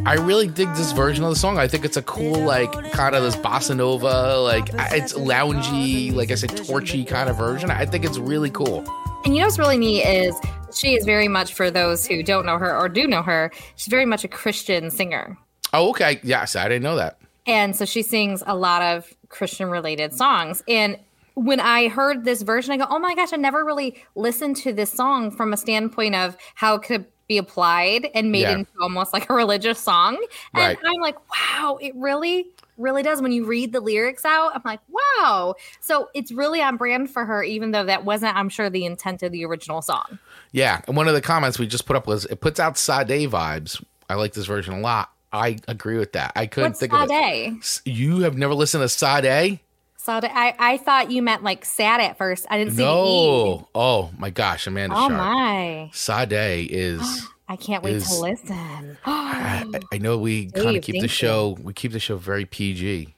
I 0.05 0.17
really 0.17 0.47
dig 0.47 0.69
this 0.75 0.93
version 0.93 1.25
of 1.25 1.31
the 1.31 1.37
song. 1.37 1.57
I 1.57 1.69
think 1.69 1.87
it's 1.87 1.97
a 1.97 2.03
cool, 2.03 2.39
like, 2.39 2.71
kind 2.93 3.15
of 3.15 3.23
this 3.23 3.37
bossa 3.37 3.75
nova, 3.75 4.39
like, 4.39 4.69
it's 4.93 5.15
loungy, 5.15 6.15
like 6.15 6.31
I 6.31 6.35
said, 6.35 6.55
torchy 6.67 7.05
kind 7.05 7.31
of 7.31 7.37
version. 7.37 7.71
I 7.71 7.87
think 7.87 8.05
it's 8.05 8.19
really 8.19 8.51
cool. 8.51 8.85
And 9.25 9.35
you 9.35 9.41
know 9.41 9.47
what's 9.47 9.59
really 9.59 9.77
neat 9.77 10.03
is 10.03 10.35
she 10.75 10.95
is 10.95 11.05
very 11.05 11.29
much, 11.29 11.55
for 11.55 11.71
those 11.71 12.07
who 12.07 12.23
don't 12.23 12.47
know 12.47 12.59
her 12.59 12.77
or 12.77 12.89
do 12.89 13.07
know 13.07 13.23
her, 13.23 13.51
she's 13.77 13.89
very 13.89 14.07
much 14.07 14.25
a 14.25 14.29
Christian 14.29 14.91
singer. 14.91 15.37
Oh, 15.73 15.91
okay. 15.91 16.21
Yes, 16.23 16.57
I 16.57 16.69
didn't 16.69 16.83
know 16.83 16.97
that. 16.97 17.19
And 17.47 17.75
so 17.75 17.85
she 17.85 18.03
sings 18.03 18.43
a 18.47 18.57
lot 18.57 18.83
of 18.83 19.13
Christian 19.29 19.71
related 19.71 20.13
songs. 20.13 20.63
And 20.69 20.99
when 21.35 21.61
I 21.61 21.89
heard 21.89 22.25
this 22.25 22.43
version, 22.43 22.73
I 22.73 22.77
go, 22.77 22.87
oh 22.91 22.99
my 22.99 23.15
gosh, 23.15 23.33
I 23.33 23.37
never 23.37 23.65
really 23.65 24.03
listened 24.15 24.57
to 24.59 24.73
this 24.73 24.93
song 24.93 25.31
from 25.31 25.53
a 25.53 25.57
standpoint 25.57 26.15
of 26.15 26.37
how 26.55 26.75
it 26.75 26.83
could 26.83 27.07
be 27.29 27.39
applied 27.39 28.09
and 28.15 28.33
made 28.33 28.41
Yeah. 28.43 28.55
into 28.57 28.71
almost 28.81 29.13
like 29.13 29.31
a 29.31 29.35
religious 29.35 29.79
song. 29.79 30.17
And 30.55 30.65
Right. 30.65 30.79
I'm 30.85 31.01
like, 31.01 31.17
wow, 31.31 31.79
it 31.81 31.95
really, 31.95 32.49
really 32.77 33.05
does. 33.05 33.23
When 33.23 33.31
you 33.31 33.45
read 33.45 33.73
the 33.73 33.81
lyrics 33.81 34.25
out, 34.25 34.53
I'm 34.55 34.63
like, 34.65 34.81
wow. 34.89 35.55
So 35.81 36.09
it's 36.13 36.33
really 36.33 36.61
on 36.61 36.77
brand 36.77 37.09
for 37.11 37.25
her, 37.25 37.43
even 37.45 37.71
though 37.71 37.85
that 37.85 38.05
wasn't, 38.05 38.37
I'm 38.37 38.49
sure, 38.49 38.69
the 38.69 38.85
intent 38.85 39.23
of 39.23 39.31
the 39.31 39.45
original 39.45 39.81
song. 39.81 40.19
Yeah, 40.53 40.81
and 40.87 40.97
one 40.97 41.07
of 41.09 41.15
the 41.15 41.21
comments 41.21 41.59
we 41.59 41.67
just 41.67 41.87
put 41.87 41.97
up 41.97 42.07
was 42.07 42.25
it 42.27 42.41
puts 42.41 42.59
out 42.59 42.77
Sade 42.77 43.31
vibes. 43.31 43.83
I 44.09 44.15
like 44.15 44.33
this 44.33 44.47
version 44.47 44.75
a 44.75 44.81
lot. 44.81 45.11
I 45.33 45.59
agree 45.69 45.97
with 45.97 46.13
that. 46.15 46.33
I 46.35 46.47
couldn't 46.47 46.71
What's 46.71 46.81
think 46.81 46.93
of 46.93 47.09
it. 47.11 47.65
Sade? 47.65 47.87
You 47.97 48.21
have 48.21 48.37
never 48.37 48.53
listened 48.55 48.83
to 48.83 48.89
Sade? 48.89 49.61
Sade. 49.97 50.25
I, 50.25 50.55
I 50.59 50.77
thought 50.79 51.13
you 51.13 51.23
meant 51.23 51.45
like 51.45 51.65
sad 51.65 52.01
at 52.01 52.19
first. 52.19 52.47
I 52.51 52.59
didn't 52.59 52.73
see. 52.75 52.83
No. 52.83 53.69
Oh 53.75 54.11
my 54.19 54.31
gosh, 54.31 54.67
Amanda 54.67 54.97
Oh 54.97 55.09
Sharp. 55.09 55.13
my. 55.13 55.91
Sade 55.93 56.69
is. 56.73 57.29
I 57.49 57.57
can't 57.57 57.83
wait 57.85 57.97
Is- 57.97 58.09
to 58.09 58.15
listen. 58.21 58.97
I, 59.07 59.65
I 59.93 59.99
know 59.99 60.19
we 60.19 60.47
kind 60.51 60.77
of 60.77 60.83
keep 60.83 61.01
the 61.01 61.09
show. 61.09 61.57
We 61.63 61.73
keep 61.75 61.93
the 61.93 62.01
show 62.01 62.17
very 62.17 62.45
PG. 62.45 63.15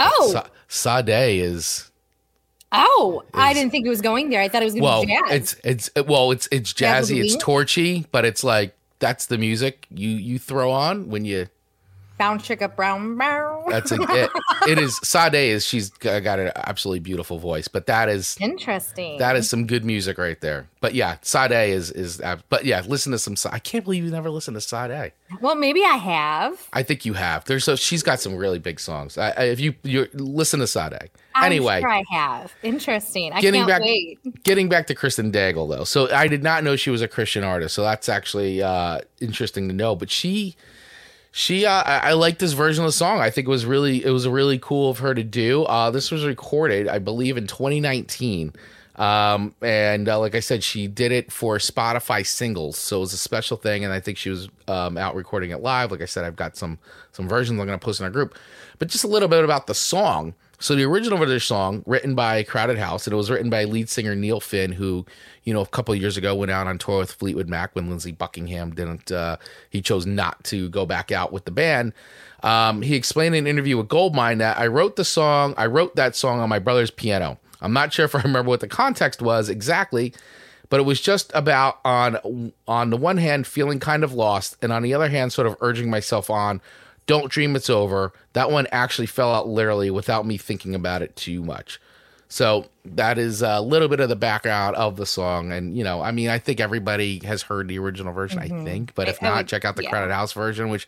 oh, 0.00 0.30
Sa- 0.32 0.46
Sade 0.68 1.40
is 1.42 1.89
oh! 2.72 3.22
I 3.34 3.52
didn't 3.52 3.70
think 3.70 3.86
it 3.86 3.90
was 3.90 4.00
going 4.00 4.30
there. 4.30 4.40
I 4.40 4.48
thought 4.48 4.62
it 4.62 4.66
was 4.66 4.74
going 4.74 4.84
well, 4.84 5.00
to 5.02 5.06
be 5.06 5.12
jazz. 5.12 5.56
it's 5.64 5.90
it's 5.94 6.06
well, 6.08 6.30
it's 6.30 6.48
it's 6.50 6.72
jazzy, 6.72 7.22
it's 7.22 7.36
torchy, 7.36 8.06
but 8.12 8.24
it's 8.24 8.44
like 8.44 8.74
that's 8.98 9.26
the 9.26 9.38
music 9.38 9.86
you 9.90 10.10
you 10.10 10.38
throw 10.38 10.70
on 10.70 11.08
when 11.08 11.24
you 11.24 11.48
Bound 12.20 12.40
chicka 12.42 12.76
brown 12.76 13.16
brown. 13.16 13.64
That's 13.70 13.90
a, 13.92 13.96
it. 14.00 14.30
It 14.68 14.78
is 14.78 14.98
Sade 15.02 15.34
is 15.34 15.66
she's 15.66 15.88
got 15.88 16.38
an 16.38 16.52
absolutely 16.54 16.98
beautiful 17.00 17.38
voice, 17.38 17.66
but 17.66 17.86
that 17.86 18.10
is 18.10 18.36
Interesting. 18.38 19.16
that 19.18 19.36
is 19.36 19.48
some 19.48 19.66
good 19.66 19.86
music 19.86 20.18
right 20.18 20.38
there. 20.42 20.68
But 20.82 20.94
yeah, 20.94 21.16
Sade 21.22 21.70
is 21.70 21.90
is 21.90 22.20
uh, 22.20 22.36
but 22.50 22.66
yeah, 22.66 22.82
listen 22.86 23.12
to 23.12 23.18
some. 23.18 23.36
I 23.50 23.58
can't 23.58 23.84
believe 23.84 24.04
you 24.04 24.10
never 24.10 24.28
listened 24.28 24.54
to 24.56 24.60
Sade. 24.60 25.12
well, 25.40 25.54
maybe 25.54 25.82
I 25.82 25.96
have. 25.96 26.68
I 26.74 26.82
think 26.82 27.06
you 27.06 27.14
have. 27.14 27.46
There's 27.46 27.64
so 27.64 27.74
she's 27.74 28.02
got 28.02 28.20
some 28.20 28.36
really 28.36 28.58
big 28.58 28.80
songs. 28.80 29.16
I, 29.16 29.30
I, 29.30 29.42
if 29.44 29.58
you 29.58 29.74
you 29.82 30.06
listen 30.12 30.60
to 30.60 30.66
Sade. 30.66 31.08
I'm 31.34 31.44
Anyway, 31.46 31.80
sure 31.80 31.88
I 31.90 32.02
have. 32.10 32.52
Interesting. 32.62 33.32
I 33.32 33.40
Getting 33.40 33.60
can't 33.60 33.68
back- 33.68 33.82
wait. 33.82 34.18
getting 34.44 34.68
back 34.68 34.88
to 34.88 34.94
Kristen 34.94 35.32
Daigle 35.32 35.74
though. 35.74 35.84
So 35.84 36.12
I 36.12 36.26
did 36.28 36.42
not 36.42 36.64
know 36.64 36.76
she 36.76 36.90
was 36.90 37.00
a 37.00 37.08
Christian 37.08 37.44
artist. 37.44 37.74
So 37.74 37.82
that's 37.82 38.10
actually 38.10 38.62
uh 38.62 39.00
interesting 39.22 39.68
to 39.68 39.74
know. 39.74 39.96
But 39.96 40.10
she 40.10 40.54
she 41.32 41.64
uh 41.66 41.82
I, 41.82 42.10
I 42.10 42.12
like 42.14 42.38
this 42.38 42.52
version 42.52 42.84
of 42.84 42.88
the 42.88 42.92
song. 42.92 43.20
I 43.20 43.30
think 43.30 43.46
it 43.46 43.50
was 43.50 43.64
really 43.66 44.04
it 44.04 44.10
was 44.10 44.26
really 44.26 44.58
cool 44.58 44.90
of 44.90 44.98
her 44.98 45.14
to 45.14 45.22
do. 45.22 45.64
Uh 45.64 45.90
this 45.90 46.10
was 46.10 46.24
recorded, 46.24 46.88
I 46.88 46.98
believe, 46.98 47.36
in 47.36 47.46
2019. 47.46 48.52
Um 48.96 49.54
and 49.62 50.08
uh, 50.08 50.18
like 50.18 50.34
I 50.34 50.40
said, 50.40 50.64
she 50.64 50.86
did 50.86 51.12
it 51.12 51.30
for 51.32 51.58
Spotify 51.58 52.26
singles. 52.26 52.76
So 52.76 52.98
it 52.98 53.00
was 53.00 53.12
a 53.12 53.18
special 53.18 53.56
thing 53.56 53.84
and 53.84 53.92
I 53.92 54.00
think 54.00 54.18
she 54.18 54.30
was 54.30 54.48
um 54.68 54.98
out 54.98 55.14
recording 55.14 55.50
it 55.50 55.60
live. 55.60 55.90
Like 55.90 56.02
I 56.02 56.06
said, 56.06 56.24
I've 56.24 56.36
got 56.36 56.56
some 56.56 56.78
some 57.12 57.28
versions 57.28 57.60
I'm 57.60 57.66
gonna 57.66 57.78
post 57.78 58.00
in 58.00 58.04
our 58.04 58.10
group. 58.10 58.34
But 58.78 58.88
just 58.88 59.04
a 59.04 59.08
little 59.08 59.28
bit 59.28 59.44
about 59.44 59.66
the 59.66 59.74
song. 59.74 60.34
So 60.60 60.74
the 60.74 60.84
original 60.84 61.18
this 61.24 61.44
song, 61.44 61.82
written 61.86 62.14
by 62.14 62.42
Crowded 62.42 62.76
House, 62.76 63.06
and 63.06 63.14
it 63.14 63.16
was 63.16 63.30
written 63.30 63.48
by 63.48 63.64
lead 63.64 63.88
singer 63.88 64.14
Neil 64.14 64.40
Finn, 64.40 64.72
who, 64.72 65.06
you 65.42 65.54
know, 65.54 65.62
a 65.62 65.66
couple 65.66 65.94
years 65.94 66.18
ago 66.18 66.34
went 66.34 66.50
out 66.50 66.66
on 66.66 66.76
tour 66.76 66.98
with 66.98 67.12
Fleetwood 67.12 67.48
Mac 67.48 67.74
when 67.74 67.88
Lindsey 67.88 68.12
Buckingham 68.12 68.74
didn't. 68.74 69.10
Uh, 69.10 69.38
he 69.70 69.80
chose 69.80 70.04
not 70.04 70.44
to 70.44 70.68
go 70.68 70.84
back 70.84 71.10
out 71.10 71.32
with 71.32 71.46
the 71.46 71.50
band. 71.50 71.94
Um, 72.42 72.82
he 72.82 72.94
explained 72.94 73.34
in 73.34 73.44
an 73.44 73.50
interview 73.50 73.78
with 73.78 73.88
Goldmine 73.88 74.36
that 74.38 74.58
I 74.58 74.66
wrote 74.66 74.96
the 74.96 75.04
song. 75.04 75.54
I 75.56 75.64
wrote 75.64 75.96
that 75.96 76.14
song 76.14 76.40
on 76.40 76.50
my 76.50 76.58
brother's 76.58 76.90
piano. 76.90 77.38
I'm 77.62 77.72
not 77.72 77.94
sure 77.94 78.04
if 78.04 78.14
I 78.14 78.20
remember 78.24 78.50
what 78.50 78.60
the 78.60 78.68
context 78.68 79.22
was 79.22 79.48
exactly, 79.48 80.12
but 80.68 80.78
it 80.78 80.84
was 80.84 81.00
just 81.00 81.32
about 81.34 81.78
on 81.86 82.52
on 82.68 82.90
the 82.90 82.98
one 82.98 83.16
hand 83.16 83.46
feeling 83.46 83.80
kind 83.80 84.04
of 84.04 84.12
lost, 84.12 84.58
and 84.60 84.74
on 84.74 84.82
the 84.82 84.92
other 84.92 85.08
hand, 85.08 85.32
sort 85.32 85.46
of 85.46 85.56
urging 85.62 85.88
myself 85.88 86.28
on 86.28 86.60
don't 87.10 87.30
dream 87.30 87.56
it's 87.56 87.68
over. 87.68 88.12
That 88.32 88.50
one 88.50 88.66
actually 88.72 89.06
fell 89.06 89.34
out 89.34 89.48
literally 89.48 89.90
without 89.90 90.24
me 90.24 90.36
thinking 90.38 90.74
about 90.74 91.02
it 91.02 91.14
too 91.16 91.42
much. 91.42 91.80
So 92.28 92.66
that 92.84 93.18
is 93.18 93.42
a 93.42 93.60
little 93.60 93.88
bit 93.88 93.98
of 93.98 94.08
the 94.08 94.14
background 94.14 94.76
of 94.76 94.94
the 94.96 95.04
song. 95.04 95.50
And, 95.52 95.76
you 95.76 95.82
know, 95.82 96.00
I 96.00 96.12
mean, 96.12 96.28
I 96.28 96.38
think 96.38 96.60
everybody 96.60 97.20
has 97.24 97.42
heard 97.42 97.66
the 97.66 97.78
original 97.80 98.12
version, 98.12 98.38
I 98.38 98.46
think. 98.46 98.94
But 98.94 99.08
if 99.08 99.16
Mm-hmm. 99.16 99.24
I- 99.24 99.28
I 99.28 99.30
not, 99.32 99.36
would- 99.38 99.48
check 99.48 99.64
out 99.64 99.74
the 99.76 99.82
yeah. 99.82 99.90
Crowded 99.90 100.12
House 100.14 100.32
version, 100.32 100.68
which 100.68 100.86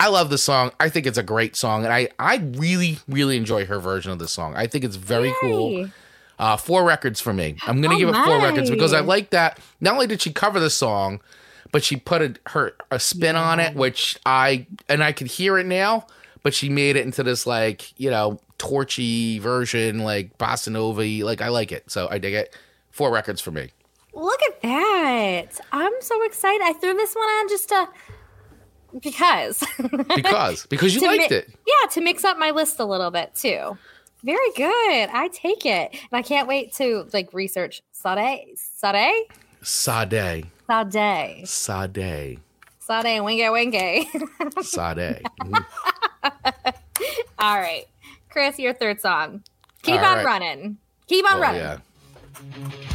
I 0.00 0.08
love 0.08 0.30
the 0.30 0.38
song. 0.38 0.70
I 0.80 0.88
think 0.88 1.04
it's 1.06 1.18
a 1.18 1.22
great 1.22 1.54
song. 1.56 1.84
And 1.84 1.92
I, 1.92 2.08
I 2.18 2.36
really, 2.36 2.98
really 3.06 3.36
enjoy 3.36 3.66
her 3.66 3.78
version 3.78 4.10
of 4.12 4.18
the 4.18 4.28
song. 4.28 4.54
I 4.56 4.66
think 4.66 4.82
it's 4.84 4.96
very 4.96 5.32
cool. 5.42 5.90
Uh, 6.38 6.56
four 6.56 6.84
records 6.84 7.20
for 7.20 7.34
me. 7.34 7.56
I'm 7.66 7.82
going 7.82 7.90
to 7.90 7.96
Oh 7.96 7.98
give 7.98 8.08
it 8.08 8.24
four 8.24 8.38
records 8.40 8.70
because 8.70 8.94
I 8.94 9.00
like 9.00 9.28
that. 9.30 9.58
Not 9.82 9.92
only 9.92 10.06
did 10.06 10.22
she 10.22 10.32
cover 10.32 10.58
the 10.58 10.70
song, 10.70 11.20
but 11.72 11.84
she 11.84 11.96
put 11.96 12.22
a, 12.22 12.34
her 12.50 12.74
a 12.90 12.98
spin 12.98 13.36
on 13.36 13.60
it, 13.60 13.74
which 13.74 14.18
I 14.26 14.66
and 14.88 15.02
I 15.02 15.12
could 15.12 15.26
hear 15.26 15.58
it 15.58 15.66
now. 15.66 16.06
But 16.42 16.54
she 16.54 16.68
made 16.68 16.96
it 16.96 17.04
into 17.04 17.22
this 17.22 17.46
like 17.46 17.98
you 17.98 18.10
know 18.10 18.40
torchy 18.58 19.38
version, 19.38 20.00
like 20.00 20.36
bossa 20.38 20.70
nova. 20.70 21.02
Like 21.24 21.40
I 21.40 21.48
like 21.48 21.72
it, 21.72 21.90
so 21.90 22.08
I 22.10 22.18
dig 22.18 22.34
it. 22.34 22.56
Four 22.90 23.12
records 23.12 23.40
for 23.40 23.50
me. 23.50 23.70
Look 24.12 24.40
at 24.42 24.62
that. 24.62 25.60
I'm 25.72 25.92
so 26.00 26.22
excited. 26.24 26.62
I 26.62 26.72
threw 26.72 26.94
this 26.94 27.14
one 27.14 27.24
on 27.24 27.48
just 27.48 27.68
to 27.68 27.88
because 29.00 29.62
because 30.16 30.66
because 30.66 30.94
you 30.94 31.02
liked 31.02 31.30
mi- 31.30 31.36
it. 31.36 31.48
Yeah, 31.66 31.90
to 31.90 32.00
mix 32.00 32.24
up 32.24 32.38
my 32.38 32.50
list 32.50 32.80
a 32.80 32.84
little 32.84 33.10
bit 33.10 33.34
too. 33.34 33.78
Very 34.22 34.50
good. 34.54 35.08
I 35.12 35.30
take 35.32 35.64
it. 35.64 35.92
And 35.92 36.12
I 36.12 36.22
can't 36.22 36.46
wait 36.46 36.74
to 36.74 37.06
like 37.12 37.32
research 37.32 37.82
Sade. 37.92 38.56
Sade? 38.56 39.26
Sade, 39.62 40.46
Sade. 40.70 41.48
Sade, 41.48 42.38
Sade 42.78 43.20
wingy 43.24 43.48
wingy. 43.50 44.08
Sade. 44.62 45.22
Mhm. 45.42 45.64
All 47.38 47.56
right. 47.58 47.86
Chris, 48.28 48.58
your 48.58 48.74
third 48.74 49.00
song. 49.00 49.42
Keep 49.82 50.00
All 50.00 50.06
on 50.06 50.16
right. 50.18 50.24
running. 50.26 50.76
Keep 51.08 51.24
on 51.28 51.38
Oh, 51.38 51.40
running. 51.40 51.60
yeah. 51.62 51.78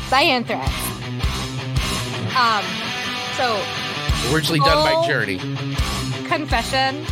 By 0.10 0.22
Anthrax. 0.22 0.72
Um, 2.38 2.64
so 3.36 3.60
Originally 4.34 4.60
done 4.60 5.02
by. 5.02 5.08
Journey. 5.08 5.40
confession, 6.28 7.06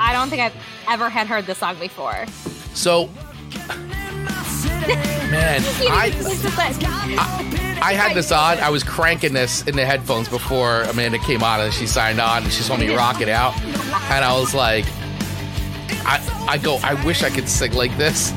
I 0.00 0.12
don't 0.12 0.28
think 0.28 0.42
I've 0.42 0.54
ever 0.88 1.08
had 1.08 1.26
heard 1.28 1.46
the 1.46 1.54
song 1.54 1.78
before. 1.78 2.26
So, 2.74 3.06
man, 5.30 5.62
I 5.88 6.12
like- 6.22 7.39
I 7.82 7.94
had 7.94 8.14
this 8.14 8.30
on. 8.32 8.58
I 8.58 8.70
was 8.70 8.82
cranking 8.84 9.32
this 9.32 9.66
in 9.66 9.74
the 9.76 9.84
headphones 9.84 10.28
before 10.28 10.82
Amanda 10.82 11.18
came 11.18 11.42
on 11.42 11.60
and 11.60 11.72
she 11.72 11.86
signed 11.86 12.20
on 12.20 12.42
and 12.44 12.52
she 12.52 12.62
saw 12.62 12.76
me 12.76 12.94
rock 12.94 13.20
it 13.20 13.28
out. 13.28 13.58
And 13.62 14.24
I 14.24 14.38
was 14.38 14.54
like, 14.54 14.84
I, 16.04 16.46
I 16.48 16.58
go, 16.58 16.78
I 16.82 16.94
wish 17.04 17.22
I 17.22 17.30
could 17.30 17.48
sing 17.48 17.72
like 17.72 17.96
this. 17.96 18.32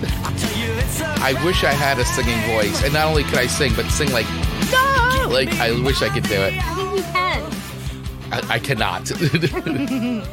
I 1.21 1.34
wish 1.45 1.63
I 1.63 1.71
had 1.71 1.99
a 1.99 2.06
singing 2.06 2.39
voice. 2.56 2.84
And 2.84 2.93
not 2.93 3.06
only 3.08 3.23
could 3.23 3.38
I 3.39 3.47
sing, 3.47 3.73
but 3.75 3.86
sing 3.89 4.12
like, 4.12 4.27
"No!" 4.71 5.27
like 5.29 5.49
I 5.56 5.71
wish 5.84 6.01
I 6.01 6.10
could 6.10 6.23
do 6.23 6.36
it. 6.36 6.53
I 6.56 6.73
think 6.75 6.95
you 6.95 7.03
can. 7.03 7.43
I, 8.32 8.53
I 8.56 8.60
cannot. 8.60 9.12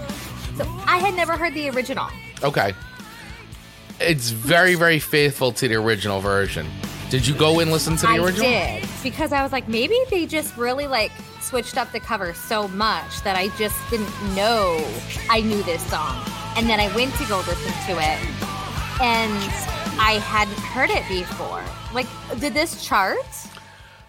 So 0.56 0.66
I 0.84 0.98
had 0.98 1.14
never 1.14 1.38
heard 1.38 1.54
the 1.54 1.70
original. 1.70 2.06
okay. 2.42 2.74
It's 3.98 4.28
very, 4.30 4.74
very 4.74 4.98
faithful 4.98 5.52
to 5.52 5.68
the 5.68 5.76
original 5.76 6.20
version. 6.20 6.66
Did 7.10 7.26
you 7.26 7.34
go 7.34 7.58
and 7.58 7.72
listen 7.72 7.96
to 7.96 8.06
the 8.06 8.12
I 8.12 8.18
original? 8.18 8.46
I 8.46 8.78
did 8.80 8.88
because 9.02 9.32
I 9.32 9.42
was 9.42 9.50
like, 9.50 9.66
maybe 9.66 9.98
they 10.10 10.26
just 10.26 10.56
really 10.56 10.86
like 10.86 11.10
switched 11.40 11.76
up 11.76 11.90
the 11.90 11.98
cover 11.98 12.32
so 12.32 12.68
much 12.68 13.22
that 13.22 13.34
I 13.34 13.48
just 13.58 13.74
didn't 13.90 14.12
know 14.36 14.80
I 15.28 15.40
knew 15.40 15.60
this 15.64 15.84
song. 15.90 16.24
And 16.56 16.70
then 16.70 16.78
I 16.78 16.94
went 16.94 17.12
to 17.16 17.24
go 17.24 17.38
listen 17.38 17.72
to 17.86 18.00
it, 18.00 18.18
and 19.00 19.32
I 19.98 20.20
hadn't 20.22 20.58
heard 20.58 20.90
it 20.90 21.02
before. 21.08 21.64
Like, 21.92 22.06
did 22.38 22.54
this 22.54 22.84
chart? 22.84 23.18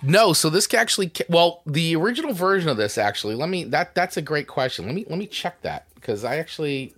No, 0.03 0.31
so 0.33 0.51
this 0.51 0.71
actually 0.71 1.11
well, 1.27 1.63
the 1.65 1.95
original 1.95 2.33
version 2.33 2.69
of 2.69 2.77
this 2.77 2.99
actually. 2.99 3.33
Let 3.33 3.49
me 3.49 3.63
that 3.65 3.95
that's 3.95 4.17
a 4.17 4.21
great 4.21 4.45
question. 4.45 4.85
Let 4.85 4.93
me 4.93 5.05
let 5.09 5.17
me 5.17 5.25
check 5.25 5.59
that 5.63 5.87
because 5.95 6.23
I 6.23 6.37
actually 6.37 6.93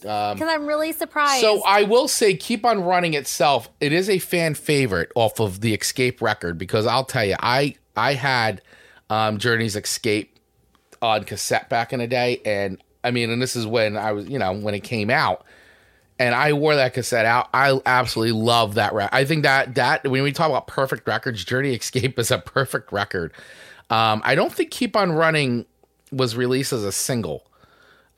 Because 0.00 0.42
I'm 0.42 0.66
really 0.66 0.92
surprised. 0.92 1.40
so 1.40 1.62
I 1.64 1.82
will 1.84 2.08
say 2.08 2.34
keep 2.34 2.64
on 2.64 2.82
running 2.82 3.14
itself. 3.14 3.68
It 3.80 3.92
is 3.92 4.08
a 4.08 4.18
fan 4.18 4.54
favorite 4.54 5.10
off 5.14 5.40
of 5.40 5.60
the 5.60 5.74
Escape 5.74 6.20
record 6.22 6.58
because 6.58 6.86
I'll 6.86 7.04
tell 7.04 7.24
you 7.24 7.36
I 7.40 7.76
I 7.96 8.14
had 8.14 8.62
um 9.08 9.38
Journey's 9.38 9.76
Escape 9.76 10.38
on 11.02 11.24
cassette 11.24 11.68
back 11.68 11.92
in 11.92 11.98
the 12.00 12.06
day 12.06 12.40
and 12.44 12.82
I 13.02 13.10
mean, 13.10 13.30
and 13.30 13.40
this 13.40 13.56
is 13.56 13.66
when 13.66 13.96
I 13.96 14.12
was, 14.12 14.28
you 14.28 14.38
know, 14.38 14.52
when 14.52 14.74
it 14.74 14.80
came 14.80 15.08
out, 15.10 15.44
and 16.18 16.34
I 16.34 16.52
wore 16.52 16.76
that 16.76 16.92
cassette 16.92 17.24
out. 17.24 17.48
I 17.54 17.80
absolutely 17.86 18.38
love 18.38 18.74
that 18.74 18.92
record. 18.92 19.14
I 19.14 19.24
think 19.24 19.42
that 19.44 19.76
that 19.76 20.06
when 20.06 20.22
we 20.22 20.32
talk 20.32 20.50
about 20.50 20.66
perfect 20.66 21.08
records, 21.08 21.44
Journey 21.44 21.74
Escape 21.74 22.18
is 22.18 22.30
a 22.30 22.38
perfect 22.38 22.92
record. 22.92 23.32
Um, 23.88 24.20
I 24.24 24.34
don't 24.34 24.52
think 24.52 24.70
Keep 24.70 24.96
on 24.96 25.12
Running 25.12 25.64
was 26.12 26.36
released 26.36 26.72
as 26.72 26.84
a 26.84 26.92
single. 26.92 27.46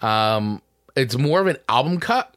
Um, 0.00 0.60
it's 0.96 1.16
more 1.16 1.40
of 1.40 1.46
an 1.46 1.56
album 1.68 2.00
cut. 2.00 2.34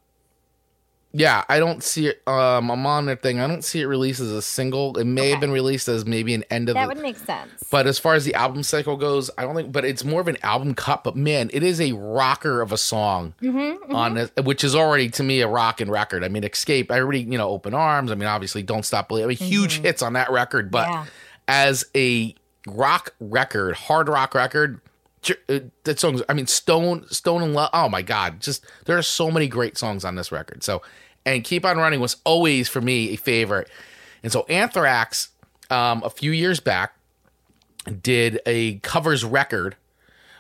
Yeah, 1.18 1.46
I 1.48 1.60
don't 1.60 1.82
see 1.82 2.08
it. 2.08 2.22
Um, 2.28 2.70
I'm 2.70 2.86
on 2.86 3.06
that 3.06 3.22
thing. 3.22 3.40
I 3.40 3.48
don't 3.48 3.64
see 3.64 3.80
it 3.80 3.86
released 3.86 4.20
as 4.20 4.32
a 4.32 4.42
single. 4.42 4.98
It 4.98 5.06
may 5.06 5.30
have 5.30 5.40
been 5.40 5.52
released 5.52 5.88
as 5.88 6.06
maybe 6.06 6.34
an 6.34 6.44
end 6.52 6.68
of 6.68 6.74
That 6.76 6.90
the, 6.90 6.96
would 6.96 7.02
make 7.02 7.16
sense. 7.16 7.64
but 7.72 7.88
as 7.88 7.98
far 7.98 8.16
as 8.16 8.26
the 8.26 8.34
album 8.34 8.64
cycle 8.64 8.98
goes, 8.98 9.32
I 9.38 9.44
don't 9.44 9.56
think. 9.56 9.72
But 9.72 9.86
it's 9.86 10.04
more 10.04 10.20
of 10.20 10.28
an 10.28 10.36
album 10.44 10.76
cut. 10.76 11.06
But 11.06 11.16
man, 11.16 11.50
it 11.54 11.64
is 11.64 11.80
a 11.80 11.94
rocker 11.94 12.60
of 12.62 12.74
a 12.74 12.78
song 12.78 13.34
Mm-hmm, 13.42 13.96
on 13.96 14.18
it, 14.18 14.44
which 14.44 14.66
is 14.66 14.76
already 14.76 15.08
to 15.12 15.24
me 15.24 15.40
a 15.40 15.48
rockin' 15.48 15.90
record. 15.90 16.22
I 16.22 16.28
mean, 16.28 16.44
Escape. 16.44 16.92
I 16.92 17.00
already 17.00 17.22
you 17.22 17.38
know 17.38 17.48
Open 17.48 17.74
Arms. 17.74 18.12
I 18.12 18.16
mean, 18.16 18.28
obviously 18.28 18.62
Don't 18.62 18.84
Stop 18.84 19.08
Believing. 19.08 19.26
I 19.26 19.30
mean, 19.30 19.38
huge 19.38 19.80
hits 19.80 20.02
on 20.02 20.14
that 20.14 20.30
record. 20.32 20.70
But 20.70 20.90
Mm-hmm. 20.90 21.04
Yeah. 21.04 21.06
as 21.48 21.86
a 21.96 22.36
rock 22.68 23.14
record, 23.22 23.76
hard 23.76 24.10
rock 24.10 24.36
record. 24.36 24.82
Uh, 25.50 25.60
That 25.84 26.00
songs, 26.00 26.22
I 26.30 26.34
mean, 26.34 26.48
Stone, 26.48 27.08
Stone 27.10 27.42
and 27.44 27.54
Love. 27.54 27.70
Oh 27.74 27.90
my 27.90 28.02
God, 28.02 28.40
just 28.42 28.66
there 28.86 28.98
are 28.98 29.04
so 29.04 29.32
many 29.32 29.48
great 29.48 29.78
songs 29.78 30.06
on 30.06 30.16
this 30.16 30.32
record. 30.32 30.64
So, 30.64 30.82
and 31.26 31.44
Keep 31.44 31.66
on 31.66 31.78
Running 31.78 32.00
was 32.00 32.18
always 32.24 32.70
for 32.70 32.82
me 32.82 33.10
a 33.14 33.16
favorite. 33.16 33.70
And 34.24 34.32
so, 34.32 34.46
Anthrax, 34.50 35.30
um, 35.70 36.04
a 36.04 36.10
few 36.10 36.32
years 36.32 36.60
back, 36.60 36.96
did 38.02 38.40
a 38.46 38.76
covers 38.80 39.24
record 39.24 39.76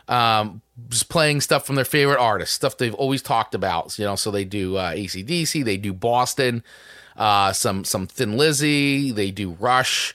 um 0.08 0.62
just 0.90 1.10
playing 1.10 1.42
stuff 1.42 1.66
from 1.66 1.76
their 1.76 1.86
favorite 1.86 2.20
artists 2.20 2.54
stuff 2.56 2.78
they've 2.78 2.94
always 2.96 3.22
talked 3.22 3.56
about 3.56 3.98
you 3.98 4.06
know 4.06 4.16
so 4.16 4.30
they 4.30 4.44
do 4.44 4.76
uh 4.78 4.94
acdc 4.94 5.64
they 5.66 5.78
do 5.78 5.94
boston 5.94 6.64
uh 7.18 7.52
some 7.52 7.84
some 7.84 8.06
thin 8.06 8.38
lizzy 8.38 9.12
they 9.12 9.32
do 9.32 9.52
rush 9.52 10.14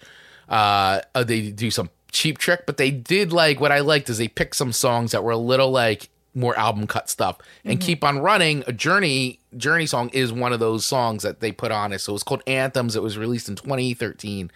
uh 0.49 1.01
uh, 1.15 1.25
they 1.25 1.51
do 1.51 1.71
some 1.71 1.91
cheap 2.11 2.39
trick 2.39 2.65
but 2.67 2.77
they 2.77 2.91
did 2.91 3.33
like 3.33 3.61
what 3.61 3.73
i 3.73 3.81
liked 3.81 4.09
is 4.09 4.19
they 4.19 4.29
picked 4.29 4.57
some 4.57 4.73
songs 4.73 5.13
that 5.13 5.23
were 5.23 5.31
a 5.31 5.37
little 5.37 5.71
like 5.71 6.09
more 6.35 6.57
album 6.59 6.87
cut 6.87 7.11
stuff 7.11 7.39
and 7.65 7.79
mm-hmm. 7.79 7.87
keep 7.87 8.05
on 8.05 8.19
running 8.19 8.63
a 8.67 8.73
journey 8.73 9.41
journey 9.57 9.87
song 9.87 10.09
is 10.11 10.33
one 10.33 10.53
of 10.53 10.61
those 10.61 10.85
songs 10.85 11.23
that 11.23 11.41
they 11.41 11.51
put 11.51 11.73
on 11.73 11.93
it 11.93 11.99
so 11.99 12.15
it's 12.15 12.23
called 12.23 12.43
anthems 12.47 12.95
it 12.95 13.03
was 13.03 13.19
released 13.19 13.49
in 13.49 13.57
2013 13.57 14.51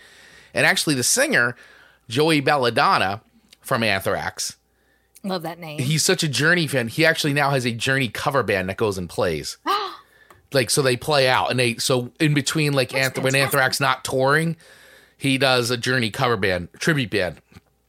and 0.52 0.66
actually 0.66 0.94
the 0.94 1.02
singer 1.02 1.56
joey 2.08 2.40
belladonna 2.40 3.20
from 3.60 3.82
anthrax 3.82 4.56
Love 5.24 5.42
that 5.42 5.58
name. 5.58 5.78
he's 5.78 6.04
such 6.04 6.22
a 6.22 6.28
Journey 6.28 6.66
fan. 6.66 6.88
He 6.88 7.06
actually 7.06 7.32
now 7.32 7.50
has 7.50 7.64
a 7.64 7.72
Journey 7.72 8.08
cover 8.08 8.42
band 8.42 8.68
that 8.68 8.76
goes 8.76 8.98
and 8.98 9.08
plays. 9.08 9.56
like 10.52 10.68
so 10.68 10.82
they 10.82 10.96
play 10.96 11.28
out 11.28 11.50
and 11.50 11.58
they 11.58 11.76
so 11.76 12.12
in 12.20 12.34
between 12.34 12.74
like 12.74 12.90
Anth- 12.90 13.22
when 13.22 13.34
Anthrax 13.34 13.80
not 13.80 14.04
touring, 14.04 14.56
he 15.16 15.38
does 15.38 15.70
a 15.70 15.76
Journey 15.76 16.10
cover 16.10 16.36
band, 16.36 16.68
tribute 16.78 17.10
band. 17.10 17.40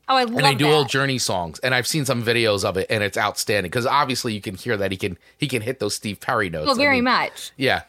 oh, 0.07 0.15
I 0.15 0.23
love 0.23 0.33
it. 0.33 0.37
And 0.37 0.45
they 0.45 0.55
do 0.55 0.65
that. 0.65 0.73
old 0.73 0.89
Journey 0.89 1.17
songs. 1.17 1.59
And 1.59 1.73
I've 1.75 1.87
seen 1.87 2.05
some 2.05 2.23
videos 2.23 2.63
of 2.63 2.77
it 2.77 2.87
and 2.89 3.03
it's 3.03 3.17
outstanding 3.17 3.71
cuz 3.71 3.85
obviously 3.85 4.33
you 4.33 4.41
can 4.41 4.55
hear 4.55 4.77
that 4.77 4.91
he 4.91 4.97
can 4.97 5.17
he 5.37 5.47
can 5.47 5.61
hit 5.61 5.79
those 5.79 5.95
Steve 5.95 6.19
Perry 6.19 6.49
notes. 6.49 6.67
well, 6.67 6.75
I 6.75 6.77
very 6.77 6.95
mean, 6.97 7.05
much. 7.05 7.51
Yeah. 7.57 7.83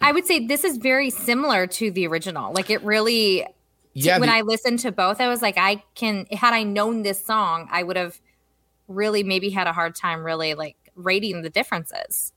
I 0.00 0.12
would 0.12 0.26
say 0.26 0.46
this 0.46 0.64
is 0.64 0.76
very 0.78 1.10
similar 1.10 1.66
to 1.68 1.90
the 1.90 2.06
original. 2.06 2.52
Like 2.52 2.70
it 2.70 2.82
really. 2.82 3.46
Yeah. 3.92 4.18
when 4.18 4.28
the- 4.28 4.34
I 4.34 4.40
listened 4.40 4.80
to 4.80 4.90
both, 4.92 5.20
I 5.20 5.28
was 5.28 5.40
like, 5.40 5.56
I 5.56 5.82
can. 5.94 6.26
Had 6.32 6.52
I 6.52 6.64
known 6.64 7.02
this 7.02 7.24
song, 7.24 7.68
I 7.70 7.84
would 7.84 7.96
have 7.96 8.20
really 8.88 9.22
maybe 9.22 9.50
had 9.50 9.66
a 9.68 9.72
hard 9.72 9.94
time 9.94 10.24
really 10.24 10.54
like 10.54 10.76
rating 10.96 11.42
the 11.42 11.48
differences. 11.50 12.32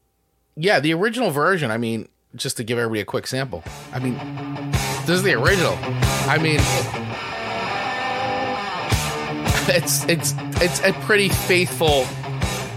Yeah, 0.56 0.80
the 0.80 0.94
original 0.94 1.32
version, 1.32 1.72
I 1.72 1.78
mean, 1.78 2.10
just 2.36 2.58
to 2.58 2.64
give 2.64 2.78
everybody 2.78 3.02
a 3.02 3.06
quick 3.06 3.26
sample. 3.28 3.64
I 3.92 4.00
mean, 4.00 4.16
this 5.08 5.16
is 5.18 5.24
the 5.24 5.34
original. 5.34 5.78
I 6.30 6.38
mean, 6.38 6.60
it's 9.70 10.04
it's 10.06 10.34
it's 10.62 10.80
a 10.82 10.94
pretty 11.06 11.30
faithful 11.30 12.06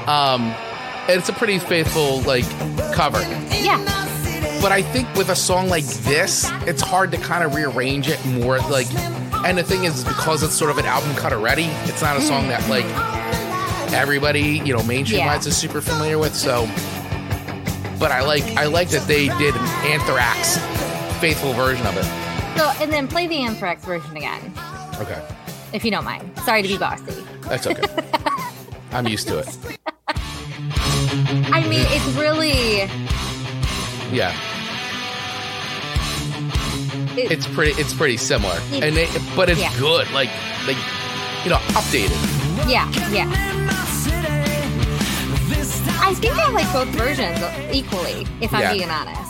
um 0.08 0.54
it's 1.08 1.28
a 1.28 1.32
pretty 1.32 1.58
faithful 1.58 2.20
like 2.22 2.44
cover. 2.92 3.20
Yeah. 3.62 3.78
But 4.62 4.72
I 4.72 4.82
think 4.82 5.12
with 5.14 5.30
a 5.30 5.36
song 5.36 5.68
like 5.68 5.84
this, 5.84 6.48
it's 6.66 6.82
hard 6.82 7.10
to 7.12 7.16
kind 7.18 7.42
of 7.44 7.54
rearrange 7.54 8.08
it 8.08 8.24
more 8.26 8.58
like 8.58 8.86
and 9.46 9.56
the 9.58 9.62
thing 9.62 9.84
is 9.84 10.04
because 10.04 10.42
it's 10.42 10.54
sort 10.54 10.70
of 10.70 10.78
an 10.78 10.84
album 10.84 11.14
cut 11.16 11.32
already, 11.32 11.64
it's 11.84 12.02
not 12.02 12.16
a 12.16 12.20
song 12.20 12.48
that 12.48 12.68
like 12.68 12.84
everybody, 13.92 14.58
you 14.64 14.76
know, 14.76 14.82
mainstream 14.82 15.20
Yeah. 15.20 15.34
wise 15.34 15.46
is 15.46 15.56
super 15.56 15.80
familiar 15.80 16.18
with. 16.18 16.34
So 16.34 16.66
but 17.98 18.10
I 18.12 18.22
like 18.22 18.44
I 18.56 18.66
like 18.66 18.90
that 18.90 19.06
they 19.06 19.28
did 19.38 19.54
an 19.54 19.64
Anthrax 19.86 20.58
faithful 21.20 21.52
version 21.52 21.86
of 21.86 21.96
it. 21.96 22.04
So 22.58 22.70
and 22.82 22.92
then 22.92 23.06
play 23.08 23.26
the 23.26 23.36
Anthrax 23.38 23.84
version 23.84 24.16
again, 24.16 24.52
Okay. 25.00 25.22
if 25.72 25.84
you 25.84 25.90
don't 25.90 26.04
mind. 26.04 26.30
Sorry 26.44 26.62
to 26.62 26.68
be 26.68 26.78
bossy. 26.78 27.22
That's 27.42 27.66
okay. 27.66 27.82
I'm 28.92 29.06
used 29.06 29.28
to 29.28 29.38
it. 29.38 29.48
I 31.52 31.60
mean, 31.68 31.84
it's 31.88 32.06
really. 32.16 32.88
Yeah. 34.14 34.34
It, 37.16 37.30
It's 37.32 37.46
pretty 37.48 37.72
it's 37.80 37.92
pretty 37.94 38.16
similar. 38.16 38.58
And 38.72 38.96
they, 38.96 39.08
but 39.36 39.48
it's 39.50 39.60
Yeah. 39.60 39.76
good. 39.78 40.10
Like 40.12 40.30
like 40.66 40.76
you 41.44 41.50
know, 41.50 41.58
updated. 41.78 42.10
yeah, 42.68 42.88
yeah. 43.10 43.28
I 46.02 46.14
think 46.14 46.34
I 46.36 46.50
like 46.50 46.72
both 46.72 46.88
versions 46.96 47.38
equally, 47.72 48.26
if 48.40 48.52
I'm 48.52 48.60
Yeah. 48.60 48.72
being 48.72 48.90
honest. 48.90 49.29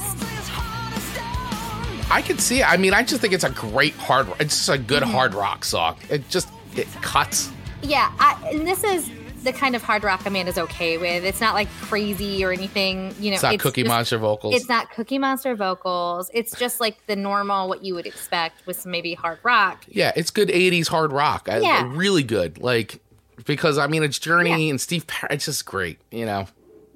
I 2.11 2.23
could 2.23 2.41
see 2.41 2.61
it. 2.61 2.69
I 2.71 2.77
mean, 2.77 2.93
I 2.95 3.03
just 3.03 3.21
think 3.21 3.33
it's 3.33 3.45
a 3.45 3.51
great 3.51 3.95
hard 3.95 4.27
rock. 4.29 4.41
it's 4.41 4.57
just 4.57 4.69
a 4.69 4.79
good 4.79 5.03
Mm-hmm. 5.03 5.13
hard 5.13 5.35
rock 5.35 5.65
song. 5.65 5.97
It 6.09 6.29
just 6.29 6.49
it 6.77 6.87
cuts. 7.03 7.51
Yeah, 7.83 8.13
I, 8.19 8.51
and 8.53 8.67
this 8.67 8.85
is 8.85 9.11
the 9.43 9.53
kind 9.53 9.75
of 9.75 9.83
hard 9.83 10.05
rock 10.05 10.27
Amanda's 10.27 10.59
okay 10.59 10.99
with. 10.99 11.25
It's 11.25 11.41
not 11.41 11.55
like 11.55 11.69
crazy 11.83 12.45
or 12.45 12.53
anything. 12.53 13.15
You 13.19 13.31
know, 13.31 13.35
It's 13.35 13.43
not 13.43 13.59
Cookie 13.59 13.83
just- 13.83 13.89
Monster 13.89 14.19
vocals. 14.19 14.55
It's 14.55 14.69
not 14.69 14.91
Cookie 14.91 15.19
Monster 15.19 15.55
vocals. 15.55 16.31
It's 16.35 16.59
just 16.59 16.79
like 16.81 17.07
the 17.07 17.17
normal 17.17 17.69
what 17.69 17.83
you 17.85 17.95
would 17.95 18.07
expect 18.07 18.67
with 18.67 18.79
some 18.79 18.93
maybe 18.93 19.15
hard 19.15 19.39
rock. 19.43 19.85
yeah, 19.89 20.13
it's 20.17 20.31
good 20.31 20.49
80s 20.49 20.89
hard 20.89 21.13
rock. 21.13 21.49
I, 21.51 21.59
Yeah. 21.61 21.91
Really 21.95 22.23
good. 22.23 22.59
Like 22.59 23.01
because 23.47 23.79
I 23.79 23.87
mean 23.87 24.03
it's 24.03 24.19
Journey 24.19 24.69
and 24.69 24.79
Steve. 24.81 25.07
It's 25.31 25.47
just 25.47 25.65
great, 25.65 25.99
you 26.11 26.27
know. 26.27 26.47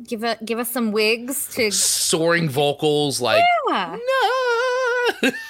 Give 0.06 0.22
a, 0.24 0.36
give 0.44 0.58
us 0.58 0.68
some 0.70 0.90
wigs 0.92 1.54
to 1.54 1.70
Soaring 1.70 2.48
vocals 2.50 3.20
like 3.20 3.42
yeah. 3.68 3.96
no. 3.96 4.30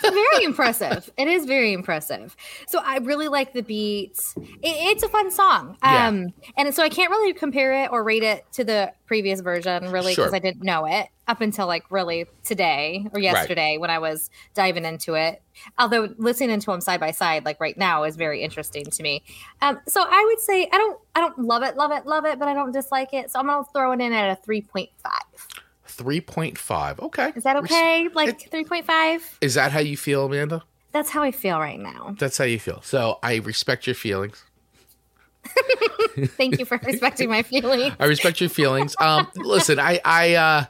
Very 0.03 0.45
impressive. 0.45 1.11
It 1.17 1.29
is 1.29 1.45
very 1.45 1.73
impressive. 1.73 2.37
So 2.67 2.81
I 2.85 2.99
really 2.99 3.29
like 3.29 3.53
the 3.53 3.63
beats. 3.63 4.35
It, 4.37 4.57
it's 4.63 5.03
a 5.03 5.09
fun 5.09 5.31
song. 5.31 5.77
Yeah. 5.83 6.09
Um, 6.09 6.33
and 6.57 6.75
so 6.75 6.83
I 6.83 6.89
can't 6.89 7.11
really 7.11 7.33
compare 7.35 7.85
it 7.85 7.91
or 7.93 8.03
rate 8.03 8.23
it 8.23 8.45
to 8.53 8.65
the 8.65 8.93
previous 9.07 9.41
version, 9.41 9.91
really, 9.91 10.13
because 10.13 10.31
Sure. 10.31 10.37
I 10.37 10.39
didn't 10.39 10.63
know 10.63 10.87
it 10.87 11.09
up 11.27 11.41
until 11.41 11.67
like 11.67 11.91
really 11.91 12.27
today 12.43 13.07
or 13.13 13.21
yesterday 13.21 13.79
when 13.79 13.89
I 13.89 13.99
was 13.99 14.29
diving 14.55 14.85
into 14.85 15.15
it. 15.15 15.43
Although 15.79 16.15
listening 16.19 16.61
to 16.61 16.67
them 16.67 16.81
side 16.81 17.01
by 17.01 17.13
side, 17.13 17.45
like 17.45 17.61
right 17.61 17.79
now, 17.79 18.05
is 18.05 18.17
very 18.17 18.43
interesting 18.43 18.85
to 18.85 19.03
me. 19.03 19.23
Um, 19.63 19.81
so 19.87 20.03
I 20.03 20.25
would 20.27 20.41
say 20.41 20.69
I 20.71 20.77
don't, 20.77 20.99
I 21.15 21.21
don't 21.21 21.39
love 21.39 21.63
it, 21.63 21.77
love 21.77 21.93
it, 21.93 22.07
love 22.07 22.25
it, 22.25 22.39
but 22.39 22.49
I 22.49 22.55
don't 22.55 22.73
dislike 22.73 23.15
it. 23.15 23.31
So 23.31 23.39
I'm 23.39 23.47
gonna 23.47 23.65
throw 23.73 23.93
it 23.93 24.01
in 24.01 24.13
at 24.13 24.31
a 24.31 24.43
three 24.43 24.63
point 24.63 24.91
five. 25.03 25.49
3.5. 25.97 27.01
Okay. 27.01 27.33
Is 27.37 27.45
that 27.45 27.57
okay? 27.57 28.09
Like 28.13 28.51
three 28.51 28.65
point 28.65 28.87
five? 28.87 29.39
Is 29.41 29.55
that 29.55 29.73
how 29.73 29.81
you 29.81 29.97
feel, 29.97 30.27
Amanda? 30.27 30.63
That's 30.93 31.11
how 31.11 31.23
I 31.23 31.33
feel 31.33 31.59
right 31.59 31.79
now. 31.79 32.15
That's 32.19 32.39
how 32.39 32.45
you 32.45 32.59
feel. 32.59 32.81
So 32.83 33.19
I 33.23 33.37
respect 33.37 33.87
your 33.87 33.95
feelings. 33.95 34.45
Thank 36.17 36.59
you 36.59 36.65
for 36.65 36.79
respecting 36.85 37.29
my 37.29 37.43
feelings. 37.43 37.95
I 37.99 38.07
respect 38.07 38.41
your 38.41 38.49
feelings. 38.49 38.95
Um, 39.01 39.29
listen, 39.37 39.81
I, 39.81 40.01
I, 40.05 40.35
uh, 40.35 40.65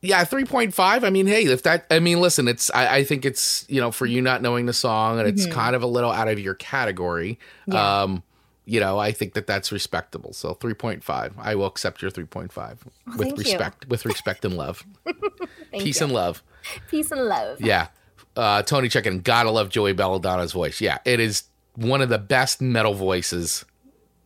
yeah, 0.00 0.24
three 0.24 0.44
point 0.44 0.72
five. 0.72 1.04
I 1.04 1.10
mean, 1.10 1.26
hey, 1.26 1.44
if 1.44 1.62
that, 1.64 1.86
I 1.90 1.98
mean, 1.98 2.20
listen, 2.20 2.48
it's, 2.48 2.70
I, 2.70 2.96
I 2.96 3.04
think 3.04 3.24
it's, 3.24 3.66
you 3.68 3.80
know, 3.80 3.90
for 3.90 4.06
you 4.06 4.22
not 4.22 4.40
knowing 4.40 4.66
the 4.66 4.72
song 4.72 5.18
and 5.18 5.28
it's 5.28 5.46
kind 5.46 5.76
of 5.76 5.82
a 5.82 5.86
little 5.86 6.10
out 6.10 6.28
of 6.28 6.38
your 6.38 6.54
category. 6.54 7.38
Mm-hmm. 7.62 7.72
Yeah. 7.72 8.02
Um, 8.02 8.22
you 8.66 8.80
know, 8.80 8.98
I 8.98 9.12
think 9.12 9.34
that 9.34 9.46
that's 9.46 9.70
respectable. 9.72 10.32
So 10.32 10.54
three 10.54 10.74
point 10.74 11.02
five. 11.04 11.32
I 11.38 11.54
will 11.54 11.66
accept 11.66 12.02
your 12.02 12.10
three 12.10 12.24
point 12.26 12.52
five 12.52 12.82
with 13.06 13.16
thank 13.28 13.38
you. 13.38 13.44
respect, 13.44 13.88
with 13.88 14.04
respect 14.04 14.44
and 14.44 14.56
love, 14.56 14.84
peace 15.72 16.00
you. 16.00 16.04
and 16.06 16.12
love. 16.12 16.42
peace 16.90 17.10
and 17.12 17.22
love. 17.26 17.60
Yeah. 17.60 17.88
Uh, 18.36 18.62
Tony 18.62 18.88
checking. 18.88 19.20
Gotta 19.20 19.50
love 19.50 19.70
Joey 19.70 19.94
Belladonna's 19.94 20.52
voice. 20.52 20.80
Yeah, 20.80 20.98
it 21.06 21.20
is 21.20 21.44
one 21.76 22.02
of 22.02 22.08
the 22.08 22.18
best 22.18 22.60
metal 22.60 22.92
voices 22.94 23.64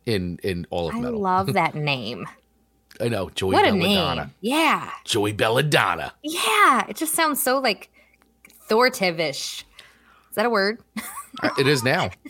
in 0.05 0.39
in 0.43 0.65
all 0.71 0.89
of 0.89 0.95
I 0.95 0.99
metal. 0.99 1.19
love 1.19 1.53
that 1.53 1.75
name. 1.75 2.25
I 2.99 3.07
know 3.07 3.29
Joey 3.29 3.53
What 3.53 3.65
a 3.65 3.71
Belladonna. 3.71 4.21
name. 4.25 4.33
Yeah. 4.41 4.89
Joey 5.05 5.31
Belladonna. 5.33 6.13
Yeah. 6.23 6.85
It 6.89 6.97
just 6.97 7.13
sounds 7.13 7.41
so 7.41 7.59
like 7.59 7.89
Thortivish. 8.69 9.63
Is 10.29 10.35
that 10.35 10.45
a 10.45 10.49
word? 10.49 10.79
It 11.57 11.67
is 11.67 11.83
now. 11.83 12.11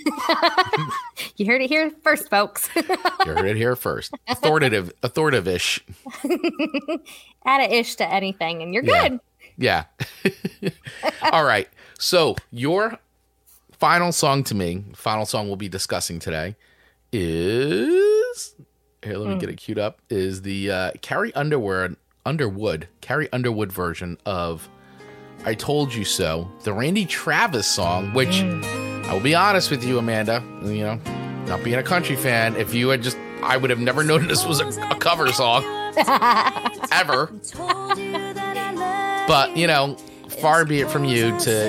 You 1.37 1.45
heard 1.47 1.61
it 1.61 1.69
here 1.69 1.91
first, 2.03 2.29
folks. 2.29 2.69
you 2.75 2.83
heard 3.25 3.45
it 3.45 3.55
here 3.57 3.75
first. 3.75 4.13
Authoritative, 4.27 4.91
authoritative 5.01 5.47
ish. 5.47 5.79
Add 7.45 7.61
a 7.61 7.73
ish 7.75 7.95
to 7.95 8.11
anything, 8.11 8.61
and 8.61 8.73
you're 8.73 8.83
Yeah. 8.83 9.09
good. 9.09 9.19
Yeah. 9.57 9.83
All 11.31 11.43
right. 11.43 11.67
So 11.99 12.35
your 12.51 12.99
final 13.79 14.11
song 14.11 14.43
to 14.45 14.55
me, 14.55 14.83
final 14.95 15.25
song 15.25 15.47
we'll 15.47 15.55
be 15.55 15.69
discussing 15.69 16.19
today 16.19 16.55
is 17.11 18.55
here. 19.03 19.17
Let 19.17 19.29
me 19.33 19.39
get 19.39 19.49
it 19.49 19.55
queued 19.57 19.79
up. 19.79 19.99
Is 20.09 20.41
the 20.43 20.69
uh, 20.71 20.91
Carrie 21.01 21.33
Underwood 21.33 21.95
Underwood 22.25 22.87
Carrie 23.01 23.29
Underwood 23.33 23.71
version 23.71 24.17
of 24.25 24.69
"I 25.45 25.53
Told 25.55 25.93
You 25.93 26.05
So," 26.05 26.51
the 26.63 26.73
Randy 26.73 27.05
Travis 27.05 27.67
song, 27.67 28.13
which 28.13 28.43
I 29.11 29.13
will 29.13 29.19
be 29.19 29.35
honest 29.35 29.69
with 29.69 29.83
you, 29.83 29.97
Amanda. 29.97 30.41
You 30.63 30.85
know, 30.85 30.95
not 31.45 31.65
being 31.65 31.75
a 31.75 31.83
country 31.83 32.15
fan, 32.15 32.55
if 32.55 32.73
you 32.73 32.87
had 32.87 33.03
just, 33.03 33.17
I 33.43 33.57
would 33.57 33.69
have 33.69 33.79
never 33.79 34.05
known 34.05 34.25
this 34.29 34.45
was 34.45 34.61
a, 34.61 34.67
a 34.67 34.95
cover 34.95 35.33
song 35.33 35.65
ever. 36.93 37.29
But, 39.27 39.57
you 39.57 39.67
know, 39.67 39.97
far 40.39 40.63
be 40.63 40.79
it 40.79 40.89
from 40.89 41.03
you 41.03 41.37
to 41.39 41.67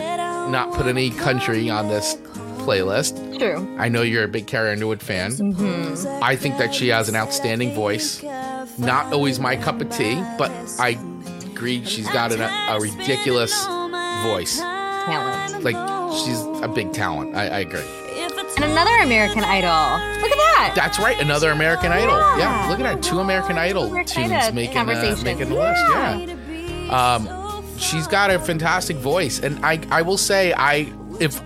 not 0.52 0.72
put 0.72 0.86
any 0.86 1.10
country 1.10 1.68
on 1.68 1.88
this 1.88 2.14
playlist. 2.62 3.36
True. 3.36 3.76
I 3.76 3.88
know 3.88 4.02
you're 4.02 4.22
a 4.22 4.28
big 4.28 4.46
Carrie 4.46 4.70
Underwood 4.70 5.02
fan. 5.02 5.32
Hmm. 5.32 5.94
I 6.22 6.36
think 6.36 6.58
that 6.58 6.72
she 6.72 6.86
has 6.90 7.08
an 7.08 7.16
outstanding 7.16 7.74
voice. 7.74 8.22
Not 8.78 9.12
always 9.12 9.40
my 9.40 9.56
cup 9.56 9.80
of 9.80 9.90
tea, 9.90 10.14
but 10.38 10.52
I 10.78 10.90
agree 11.44 11.84
she's 11.86 12.08
got 12.10 12.30
an, 12.30 12.40
a 12.40 12.78
ridiculous 12.78 13.66
voice. 14.22 14.60
Talent. 14.60 15.64
Like, 15.64 15.74
she's 16.24 16.40
a 16.62 16.68
big 16.68 16.92
talent. 16.92 17.34
I, 17.34 17.48
I 17.48 17.58
agree. 17.60 17.80
And 18.16 18.64
another 18.64 18.94
American 19.02 19.44
Idol. 19.44 20.20
Look 20.22 20.30
at 20.30 20.38
that. 20.38 20.72
That's 20.76 20.98
right, 20.98 21.18
another 21.20 21.50
American 21.50 21.90
Idol. 21.92 22.16
Yeah, 22.18 22.38
Yeah. 22.38 22.68
look 22.70 22.80
at 22.80 22.84
that. 22.84 23.02
Two 23.02 23.20
American 23.20 23.58
Idol 23.58 23.84
American 23.86 24.28
tunes 24.28 24.52
making, 24.52 24.78
uh, 24.78 25.16
making 25.24 25.48
the 25.48 25.54
list. 25.54 25.82
Yeah. 25.90 27.14
Um, 27.16 27.78
she's 27.78 28.06
got 28.06 28.30
a 28.30 28.38
fantastic 28.38 28.96
voice, 28.98 29.40
and 29.40 29.64
I 29.64 29.80
I 29.90 30.02
will 30.02 30.18
say 30.18 30.52
I 30.52 30.92
if 31.20 31.40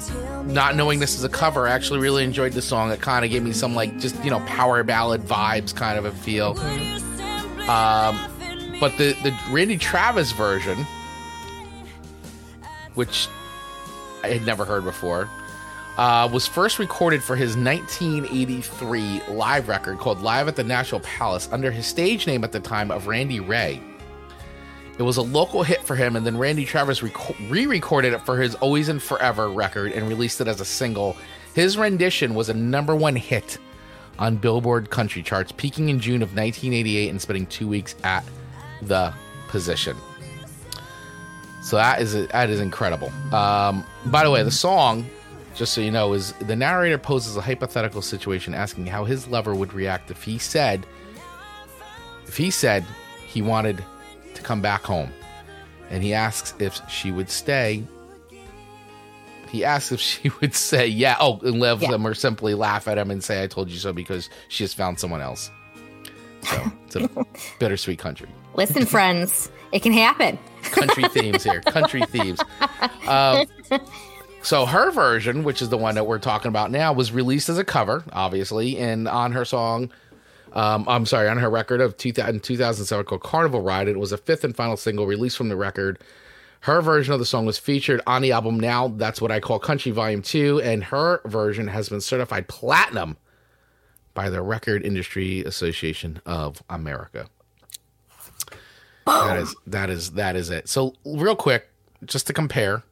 not 0.47 0.77
knowing 0.77 0.99
this 1.01 1.17
is 1.17 1.25
a 1.25 1.29
cover, 1.29 1.67
I 1.69 1.73
actually 1.73 2.01
really 2.01 2.25
enjoyed 2.25 2.53
the 2.53 2.63
song. 2.63 2.91
It 2.91 3.01
kind 3.01 3.25
of 3.25 3.31
gave 3.31 3.43
me 3.43 3.53
some 3.53 3.75
like 3.75 3.99
just 3.99 4.23
you 4.25 4.31
know 4.31 4.41
power 4.41 4.83
ballad 4.83 5.23
vibes, 5.23 5.75
kind 5.75 5.99
of 5.99 6.05
a 6.05 6.13
feel. 6.13 6.59
Um, 7.71 8.19
but 8.81 8.97
the 8.99 9.15
the 9.23 9.37
Randy 9.51 9.79
Travis 9.79 10.33
version, 10.33 10.85
which 12.95 13.29
I 14.27 14.33
had 14.35 14.45
never 14.45 14.65
heard 14.65 14.85
before, 14.85 15.29
uh, 15.97 16.29
was 16.33 16.47
first 16.47 16.79
recorded 16.79 17.23
for 17.23 17.37
his 17.37 17.57
1983 17.57 19.23
live 19.29 19.69
record 19.69 19.99
called 19.99 20.21
Live 20.21 20.49
at 20.49 20.57
the 20.57 20.65
Nashville 20.65 21.01
Palace 21.01 21.49
under 21.53 21.71
his 21.71 21.87
stage 21.87 22.27
name 22.27 22.43
at 22.45 22.53
the 22.53 22.61
time 22.61 22.91
of 22.91 23.07
Randy 23.07 23.41
Ray. 23.41 23.81
It 24.99 25.03
was 25.03 25.17
a 25.17 25.23
local 25.23 25.63
hit 25.63 25.83
for 25.83 25.95
him, 25.95 26.17
and 26.17 26.27
then 26.27 26.39
Randy 26.39 26.65
Travis 26.65 27.03
re 27.03 27.67
recorded 27.67 28.15
it 28.15 28.23
for 28.23 28.41
his 28.41 28.55
Always 28.57 28.89
and 28.89 29.01
Forever 29.01 29.51
record 29.51 29.93
and 29.93 30.09
released 30.09 30.41
it 30.41 30.49
as 30.49 30.61
a 30.61 30.65
single. 30.65 31.17
His 31.55 31.79
rendition 31.79 32.35
was 32.35 32.49
a 32.49 32.55
number 32.55 32.97
one 32.97 33.15
hit 33.15 33.59
on 34.19 34.37
Billboard 34.37 34.91
country 34.91 35.23
charts, 35.23 35.53
peaking 35.53 35.89
in 35.91 36.01
June 36.01 36.23
of 36.23 36.31
1988 36.31 37.11
and 37.11 37.21
spending 37.21 37.47
two 37.47 37.69
weeks 37.69 37.95
at 38.05 38.25
the 38.83 39.15
position. 39.49 39.97
So 41.67 41.75
that 41.75 42.01
is 42.01 42.29
that 42.29 42.49
is 42.49 42.61
incredible. 42.61 43.11
Um, 43.35 43.85
by 44.07 44.23
the 44.23 44.31
way, 44.31 44.41
the 44.45 44.53
song, 44.53 45.05
just 45.57 45.73
so 45.73 45.81
you 45.81 45.91
know, 45.91 46.13
is 46.13 46.33
the 46.35 46.55
narrator 46.55 46.97
poses 46.97 47.37
a 47.37 47.41
hypothetical 47.41 48.03
situation, 48.03 48.55
asking 48.55 48.87
how 48.87 49.03
his 49.05 49.27
lover 49.27 49.53
would 49.53 49.73
react 49.73 50.13
if 50.13 50.23
he 50.23 50.39
said, 50.39 50.87
if 52.29 52.37
he 52.37 52.53
said 52.53 52.85
he 53.27 53.43
wanted 53.43 53.83
to 54.35 54.43
come 54.43 54.61
back 54.63 54.85
home, 54.85 55.11
and 55.91 56.05
he 56.05 56.15
asks 56.15 56.55
if 56.61 56.81
she 56.89 57.11
would 57.11 57.29
stay. 57.29 57.83
He 59.51 59.65
asks 59.65 59.91
if 59.91 60.01
she 60.01 60.31
would 60.41 60.55
say 60.55 60.87
yeah, 60.87 61.17
oh, 61.19 61.41
and 61.41 61.59
live 61.59 61.83
Yeah. 61.83 61.91
them, 61.91 62.07
or 62.07 62.15
simply 62.15 62.55
laugh 62.55 62.87
at 62.87 62.97
him 62.97 63.11
and 63.11 63.25
say 63.25 63.43
"I 63.43 63.49
told 63.49 63.71
you 63.71 63.79
so" 63.79 63.93
because 63.93 64.31
she 64.47 64.63
has 64.63 64.73
found 64.73 65.01
someone 65.01 65.21
else. 65.21 65.51
So 66.43 66.73
it's 66.87 66.95
a 66.95 67.09
bittersweet 67.59 67.99
country. 67.99 68.29
Listen, 68.55 68.87
friends, 68.87 69.51
it 69.73 69.83
can 69.83 69.93
happen. 69.93 70.39
Country 70.71 71.09
themes 71.09 71.45
here. 71.45 71.61
Country 71.61 72.03
themes. 72.03 72.41
Um, 73.07 73.47
so 74.47 74.65
her 74.65 74.93
version 74.93 75.43
which 75.43 75.61
is 75.61 75.71
the 75.71 75.77
one 75.77 75.97
that 75.97 76.07
we're 76.07 76.21
talking 76.21 76.49
about 76.49 76.71
now 76.71 76.93
was 76.93 77.11
released 77.11 77.49
as 77.49 77.59
a 77.59 77.65
cover 77.65 78.05
obviously 78.13 78.79
and 78.79 79.09
on 79.09 79.33
her 79.33 79.45
song 79.45 79.91
um, 80.53 80.85
i'm 80.89 81.05
sorry 81.05 81.29
on 81.29 81.37
her 81.39 81.51
record 81.51 81.81
of 81.81 81.97
2000, 81.97 82.43
2007 82.43 83.05
called 83.05 83.23
carnival 83.23 83.61
ride. 83.61 83.89
It 83.89 83.99
was 83.99 84.13
a 84.13 84.17
fifth 84.17 84.45
and 84.45 84.55
final 84.55 84.77
single 84.77 85.07
released 85.07 85.37
from 85.37 85.49
the 85.49 85.57
record. 85.57 85.99
Her 86.61 86.81
version 86.81 87.13
of 87.13 87.19
the 87.19 87.27
song 87.27 87.45
was 87.45 87.59
featured 87.59 88.01
on 88.07 88.23
the 88.23 88.33
album 88.33 88.59
now 88.59 88.89
that's 88.89 89.21
what 89.21 89.31
i 89.33 89.41
call 89.41 89.59
country 89.59 89.93
volume 89.93 90.23
2 90.23 90.61
and 90.63 90.85
her 90.85 91.21
version 91.27 91.67
has 91.69 91.89
been 91.89 92.01
certified 92.01 92.49
platinum 92.49 93.17
by 94.15 94.31
the 94.31 94.43
record 94.43 94.85
industry 94.85 95.45
association 95.45 96.21
of 96.25 96.63
america 96.71 97.29
that 99.07 99.39
is 99.39 99.57
that 99.67 99.91
is 99.91 100.11
that 100.13 100.37
is 100.37 100.51
it. 100.51 100.69
So 100.69 100.95
real 101.05 101.37
quick, 101.37 101.69
just 102.05 102.27
to 102.27 102.33
compare, 102.33 102.83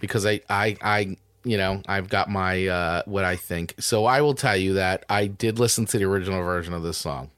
because 0.00 0.24
I 0.24 0.40
I 0.48 0.76
I 0.80 1.16
you 1.44 1.56
know 1.56 1.82
I've 1.86 2.08
got 2.08 2.30
my 2.30 2.66
uh, 2.66 3.02
what 3.06 3.24
I 3.24 3.36
think. 3.36 3.74
So 3.78 4.06
I 4.06 4.20
will 4.20 4.34
tell 4.34 4.56
you 4.56 4.74
that 4.74 5.04
I 5.08 5.26
did 5.26 5.58
listen 5.58 5.86
to 5.86 5.98
the 5.98 6.04
original 6.04 6.42
version 6.42 6.72
of 6.72 6.82
this 6.82 6.96
song, 6.96 7.30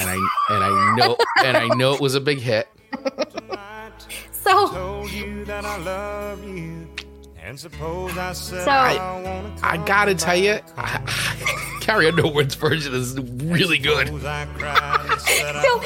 and 0.00 0.10
I 0.10 0.14
and 0.50 0.64
I 0.64 0.94
know 0.96 1.16
and 1.44 1.56
I 1.56 1.68
know 1.68 1.94
it 1.94 2.00
was 2.00 2.14
a 2.14 2.20
big 2.20 2.38
hit. 2.40 2.66
So, 4.32 5.06
And 7.44 7.58
suppose 7.58 8.16
I 8.16 8.32
said 8.34 8.64
So- 8.64 8.70
I, 8.70 9.52
I 9.62 9.76
gotta 9.84 10.14
tell 10.14 10.36
you, 10.36 10.60
back 10.76 11.08
Carrie 11.80 12.06
Underwood's 12.06 12.54
version 12.54 12.94
is 12.94 13.18
really 13.18 13.78
good. 13.78 14.06
Suppose 14.06 14.24
I 14.24 14.44
cried 14.56 15.10
and 15.10 15.20
said 15.20 15.56
I 15.56 15.62
so 15.62 15.82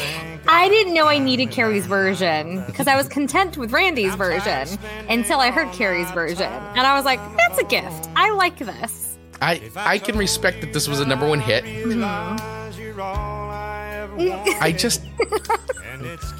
I 0.48 0.68
didn't 0.68 0.92
know 0.92 1.06
I 1.06 1.18
needed 1.18 1.50
Carrie's 1.50 1.86
version 1.86 2.62
because 2.66 2.86
I 2.86 2.94
was 2.94 3.08
content 3.08 3.56
with 3.56 3.72
Randy's 3.72 4.14
version 4.16 4.78
until 5.08 5.40
I 5.40 5.50
heard 5.50 5.72
Carrie's 5.72 6.10
version. 6.10 6.52
And 6.52 6.80
I 6.80 6.94
was 6.94 7.06
like, 7.06 7.20
that's 7.38 7.58
a 7.58 7.64
gift. 7.64 8.10
I 8.14 8.30
like 8.32 8.58
this. 8.58 9.16
I 9.40 9.62
I 9.76 9.98
can 9.98 10.18
respect 10.18 10.60
that 10.60 10.74
this 10.74 10.86
was 10.86 11.00
a 11.00 11.06
number 11.06 11.26
one 11.26 11.40
hit. 11.40 11.64
realize 11.64 12.78
you're 12.78 13.00
I 13.00 13.94
ever 14.02 14.16
mm-hmm. 14.16 14.46
want. 14.46 14.62
I 14.62 14.72
just 14.72 15.02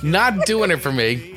not 0.03 0.45
doing 0.45 0.71
it 0.71 0.77
for 0.77 0.93
me. 0.93 1.36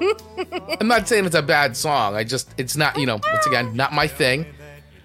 I'm 0.80 0.88
not 0.88 1.08
saying 1.08 1.26
it's 1.26 1.34
a 1.34 1.42
bad 1.42 1.76
song. 1.76 2.14
I 2.14 2.24
just 2.24 2.52
it's 2.58 2.76
not, 2.76 2.98
you 2.98 3.06
know, 3.06 3.20
once 3.32 3.46
again, 3.46 3.74
not 3.76 3.92
my 3.92 4.06
thing. 4.06 4.46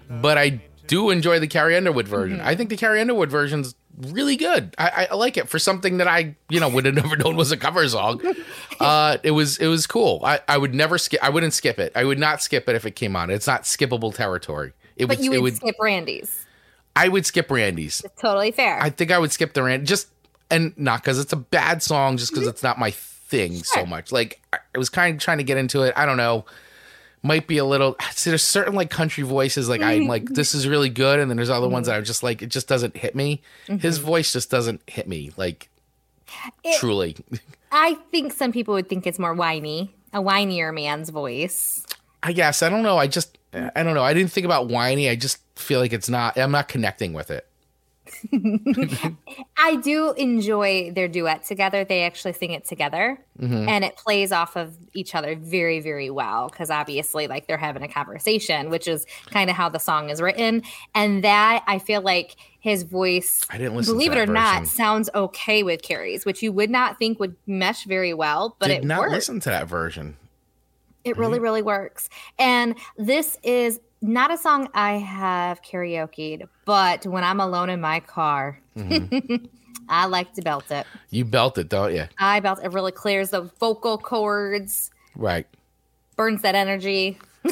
But 0.09 0.37
I 0.37 0.61
do 0.87 1.09
enjoy 1.09 1.39
the 1.39 1.47
Carrie 1.47 1.77
Underwood 1.77 2.07
version. 2.07 2.41
I 2.41 2.55
think 2.55 2.69
the 2.69 2.75
Carrie 2.77 2.99
Underwood 2.99 3.29
version's 3.29 3.75
really 3.97 4.35
good. 4.35 4.75
I, 4.77 5.07
I, 5.09 5.15
like 5.15 5.37
it 5.37 5.47
for 5.47 5.59
something 5.59 5.97
that 5.97 6.07
I, 6.07 6.35
you 6.49 6.59
know, 6.59 6.67
would 6.69 6.85
have 6.85 6.95
never 7.03 7.15
known 7.15 7.35
was 7.35 7.51
a 7.51 7.57
cover 7.57 7.87
song. 7.87 8.21
Uh, 8.79 9.17
it 9.21 9.29
was 9.29 9.59
it 9.59 9.67
was 9.67 9.85
cool. 9.85 10.21
I, 10.25 10.39
I 10.47 10.57
would 10.57 10.73
never 10.73 10.97
skip. 10.97 11.23
I 11.23 11.29
wouldn't 11.29 11.53
skip 11.53 11.77
it. 11.77 11.91
I 11.95 12.03
would 12.03 12.17
not 12.17 12.41
skip 12.41 12.67
it 12.67 12.73
if 12.73 12.83
it 12.83 12.95
came 12.95 13.15
on. 13.15 13.29
It's 13.29 13.45
not 13.45 13.61
skippable 13.61 14.11
territory. 14.11 14.73
It 14.95 15.05
But 15.05 15.17
would. 15.17 15.25
you 15.25 15.33
it 15.33 15.35
would, 15.35 15.43
would. 15.43 15.55
skip 15.57 15.75
Randy's. 15.79 16.47
I 16.95 17.07
would 17.07 17.27
skip 17.27 17.51
Randy's. 17.51 18.01
Totally 18.19 18.49
fair. 18.49 18.81
I 18.81 18.89
think 18.89 19.11
I 19.11 19.19
would 19.19 19.31
skip 19.31 19.53
the 19.53 19.61
rant 19.61 19.83
just 19.83 20.07
and 20.49 20.73
not 20.77 21.03
because 21.03 21.19
it's 21.19 21.31
a 21.31 21.37
bad 21.37 21.83
song, 21.83 22.17
just 22.17 22.31
because 22.31 22.47
it's 22.47 22.63
not 22.63 22.79
my 22.79 22.89
thing 23.31 23.63
so 23.63 23.85
much. 23.85 24.11
Like 24.11 24.41
I 24.53 24.77
was 24.77 24.89
kind 24.89 25.15
of 25.15 25.21
trying 25.21 25.39
to 25.39 25.43
get 25.43 25.57
into 25.57 25.81
it. 25.81 25.93
I 25.95 26.05
don't 26.05 26.17
know. 26.17 26.45
Might 27.23 27.47
be 27.47 27.57
a 27.57 27.65
little. 27.65 27.95
See, 28.11 28.29
there's 28.29 28.43
certain 28.43 28.75
like 28.75 28.89
country 28.91 29.23
voices. 29.23 29.69
Like 29.69 29.81
I'm 29.81 30.07
like 30.07 30.25
mm-hmm. 30.25 30.33
this 30.33 30.53
is 30.53 30.67
really 30.67 30.89
good, 30.89 31.19
and 31.19 31.31
then 31.31 31.37
there's 31.37 31.49
other 31.49 31.69
ones 31.69 31.87
that 31.87 31.93
are 31.93 31.99
mm-hmm. 31.99 32.05
just 32.05 32.21
like 32.21 32.41
it 32.41 32.49
just 32.49 32.67
doesn't 32.67 32.97
hit 32.97 33.15
me. 33.15 33.41
His 33.65 33.97
mm-hmm. 33.97 34.07
voice 34.07 34.33
just 34.33 34.51
doesn't 34.51 34.81
hit 34.87 35.07
me. 35.07 35.31
Like 35.37 35.69
It- 36.63 36.79
truly, 36.79 37.15
I 37.71 37.95
think 38.11 38.33
some 38.33 38.51
people 38.51 38.73
would 38.73 38.89
think 38.89 39.07
it's 39.07 39.19
more 39.19 39.33
whiny, 39.33 39.95
a 40.13 40.19
whinier 40.19 40.73
man's 40.73 41.09
voice. 41.09 41.85
I 42.23 42.33
guess 42.33 42.61
I 42.61 42.69
don't 42.69 42.83
know. 42.83 42.97
I 42.97 43.07
just 43.07 43.37
I 43.53 43.83
don't 43.83 43.95
know. 43.95 44.03
I 44.03 44.13
didn't 44.13 44.31
think 44.31 44.45
about 44.45 44.67
whiny. 44.67 45.09
I 45.09 45.15
just 45.15 45.39
feel 45.55 45.79
like 45.79 45.93
it's 45.93 46.09
not. 46.09 46.37
I'm 46.37 46.51
not 46.51 46.67
connecting 46.67 47.13
with 47.13 47.31
it. 47.31 47.47
I 49.57 49.75
do 49.75 50.13
enjoy 50.13 50.91
their 50.91 51.07
duet 51.07 51.45
together. 51.45 51.83
They 51.85 52.03
actually 52.03 52.33
sing 52.33 52.51
it 52.51 52.65
together 52.65 53.19
Mm-hmm. 53.39 53.69
and 53.69 53.83
it 53.83 53.95
plays 53.97 54.31
off 54.31 54.55
of 54.55 54.77
each 54.93 55.15
other 55.15 55.35
very, 55.35 55.79
very 55.79 56.11
well 56.11 56.47
because 56.47 56.69
obviously, 56.69 57.27
like, 57.27 57.47
they're 57.47 57.57
having 57.57 57.81
a 57.81 57.87
conversation, 57.87 58.69
which 58.69 58.87
is 58.87 59.07
kind 59.31 59.49
of 59.49 59.55
how 59.55 59.67
the 59.67 59.79
song 59.79 60.11
is 60.11 60.21
written. 60.21 60.61
And 60.93 61.23
that 61.23 61.63
I 61.65 61.79
feel 61.79 62.01
like 62.01 62.35
his 62.59 62.83
voice, 62.83 63.41
I 63.49 63.57
didn't 63.57 63.75
listen 63.77 63.95
believe 63.95 64.11
it 64.11 64.19
or 64.19 64.27
not, 64.27 64.67
sounds 64.67 65.09
okay 65.15 65.63
with 65.63 65.81
Carrie's, 65.81 66.23
which 66.23 66.43
you 66.43 66.51
would 66.51 66.69
not 66.69 66.99
think 66.99 67.19
would 67.19 67.35
mesh 67.47 67.85
very 67.85 68.13
well, 68.13 68.55
but 68.59 68.67
Did 68.67 68.83
it 68.83 68.83
not 68.83 69.09
listen 69.09 69.39
to 69.39 69.49
that 69.49 69.67
version. 69.67 70.17
It 71.03 71.17
really, 71.17 71.39
really 71.39 71.63
works. 71.63 72.09
And 72.37 72.75
this 72.95 73.39
is 73.41 73.79
not 74.01 74.31
a 74.31 74.37
song 74.37 74.67
I 74.73 74.93
have 74.93 75.61
karaokeed, 75.61 76.47
but 76.65 77.05
when 77.05 77.23
I'm 77.23 77.39
alone 77.39 77.69
in 77.69 77.79
my 77.81 77.99
car, 77.99 78.59
mm-hmm. 78.77 79.45
I 79.89 80.05
like 80.05 80.33
to 80.33 80.41
belt 80.41 80.71
it. 80.71 80.85
You 81.09 81.25
belt 81.25 81.57
it, 81.57 81.69
don't 81.69 81.93
you? 81.93 82.05
I 82.17 82.39
belt 82.39 82.59
it 82.63 82.71
really 82.71 82.91
clears 82.91 83.29
the 83.31 83.41
vocal 83.59 83.97
cords, 83.97 84.91
Right. 85.15 85.45
burns 86.15 86.41
that 86.43 86.55
energy. 86.55 87.19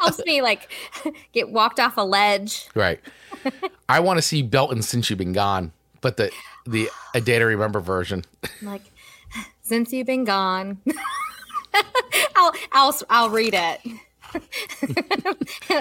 Helps 0.00 0.24
me 0.26 0.42
like 0.42 0.70
get 1.32 1.50
walked 1.50 1.80
off 1.80 1.96
a 1.96 2.02
ledge. 2.02 2.68
Right. 2.74 3.00
I 3.88 4.00
want 4.00 4.18
to 4.18 4.22
see 4.22 4.42
Belton 4.42 4.82
since 4.82 5.08
you've 5.10 5.18
been 5.18 5.32
gone, 5.32 5.72
but 6.00 6.16
the 6.16 6.30
the 6.66 6.88
a 7.14 7.20
day 7.20 7.38
to 7.38 7.44
remember 7.44 7.80
version. 7.80 8.24
Like, 8.62 8.82
since 9.62 9.92
you've 9.92 10.06
been 10.06 10.24
gone, 10.24 10.78
I'll 12.36 12.52
I'll 12.72 12.94
I'll 13.10 13.30
read 13.30 13.54
it. 13.54 13.80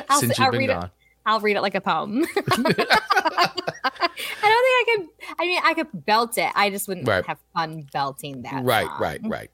I'll, 0.10 0.20
since 0.20 0.39
I'll 0.39 0.45
you've 0.45 0.51
been 0.51 0.60
read 0.60 0.68
gone. 0.68 0.84
it. 0.86 0.91
I'll 1.26 1.39
read 1.39 1.56
it 1.56 1.62
like 1.62 1.76
a 1.76 1.82
poem. 1.82 2.26
I 2.45 3.49
don't 3.88 4.16
think 4.16 4.38
I 4.41 4.84
could. 4.95 5.08
I 5.39 5.45
mean, 5.45 5.60
I 5.64 5.74
could 5.74 6.06
belt 6.06 6.38
it. 6.38 6.51
I 6.56 6.70
just 6.70 6.88
wouldn't 6.88 7.08
Right. 7.08 7.26
have 7.26 7.38
fun 7.54 7.88
belting 7.93 8.41
that. 8.43 8.64
Right, 8.64 8.86
song. 8.88 8.99
right, 9.01 9.22
right. 9.24 9.51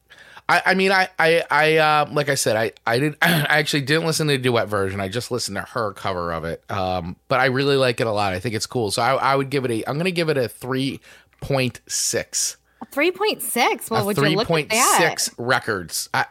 I, 0.48 0.62
I 0.68 0.74
mean, 0.74 0.92
I, 0.92 1.10
I, 1.20 1.44
I, 1.52 1.78
uh, 1.78 2.10
like 2.12 2.28
I 2.30 2.34
said, 2.36 2.56
I, 2.56 2.72
I 2.88 2.98
did, 3.00 3.16
I 3.22 3.60
actually 3.60 3.82
didn't 3.82 4.06
listen 4.08 4.28
to 4.28 4.34
the 4.34 4.40
duet 4.40 4.68
version. 4.68 5.00
I 5.00 5.08
just 5.08 5.30
listened 5.30 5.58
to 5.58 5.62
her 5.62 5.94
cover 5.94 6.32
of 6.34 6.44
it. 6.44 6.64
Um, 6.72 7.18
but 7.28 7.40
I 7.40 7.46
really 7.46 7.76
like 7.76 8.02
it 8.02 8.08
a 8.08 8.12
lot. 8.12 8.34
I 8.34 8.40
think 8.40 8.56
it's 8.56 8.66
cool. 8.66 8.90
So 8.90 9.02
I, 9.04 9.14
I 9.14 9.36
would 9.36 9.50
give 9.52 9.64
it 9.66 9.72
a, 9.72 9.88
I'm 9.88 9.96
going 9.96 10.06
to 10.06 10.12
give 10.12 10.30
it 10.30 10.38
a 10.38 10.48
three 10.48 11.02
point 11.40 11.82
six. 11.88 12.58
Three 12.92 13.12
point 13.12 13.42
six. 13.44 13.92
Well, 13.92 14.02
a 14.02 14.06
would 14.08 14.18
you 14.18 14.24
three 14.24 14.36
look 14.36 14.46
at 14.46 14.48
point 14.48 14.70
that? 14.72 14.96
six 15.00 15.30
records. 15.38 16.10
I, 16.16 16.26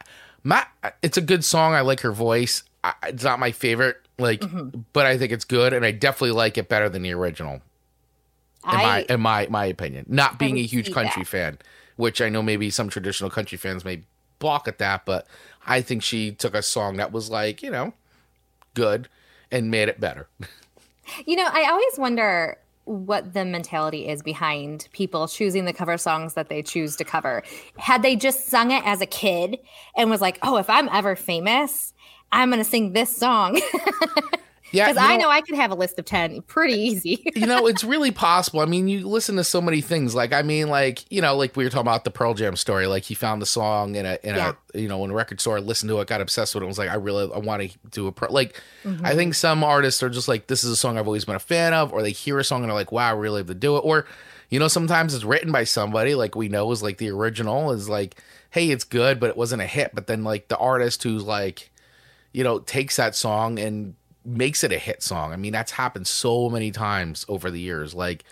my, 0.49 0.65
it's 1.01 1.17
a 1.17 1.21
good 1.21 1.43
song. 1.45 1.73
I 1.73 1.81
like 1.81 2.01
her 2.01 2.11
voice. 2.11 2.63
I, 2.83 2.93
it's 3.03 3.23
not 3.23 3.39
my 3.39 3.51
favorite, 3.51 3.97
like, 4.17 4.41
Mm-hmm. 4.41 4.81
but 4.93 5.05
I 5.05 5.17
think 5.17 5.31
it's 5.31 5.45
good, 5.45 5.73
and 5.73 5.85
I 5.85 5.91
definitely 5.91 6.31
like 6.31 6.57
it 6.57 6.67
better 6.69 6.89
than 6.89 7.01
the 7.03 7.13
original. 7.13 7.61
In 8.69 8.75
my, 8.75 9.05
in 9.07 9.21
my, 9.21 9.47
my 9.49 9.65
opinion, 9.65 10.05
not 10.09 10.37
being 10.37 10.57
a 10.57 10.63
huge 10.63 10.91
country 10.93 11.23
that. 11.23 11.29
fan, 11.29 11.57
which 11.95 12.21
I 12.21 12.27
know 12.29 12.41
maybe 12.43 12.69
some 12.69 12.89
traditional 12.89 13.29
country 13.29 13.57
fans 13.57 13.85
may 13.85 14.03
balk 14.39 14.67
at 14.67 14.77
that, 14.79 15.05
but 15.05 15.25
I 15.65 15.81
think 15.81 16.03
she 16.03 16.31
took 16.31 16.53
a 16.53 16.61
song 16.61 16.97
that 16.97 17.11
was 17.11 17.29
like, 17.29 17.63
you 17.63 17.71
know, 17.71 17.93
good 18.73 19.07
and 19.51 19.71
made 19.71 19.87
it 19.87 19.99
better. 19.99 20.27
you 21.25 21.35
know, 21.37 21.47
I 21.51 21.69
always 21.69 21.97
wonder 21.97 22.57
what 22.89 23.33
the 23.33 23.45
mentality 23.45 24.07
is 24.07 24.23
behind 24.23 24.87
people 24.93 25.27
choosing 25.27 25.65
the 25.65 25.73
cover 25.73 25.95
songs 25.95 26.33
that 26.33 26.49
they 26.49 26.63
choose 26.63 26.95
to 26.95 27.03
cover. 27.03 27.43
Had 27.77 28.01
they 28.01 28.15
just 28.15 28.47
sung 28.47 28.71
it 28.71 28.83
as 28.83 28.99
a 28.99 29.05
kid 29.05 29.59
and 29.95 30.09
was 30.09 30.21
like, 30.21 30.39
"Oh, 30.41 30.57
if 30.57 30.69
I'm 30.69 30.89
ever 30.89 31.15
famous, 31.15 31.93
I'm 32.31 32.49
going 32.49 32.57
to 32.57 32.69
sing 32.69 32.93
this 32.93 33.15
song." 33.15 33.61
Yeah, 34.71 34.87
Because 34.87 35.03
I 35.03 35.17
know 35.17 35.29
I 35.29 35.41
could 35.41 35.55
have 35.55 35.71
a 35.71 35.75
list 35.75 35.97
of 35.99 36.05
10 36.05 36.41
pretty 36.43 36.73
easy. 36.73 37.23
you 37.35 37.45
know, 37.45 37.67
it's 37.67 37.83
really 37.83 38.11
possible. 38.27 38.59
I 38.59 38.65
mean, 38.65 38.87
you 38.87 39.07
listen 39.07 39.35
to 39.37 39.43
so 39.43 39.61
many 39.61 39.81
things. 39.81 40.13
Like, 40.15 40.31
I 40.33 40.41
mean, 40.41 40.69
like 40.69 41.11
you 41.11 41.21
know, 41.21 41.35
like 41.35 41.55
we 41.55 41.63
were 41.63 41.69
talking 41.69 41.81
about 41.87 42.03
the 42.03 42.11
Pearl 42.11 42.33
Jam 42.33 42.55
story. 42.55 42.87
Like 42.87 43.03
he 43.03 43.13
found 43.15 43.41
the 43.41 43.45
song 43.45 43.95
in 43.95 44.05
a 44.05 44.17
in 44.23 44.35
Yeah. 44.35 44.53
a 44.73 44.79
you 44.79 44.87
know 44.87 45.03
in 45.05 45.11
a 45.11 45.13
record 45.13 45.41
store, 45.41 45.59
listened 45.61 45.89
to 45.89 45.99
it, 46.01 46.07
got 46.07 46.21
obsessed 46.21 46.53
with 46.55 46.61
it. 46.61 46.65
and 46.65 46.69
Was 46.69 46.77
like, 46.77 46.89
I 46.89 46.95
really 46.95 47.31
I 47.33 47.39
want 47.39 47.61
to 47.71 47.77
do 47.91 48.07
a 48.07 48.11
pro. 48.11 48.31
Like, 48.31 48.61
Mm-hmm. 48.85 49.05
I 49.05 49.13
think 49.13 49.33
some 49.33 49.61
artists 49.63 50.01
are 50.03 50.09
just 50.09 50.27
like, 50.29 50.47
this 50.47 50.63
is 50.63 50.71
a 50.71 50.75
song 50.77 50.97
I've 50.97 51.05
always 51.05 51.25
been 51.25 51.35
a 51.35 51.39
fan 51.39 51.73
of, 51.73 51.91
or 51.91 52.01
they 52.01 52.11
hear 52.11 52.39
a 52.39 52.43
song 52.45 52.61
and 52.61 52.69
they're 52.69 52.75
like, 52.75 52.93
wow, 52.93 53.09
I 53.09 53.11
really 53.11 53.39
have 53.41 53.47
to 53.47 53.53
do 53.53 53.75
it. 53.75 53.81
Or, 53.81 54.05
you 54.49 54.57
know, 54.57 54.69
sometimes 54.69 55.13
it's 55.13 55.25
written 55.25 55.51
by 55.51 55.65
somebody 55.65 56.15
like 56.15 56.33
we 56.33 56.47
know 56.47 56.71
is 56.71 56.81
like 56.81 56.97
the 56.97 57.09
original 57.09 57.71
is 57.71 57.89
like, 57.89 58.21
hey, 58.51 58.69
it's 58.71 58.85
good, 58.85 59.19
but 59.19 59.29
it 59.29 59.35
wasn't 59.37 59.61
a 59.61 59.65
hit. 59.65 59.91
But 59.93 60.07
then 60.07 60.23
like 60.23 60.47
the 60.47 60.57
artist 60.57 61.03
who's 61.03 61.23
like, 61.23 61.69
you 62.31 62.43
know, 62.45 62.59
takes 62.59 62.95
that 62.95 63.15
song 63.15 63.59
and 63.59 63.95
makes 64.37 64.63
it 64.63 64.71
a 64.71 64.77
hit 64.77 65.01
song. 65.03 65.33
I 65.33 65.35
mean, 65.35 65.51
that's 65.53 65.71
happened 65.71 66.07
so 66.07 66.49
many 66.49 66.71
times 66.71 67.25
over 67.27 67.49
the 67.51 67.59
years. 67.59 67.93
Like, 67.93 68.23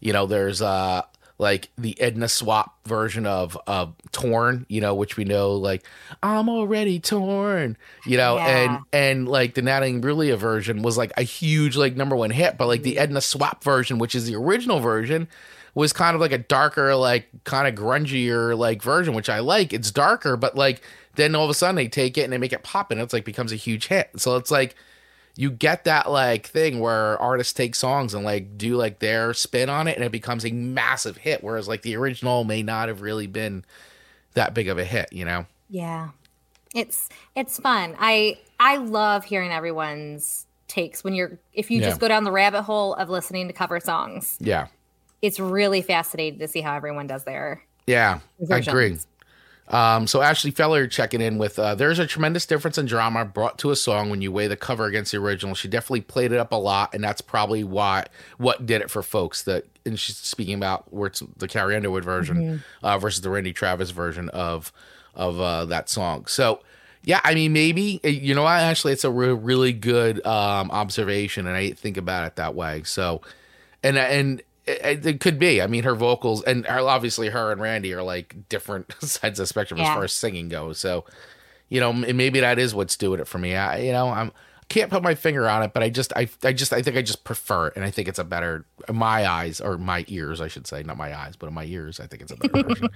you 0.00 0.12
know, 0.12 0.26
there's 0.26 0.62
uh 0.62 1.02
like 1.36 1.68
the 1.76 1.96
Ednaswap 2.00 2.70
version 2.86 3.26
of 3.26 3.58
of 3.66 3.92
Torn, 4.12 4.66
you 4.68 4.80
know, 4.80 4.94
which 4.94 5.16
we 5.16 5.24
know 5.24 5.54
like 5.54 5.84
I'm 6.22 6.48
already 6.48 7.00
torn, 7.00 7.76
you 8.06 8.16
know, 8.16 8.36
Yeah. 8.36 8.46
and 8.46 8.78
and 8.92 9.28
like 9.28 9.54
the 9.54 9.62
Natalie 9.62 9.92
Imbruglia 9.92 10.36
version 10.38 10.82
was 10.82 10.96
like 10.96 11.12
a 11.16 11.22
huge 11.22 11.76
like 11.76 11.96
number 11.96 12.14
one 12.14 12.30
hit, 12.30 12.56
but 12.56 12.68
like 12.68 12.82
the 12.82 12.98
Ednaswap 12.98 13.64
version, 13.64 13.98
which 13.98 14.14
is 14.14 14.26
the 14.26 14.36
original 14.36 14.78
version, 14.78 15.26
was 15.74 15.92
kind 15.92 16.14
of 16.14 16.20
like 16.20 16.30
a 16.30 16.38
darker, 16.38 16.94
like 16.94 17.26
kind 17.42 17.66
of 17.66 17.74
grungier 17.74 18.56
like 18.56 18.80
version, 18.80 19.12
which 19.12 19.28
I 19.28 19.40
like. 19.40 19.72
It's 19.72 19.90
darker, 19.90 20.36
but 20.36 20.56
like 20.56 20.82
then 21.16 21.34
all 21.34 21.44
of 21.44 21.50
a 21.50 21.54
sudden 21.54 21.74
they 21.74 21.88
take 21.88 22.16
it 22.16 22.22
and 22.22 22.32
they 22.32 22.38
make 22.38 22.52
it 22.52 22.62
pop 22.62 22.92
and 22.92 23.00
it's 23.00 23.12
like 23.12 23.24
becomes 23.24 23.50
a 23.50 23.56
huge 23.56 23.88
hit. 23.88 24.10
So 24.18 24.36
it's 24.36 24.52
like 24.52 24.76
you 25.36 25.50
get 25.50 25.84
that 25.84 26.10
like 26.10 26.46
thing 26.46 26.78
where 26.80 27.20
artists 27.20 27.52
take 27.52 27.74
songs 27.74 28.14
and 28.14 28.24
like 28.24 28.56
do 28.56 28.76
like 28.76 29.00
their 29.00 29.34
spin 29.34 29.68
on 29.68 29.88
it 29.88 29.96
and 29.96 30.04
it 30.04 30.12
becomes 30.12 30.44
a 30.46 30.50
massive 30.52 31.16
hit 31.16 31.42
whereas 31.42 31.66
like 31.68 31.82
the 31.82 31.96
original 31.96 32.44
may 32.44 32.62
not 32.62 32.88
have 32.88 33.00
really 33.02 33.26
been 33.26 33.64
that 34.34 34.54
big 34.54 34.68
of 34.68 34.78
a 34.78 34.84
hit 34.84 35.12
you 35.12 35.24
know 35.24 35.46
Yeah. 35.68 36.10
It's 36.74 37.08
it's 37.36 37.58
fun. 37.60 37.94
I 37.98 38.38
I 38.58 38.78
love 38.78 39.24
hearing 39.24 39.52
everyone's 39.52 40.46
takes 40.66 41.04
when 41.04 41.14
you're 41.14 41.38
if 41.52 41.70
you 41.70 41.80
Yeah. 41.80 41.86
just 41.88 42.00
go 42.00 42.08
down 42.08 42.24
the 42.24 42.32
rabbit 42.32 42.62
hole 42.62 42.94
of 42.94 43.08
listening 43.10 43.46
to 43.48 43.52
cover 43.54 43.78
songs. 43.80 44.36
yeah 44.40 44.66
It's 45.22 45.38
really 45.38 45.82
fascinating 45.82 46.38
to 46.40 46.48
see 46.48 46.60
how 46.60 46.74
everyone 46.74 47.06
does 47.06 47.24
their 47.24 47.62
yeah 47.86 48.18
i 48.50 48.58
agree 48.58 48.88
versions. 48.90 49.06
Um 49.68 50.06
so 50.06 50.20
ashley 50.20 50.50
feller 50.50 50.86
checking 50.86 51.22
in 51.22 51.38
with 51.38 51.58
uh 51.58 51.74
there's 51.74 51.98
a 51.98 52.06
tremendous 52.06 52.44
difference 52.44 52.76
in 52.76 52.84
drama 52.84 53.24
brought 53.24 53.58
to 53.58 53.70
a 53.70 53.76
song 53.76 54.10
when 54.10 54.20
you 54.20 54.30
weigh 54.30 54.46
the 54.46 54.56
cover 54.56 54.84
against 54.84 55.12
the 55.12 55.18
original. 55.18 55.54
She 55.54 55.68
definitely 55.68 56.02
played 56.02 56.32
it 56.32 56.38
up 56.38 56.52
a 56.52 56.56
lot 56.56 56.94
and 56.94 57.02
that's 57.02 57.22
probably 57.22 57.64
why 57.64 58.04
what 58.36 58.66
did 58.66 58.82
it 58.82 58.90
for 58.90 59.02
folks 59.02 59.42
that 59.44 59.64
and 59.86 59.98
she's 59.98 60.16
speaking 60.16 60.54
about 60.54 60.92
where 60.92 61.06
it's 61.06 61.22
the 61.38 61.48
carrie 61.48 61.76
underwood 61.76 62.04
version 62.04 62.62
uh 62.82 62.98
versus 62.98 63.22
the 63.22 63.30
randy 63.30 63.52
travis 63.54 63.90
version 63.90 64.28
of 64.30 64.72
of 65.14 65.40
uh 65.40 65.64
that 65.64 65.88
song. 65.88 66.26
So 66.26 66.60
yeah 67.06 67.20
i 67.24 67.34
mean 67.34 67.52
maybe 67.52 68.00
uh, 68.04 68.08
you 68.08 68.34
know 68.34 68.42
what 68.42 68.60
actually 68.60 68.92
it's 68.92 69.04
a 69.04 69.10
re- 69.10 69.28
really 69.28 69.72
good 69.72 70.24
um 70.26 70.70
observation 70.70 71.46
and 71.46 71.56
i 71.56 71.70
think 71.70 71.96
about 71.96 72.26
it 72.26 72.36
that 72.36 72.54
way. 72.54 72.82
So 72.84 73.22
and 73.82 73.96
and 73.96 74.42
it, 74.66 75.04
it 75.06 75.20
could 75.20 75.38
be. 75.38 75.60
I 75.62 75.66
mean, 75.66 75.84
her 75.84 75.94
vocals 75.94 76.42
and 76.44 76.66
obviously 76.66 77.28
her 77.28 77.52
and 77.52 77.60
Randy 77.60 77.92
are 77.92 78.02
like 78.02 78.48
different 78.48 78.92
sides 79.00 79.38
of 79.38 79.44
the 79.44 79.46
spectrum 79.46 79.80
as 79.80 79.88
far 79.88 80.04
as 80.04 80.12
singing 80.12 80.48
goes. 80.48 80.78
So, 80.78 81.04
you 81.68 81.80
know, 81.80 81.92
maybe 81.92 82.40
that 82.40 82.58
is 82.58 82.74
what's 82.74 82.96
doing 82.96 83.20
it 83.20 83.28
for 83.28 83.38
me. 83.38 83.54
I, 83.54 83.78
you 83.78 83.92
know, 83.92 84.08
I'm 84.08 84.32
can't 84.68 84.90
put 84.90 85.02
my 85.02 85.14
finger 85.14 85.48
on 85.48 85.62
it, 85.62 85.72
but 85.74 85.82
I 85.82 85.90
just, 85.90 86.12
I, 86.16 86.28
I 86.42 86.52
just, 86.52 86.72
I 86.72 86.82
think 86.82 86.96
I 86.96 87.02
just 87.02 87.24
prefer 87.24 87.68
it, 87.68 87.74
and 87.76 87.84
I 87.84 87.90
think 87.90 88.08
it's 88.08 88.18
a 88.18 88.24
better, 88.24 88.64
in 88.88 88.96
my 88.96 89.26
eyes 89.26 89.60
or 89.60 89.76
my 89.76 90.04
ears, 90.08 90.40
I 90.40 90.48
should 90.48 90.66
say, 90.66 90.82
not 90.82 90.96
my 90.96 91.16
eyes, 91.16 91.36
but 91.36 91.48
in 91.48 91.54
my 91.54 91.64
ears, 91.64 92.00
I 92.00 92.06
think 92.06 92.22
it's 92.22 92.32
a 92.32 92.36
better 92.36 92.62
version. 92.68 92.88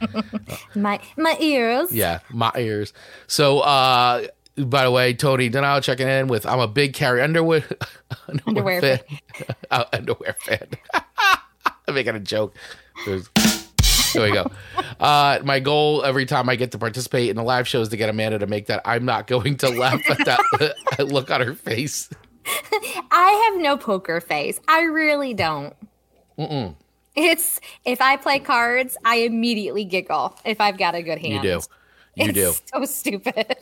my 0.75 0.99
my 1.17 1.37
ears. 1.41 1.93
Yeah, 1.93 2.21
my 2.31 2.53
ears. 2.57 2.93
So, 3.27 3.61
uh, 3.61 4.27
by 4.57 4.85
the 4.85 4.91
way, 4.91 5.15
Tony 5.15 5.49
Donald 5.49 5.85
checking 5.85 6.09
in 6.09 6.27
with 6.27 6.47
I'm 6.47 6.59
a 6.59 6.67
big 6.69 6.95
Carrie 6.95 7.23
Underwood 7.23 7.65
Underwear 8.29 8.81
fan. 8.81 9.01
uh, 9.71 9.85
underwear 9.93 10.37
fan. 10.41 10.69
I'm 11.89 11.95
making 11.95 12.15
a 12.15 12.21
joke. 12.21 12.55
There's- 13.07 13.29
there 14.15 14.23
we 14.23 14.33
go. 14.33 14.51
Uh, 14.99 15.39
my 15.45 15.61
goal 15.61 16.03
every 16.03 16.25
time 16.25 16.49
I 16.49 16.57
get 16.57 16.73
to 16.73 16.79
participate 16.79 17.29
in 17.29 17.37
the 17.37 17.43
live 17.43 17.69
show 17.69 17.83
is 17.83 17.91
to 17.91 17.97
get 17.99 18.09
Amanda 18.09 18.39
to 18.39 18.47
make 18.47 18.67
that. 18.69 18.81
I'm 18.87 19.05
not 19.05 19.27
going 19.27 19.59
to 19.59 19.69
laugh 19.69 20.01
at 20.09 20.19
that 20.25 20.41
look 21.07 21.31
on 21.31 21.43
her 21.43 21.53
face. 21.53 22.09
I 23.11 23.51
have 23.53 23.61
no 23.61 23.77
poker 23.77 24.23
face. 24.23 24.59
I 24.67 24.81
really 24.85 25.35
don't. 25.35 25.77
Mm-mm. 26.39 26.75
It's 27.17 27.61
if 27.85 28.01
I 28.01 28.17
play 28.17 28.39
cards, 28.39 28.97
I 29.05 29.17
immediately 29.17 29.85
giggle 29.85 30.39
if 30.45 30.59
I've 30.59 30.79
got 30.79 30.95
a 30.95 31.03
good 31.03 31.19
hand. 31.19 31.45
You 31.45 31.59
do. 31.59 31.61
You 32.15 32.31
it's 32.31 32.33
do. 32.33 32.55
So 32.73 32.85
stupid. 32.87 33.57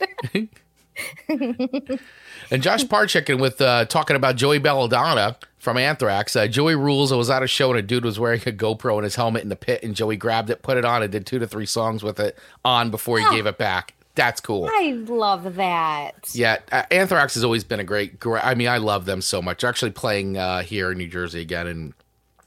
And 2.49 2.63
Josh 2.63 2.87
Parr 2.87 3.05
checking 3.07 3.39
with 3.39 3.59
uh, 3.59 3.85
talking 3.85 4.15
about 4.15 4.37
Joey 4.37 4.59
Belladonna 4.59 5.37
from 5.67 5.77
Anthrax. 5.77 6.33
Uh, 6.33 6.47
Joey 6.47 6.75
rules. 6.75 7.11
I 7.11 7.17
was 7.17 7.29
at 7.29 7.43
a 7.43 7.47
show 7.47 7.71
and 7.71 7.77
a 7.77 7.81
dude 7.81 8.05
was 8.05 8.17
wearing 8.17 8.39
a 8.45 8.51
GoPro 8.53 8.97
in 8.99 9.03
his 9.03 9.15
helmet 9.15 9.43
in 9.43 9.49
the 9.49 9.57
pit, 9.57 9.83
and 9.83 9.93
Joey 9.93 10.15
grabbed 10.15 10.49
it, 10.49 10.61
put 10.61 10.77
it 10.77 10.85
on, 10.85 11.03
and 11.03 11.11
did 11.11 11.25
two 11.25 11.39
to 11.39 11.47
three 11.47 11.65
songs 11.65 12.03
with 12.03 12.21
it 12.21 12.39
on 12.63 12.89
before 12.89 13.19
he 13.19 13.25
Oh. 13.25 13.31
gave 13.31 13.45
it 13.47 13.57
back. 13.57 13.93
That's 14.15 14.39
cool. 14.39 14.69
I 14.71 14.93
love 14.93 15.55
that. 15.55 16.29
Yeah, 16.33 16.59
uh, 16.71 16.83
Anthrax 16.89 17.33
has 17.33 17.43
always 17.43 17.65
been 17.65 17.81
a 17.81 17.83
great, 17.83 18.17
great. 18.17 18.45
I 18.45 18.55
mean, 18.55 18.69
I 18.69 18.77
love 18.77 19.03
them 19.03 19.21
so 19.21 19.41
much. 19.41 19.59
They're 19.59 19.69
actually 19.69 19.91
playing 19.91 20.37
uh, 20.37 20.61
here 20.61 20.89
in 20.93 20.97
New 20.99 21.09
Jersey 21.09 21.41
again 21.41 21.67
in 21.67 21.93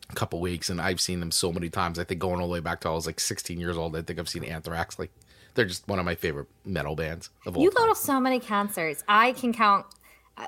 a 0.09 0.15
couple 0.15 0.41
weeks, 0.41 0.71
and 0.71 0.81
I've 0.81 0.99
seen 0.99 1.21
them 1.21 1.31
so 1.31 1.53
many 1.53 1.69
times. 1.69 1.99
I 1.99 2.05
think 2.05 2.21
going 2.21 2.41
all 2.41 2.47
the 2.49 2.55
way 2.55 2.61
back 2.61 2.81
to 2.81 2.89
I 2.89 2.93
was 2.93 3.05
like 3.07 3.21
16 3.21 3.61
years 3.61 3.77
old. 3.77 3.95
I 3.97 4.01
think 4.03 4.19
I've 4.19 4.31
seen 4.31 4.45
Anthrax. 4.45 4.99
Like, 4.99 5.11
they're 5.55 5.67
just 5.67 5.87
one 5.87 5.99
of 5.99 6.07
my 6.07 6.15
favorite 6.15 6.49
metal 6.65 6.97
bands 6.97 7.29
of 7.45 7.55
all 7.57 7.63
You 7.63 7.71
time. 7.71 7.87
go 7.87 7.93
to 7.93 8.01
so 8.01 8.19
many 8.19 8.41
concerts. 8.41 9.05
I 9.07 9.33
can 9.33 9.53
count 9.53 9.85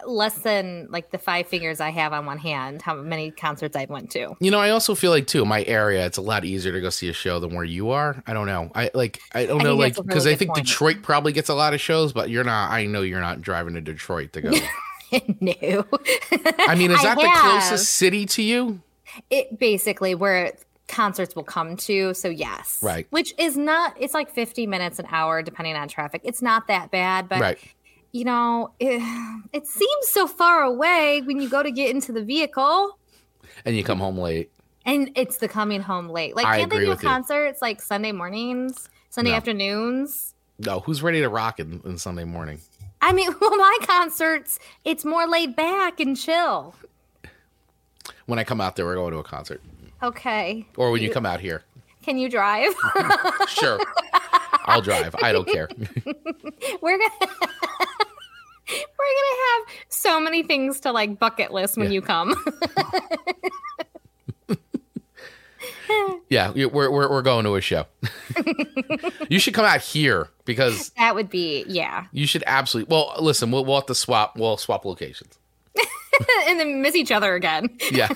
less 0.06 0.38
than 0.38 0.86
like 0.90 1.10
the 1.10 1.18
five 1.18 1.46
fingers 1.46 1.80
I 1.80 1.90
have 1.90 2.12
on 2.12 2.26
one 2.26 2.38
hand. 2.38 2.82
How 2.82 2.94
many 2.94 3.30
concerts 3.30 3.76
I've 3.76 3.90
went 3.90 4.10
to? 4.12 4.34
You 4.40 4.50
know, 4.50 4.58
I 4.58 4.70
also 4.70 4.94
feel 4.94 5.10
like 5.10 5.26
too, 5.26 5.44
my 5.44 5.64
area, 5.64 6.06
it's 6.06 6.18
a 6.18 6.22
lot 6.22 6.44
easier 6.44 6.72
to 6.72 6.80
go 6.80 6.90
see 6.90 7.08
a 7.08 7.12
show 7.12 7.38
than 7.40 7.54
where 7.54 7.64
you 7.64 7.90
are. 7.90 8.22
I 8.26 8.32
don't 8.32 8.46
know. 8.46 8.70
I 8.74 8.90
like, 8.94 9.20
I 9.32 9.46
don't 9.46 9.60
I 9.60 9.64
know, 9.64 9.76
like, 9.76 9.96
because 9.96 10.24
really 10.24 10.34
I 10.34 10.38
think 10.38 10.54
point. 10.54 10.66
Detroit 10.66 11.02
probably 11.02 11.32
gets 11.32 11.48
a 11.48 11.54
lot 11.54 11.74
of 11.74 11.80
shows, 11.80 12.12
but 12.12 12.30
you're 12.30 12.44
not. 12.44 12.70
I 12.70 12.86
know 12.86 13.02
you're 13.02 13.20
not 13.20 13.42
driving 13.42 13.74
to 13.74 13.80
Detroit 13.80 14.32
to 14.34 14.40
go. 14.40 14.50
no. 15.40 15.52
I 16.58 16.74
mean, 16.74 16.90
is 16.90 17.02
that 17.02 17.16
the 17.16 17.30
closest 17.40 17.92
city 17.92 18.26
to 18.26 18.42
you? 18.42 18.80
It 19.30 19.58
basically 19.58 20.14
where 20.14 20.52
concerts 20.88 21.34
will 21.34 21.44
come 21.44 21.76
to. 21.76 22.14
So 22.14 22.28
yes, 22.28 22.78
Right. 22.82 23.06
Which 23.10 23.34
is 23.38 23.56
not. 23.56 23.94
It's 23.98 24.14
like 24.14 24.30
fifty 24.30 24.66
minutes 24.66 24.98
an 24.98 25.06
hour 25.10 25.42
depending 25.42 25.76
on 25.76 25.88
traffic. 25.88 26.22
It's 26.24 26.42
not 26.42 26.68
that 26.68 26.90
bad, 26.90 27.28
but 27.28 27.40
right. 27.40 27.58
You 28.12 28.24
know, 28.24 28.72
it, 28.78 29.00
it 29.52 29.66
seems 29.66 30.08
so 30.08 30.26
far 30.26 30.62
away 30.62 31.22
when 31.24 31.40
you 31.40 31.48
go 31.48 31.62
to 31.62 31.70
get 31.70 31.90
into 31.90 32.12
the 32.12 32.22
vehicle. 32.22 32.98
And 33.64 33.76
you 33.76 33.84
come 33.84 33.98
home 33.98 34.18
late. 34.18 34.50
And 34.84 35.10
it's 35.14 35.36
the 35.38 35.48
coming 35.48 35.80
home 35.80 36.08
late. 36.08 36.34
Like, 36.34 36.46
I 36.46 36.58
can't 36.60 36.70
they 36.70 36.78
do 36.78 36.86
you. 36.86 36.96
concerts 36.96 37.62
like 37.62 37.80
Sunday 37.80 38.12
mornings, 38.12 38.88
Sunday 39.10 39.30
No. 39.30 39.36
afternoons? 39.36 40.34
No, 40.58 40.80
who's 40.80 41.02
ready 41.02 41.20
to 41.20 41.28
rock 41.28 41.60
in, 41.60 41.80
in 41.84 41.98
Sunday 41.98 42.24
morning? 42.24 42.60
I 43.00 43.12
mean, 43.12 43.30
well, 43.40 43.56
my 43.56 43.78
concerts, 43.82 44.58
it's 44.84 45.04
more 45.04 45.26
laid 45.26 45.54
back 45.56 46.00
and 46.00 46.16
chill. 46.16 46.74
When 48.26 48.38
I 48.38 48.44
come 48.44 48.60
out 48.60 48.76
there, 48.76 48.84
we're 48.86 48.94
going 48.94 49.12
to 49.12 49.18
a 49.18 49.24
concert. 49.24 49.60
Okay. 50.02 50.66
Or 50.76 50.90
when 50.90 51.02
you 51.02 51.10
come 51.10 51.26
out 51.26 51.40
here. 51.40 51.62
Can 52.02 52.18
you 52.18 52.28
drive? 52.28 52.72
Sure. 53.48 53.78
I'll 54.64 54.80
drive. 54.80 55.14
I 55.22 55.32
don't 55.32 55.46
care. 55.46 55.68
we're 56.80 56.98
gonna 56.98 57.36
gonna 58.72 59.66
have 59.68 59.76
so 59.88 60.20
many 60.20 60.42
things 60.42 60.80
to 60.80 60.92
like 60.92 61.18
bucket 61.18 61.52
list 61.52 61.76
when 61.76 61.86
Yeah. 61.86 61.92
you 61.94 62.02
come. 62.02 62.34
Yeah, 66.30 66.50
we're, 66.52 66.68
we're, 66.90 67.10
we're 67.10 67.20
going 67.22 67.44
to 67.44 67.54
a 67.56 67.60
show. 67.60 67.84
you 69.28 69.38
should 69.38 69.52
come 69.52 69.66
out 69.66 69.82
here 69.82 70.28
because 70.46 70.88
that 70.96 71.14
would 71.14 71.28
be 71.28 71.64
yeah. 71.68 72.06
you 72.12 72.26
should 72.26 72.42
absolutely. 72.46 72.90
Well, 72.90 73.14
listen, 73.20 73.50
we'll, 73.50 73.64
we'll 73.66 73.76
have 73.76 73.86
to 73.86 73.94
swap. 73.94 74.36
We'll 74.36 74.56
swap 74.56 74.86
locations. 74.86 75.38
and 76.48 76.58
then 76.58 76.80
miss 76.80 76.94
each 76.94 77.12
other 77.12 77.34
again. 77.34 77.76
Yeah. 77.90 78.08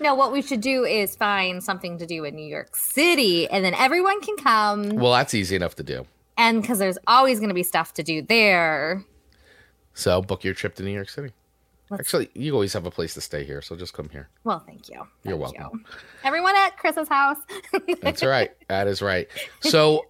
No, 0.00 0.14
what 0.14 0.32
we 0.32 0.40
should 0.40 0.60
do 0.62 0.84
is 0.84 1.14
find 1.16 1.62
something 1.62 1.98
to 1.98 2.06
do 2.06 2.24
in 2.24 2.34
New 2.34 2.46
York 2.46 2.74
City 2.76 3.48
and 3.50 3.64
then 3.64 3.74
everyone 3.74 4.20
can 4.22 4.36
come 4.36 4.88
well, 4.90 5.12
that's 5.12 5.34
easy 5.34 5.56
enough 5.56 5.74
to 5.76 5.82
do. 5.82 6.06
And 6.36 6.60
because 6.62 6.78
there's 6.78 6.98
always 7.06 7.38
going 7.38 7.48
to 7.48 7.54
be 7.54 7.62
stuff 7.62 7.94
to 7.94 8.02
do 8.02 8.22
there. 8.22 9.04
So 9.94 10.20
book 10.22 10.44
your 10.44 10.54
trip 10.54 10.74
to 10.76 10.82
New 10.82 10.90
York 10.92 11.08
City. 11.08 11.32
Let's- 11.90 12.00
Actually, 12.00 12.30
you 12.34 12.52
always 12.52 12.72
have 12.72 12.84
a 12.84 12.90
place 12.90 13.14
to 13.14 13.20
stay 13.20 13.44
here, 13.44 13.62
so 13.62 13.76
just 13.76 13.92
come 13.94 14.08
here. 14.08 14.28
Well, 14.44 14.58
thank 14.66 14.88
you. 14.88 15.06
You're 15.22 15.38
Thank 15.38 15.58
welcome. 15.58 15.84
you. 15.84 15.96
Everyone 16.24 16.56
at 16.56 16.76
Chris's 16.78 17.08
house. 17.08 17.36
That's 18.02 18.24
right. 18.24 18.50
That 18.68 18.88
is 18.88 19.00
right. 19.02 19.28
So, 19.60 20.06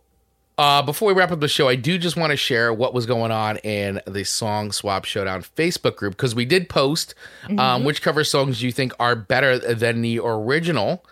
uh, 0.58 0.80
before 0.80 1.08
we 1.08 1.14
wrap 1.14 1.30
up 1.32 1.40
the 1.40 1.48
show, 1.48 1.68
I 1.68 1.74
do 1.76 1.98
just 1.98 2.16
want 2.16 2.30
to 2.30 2.36
share 2.36 2.72
what 2.72 2.94
was 2.94 3.04
going 3.04 3.30
on 3.30 3.58
in 3.58 4.00
the 4.06 4.24
Song 4.24 4.72
Swap 4.72 5.04
Showdown 5.04 5.42
Facebook 5.42 5.96
group 5.96 6.14
because 6.14 6.34
we 6.34 6.46
did 6.46 6.70
post 6.70 7.14
um, 7.58 7.84
which 7.84 8.00
cover 8.00 8.24
songs 8.24 8.62
you 8.62 8.72
think 8.72 8.94
are 8.98 9.14
better 9.14 9.58
than 9.58 10.00
the 10.00 10.18
original. 10.20 11.04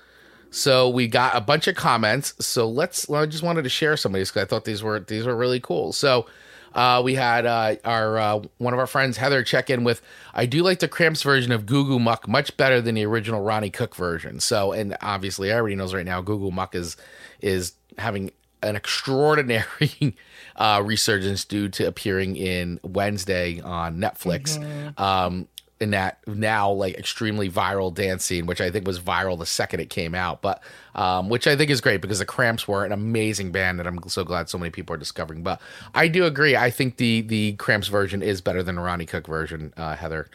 So 0.54 0.88
we 0.88 1.08
got 1.08 1.34
a 1.34 1.40
bunch 1.40 1.66
of 1.66 1.74
comments. 1.74 2.32
So 2.38 2.68
let's. 2.68 3.10
I 3.10 3.26
just 3.26 3.42
wanted 3.42 3.62
to 3.62 3.68
share 3.68 3.96
some 3.96 4.14
of 4.14 4.18
these 4.18 4.30
because 4.30 4.44
I 4.44 4.46
thought 4.46 4.64
these 4.64 4.82
were 4.82 5.00
these 5.00 5.26
were 5.26 5.36
really 5.36 5.60
cool. 5.60 5.92
So. 5.92 6.26
Uh, 6.74 7.00
we 7.04 7.14
had 7.14 7.46
uh, 7.46 7.76
our 7.84 8.18
uh, 8.18 8.42
one 8.58 8.72
of 8.72 8.80
our 8.80 8.86
friends 8.88 9.16
Heather 9.16 9.44
check 9.44 9.70
in 9.70 9.84
with 9.84 10.02
I 10.34 10.44
do 10.44 10.64
like 10.64 10.80
the 10.80 10.88
Cramps 10.88 11.22
version 11.22 11.52
of 11.52 11.66
Goo 11.66 11.84
Goo 11.84 12.00
Muck 12.00 12.26
much 12.26 12.56
better 12.56 12.80
than 12.80 12.96
the 12.96 13.06
original 13.06 13.42
Ronnie 13.42 13.70
Cook 13.70 13.94
version. 13.94 14.40
So 14.40 14.72
and 14.72 14.96
obviously 15.00 15.52
everybody 15.52 15.76
knows 15.76 15.94
right 15.94 16.04
now 16.04 16.20
Goo 16.20 16.36
Goo 16.36 16.50
Muck 16.50 16.74
is 16.74 16.96
is 17.40 17.74
having 17.96 18.32
an 18.64 18.74
extraordinary 18.74 20.16
uh, 20.56 20.82
resurgence 20.84 21.44
due 21.44 21.68
to 21.68 21.86
appearing 21.86 22.34
in 22.34 22.80
Wednesday 22.82 23.60
on 23.60 23.98
Netflix. 23.98 24.58
Um, 24.98 25.46
in 25.80 25.90
that 25.90 26.18
now 26.26 26.70
like 26.70 26.94
extremely 26.94 27.50
viral 27.50 27.92
dance 27.92 28.24
scene, 28.24 28.46
which 28.46 28.60
I 28.60 28.70
think 28.70 28.86
was 28.86 29.00
viral 29.00 29.38
the 29.38 29.46
second 29.46 29.80
it 29.80 29.90
came 29.90 30.14
out, 30.14 30.40
but 30.40 30.62
um, 30.94 31.28
which 31.28 31.46
I 31.46 31.56
think 31.56 31.70
is 31.70 31.80
great 31.80 32.00
because 32.00 32.20
the 32.20 32.24
Cramps 32.24 32.68
were 32.68 32.84
an 32.84 32.92
amazing 32.92 33.50
band 33.50 33.78
that 33.78 33.86
I'm 33.86 34.00
so 34.08 34.24
glad 34.24 34.48
so 34.48 34.56
many 34.56 34.70
people 34.70 34.94
are 34.94 34.98
discovering. 34.98 35.42
But 35.42 35.60
I 35.94 36.08
do 36.08 36.24
agree. 36.24 36.56
I 36.56 36.70
think 36.70 36.96
the 36.96 37.22
the 37.22 37.52
Cramps 37.54 37.88
version 37.88 38.22
is 38.22 38.40
better 38.40 38.62
than 38.62 38.78
Ronnie 38.78 39.06
Cook 39.06 39.26
version, 39.26 39.72
uh, 39.76 39.96
Heather. 39.96 40.28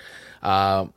Um, 0.43 0.93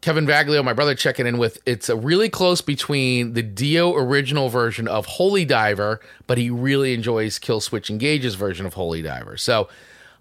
Kevin 0.00 0.26
Vaglio, 0.26 0.62
my 0.62 0.72
brother, 0.72 0.94
checking 0.94 1.26
in 1.26 1.38
with 1.38 1.60
it's 1.66 1.88
a 1.88 1.96
really 1.96 2.28
close 2.28 2.60
between 2.60 3.32
the 3.32 3.42
Dio 3.42 3.94
original 3.94 4.48
version 4.48 4.86
of 4.86 5.06
Holy 5.06 5.44
Diver, 5.44 6.00
but 6.26 6.38
he 6.38 6.50
really 6.50 6.94
enjoys 6.94 7.38
Killswitch 7.38 7.90
Engage's 7.90 8.34
version 8.34 8.66
of 8.66 8.74
Holy 8.74 9.02
Diver. 9.02 9.36
So 9.36 9.68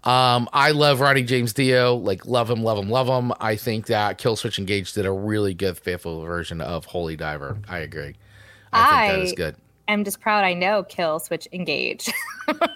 um, 0.06 0.48
I 0.54 0.72
love 0.72 1.00
Ronnie 1.02 1.24
James 1.24 1.54
Dio, 1.54 1.96
like 1.96 2.26
love 2.26 2.50
him, 2.50 2.64
love 2.64 2.78
him, 2.78 2.90
love 2.90 3.08
him. 3.08 3.34
I 3.40 3.56
think 3.56 3.88
that 3.88 4.20
Killswitch 4.20 4.60
Engage 4.60 4.94
did 4.94 5.06
a 5.06 5.12
really 5.12 5.54
good, 5.54 5.78
faithful 5.78 6.22
version 6.22 6.62
of 6.62 6.86
Holy 6.86 7.16
Diver. 7.16 7.58
I 7.68 7.80
agree. 7.80 8.16
I, 8.72 9.08
think 9.08 9.14
that 9.14 9.20
is 9.20 9.32
I- 9.32 9.36
good. 9.36 9.56
I'm 9.88 10.04
just 10.04 10.20
proud 10.20 10.44
I 10.44 10.54
know 10.54 10.84
kill, 10.84 11.20
switch, 11.20 11.48
engage. 11.52 12.10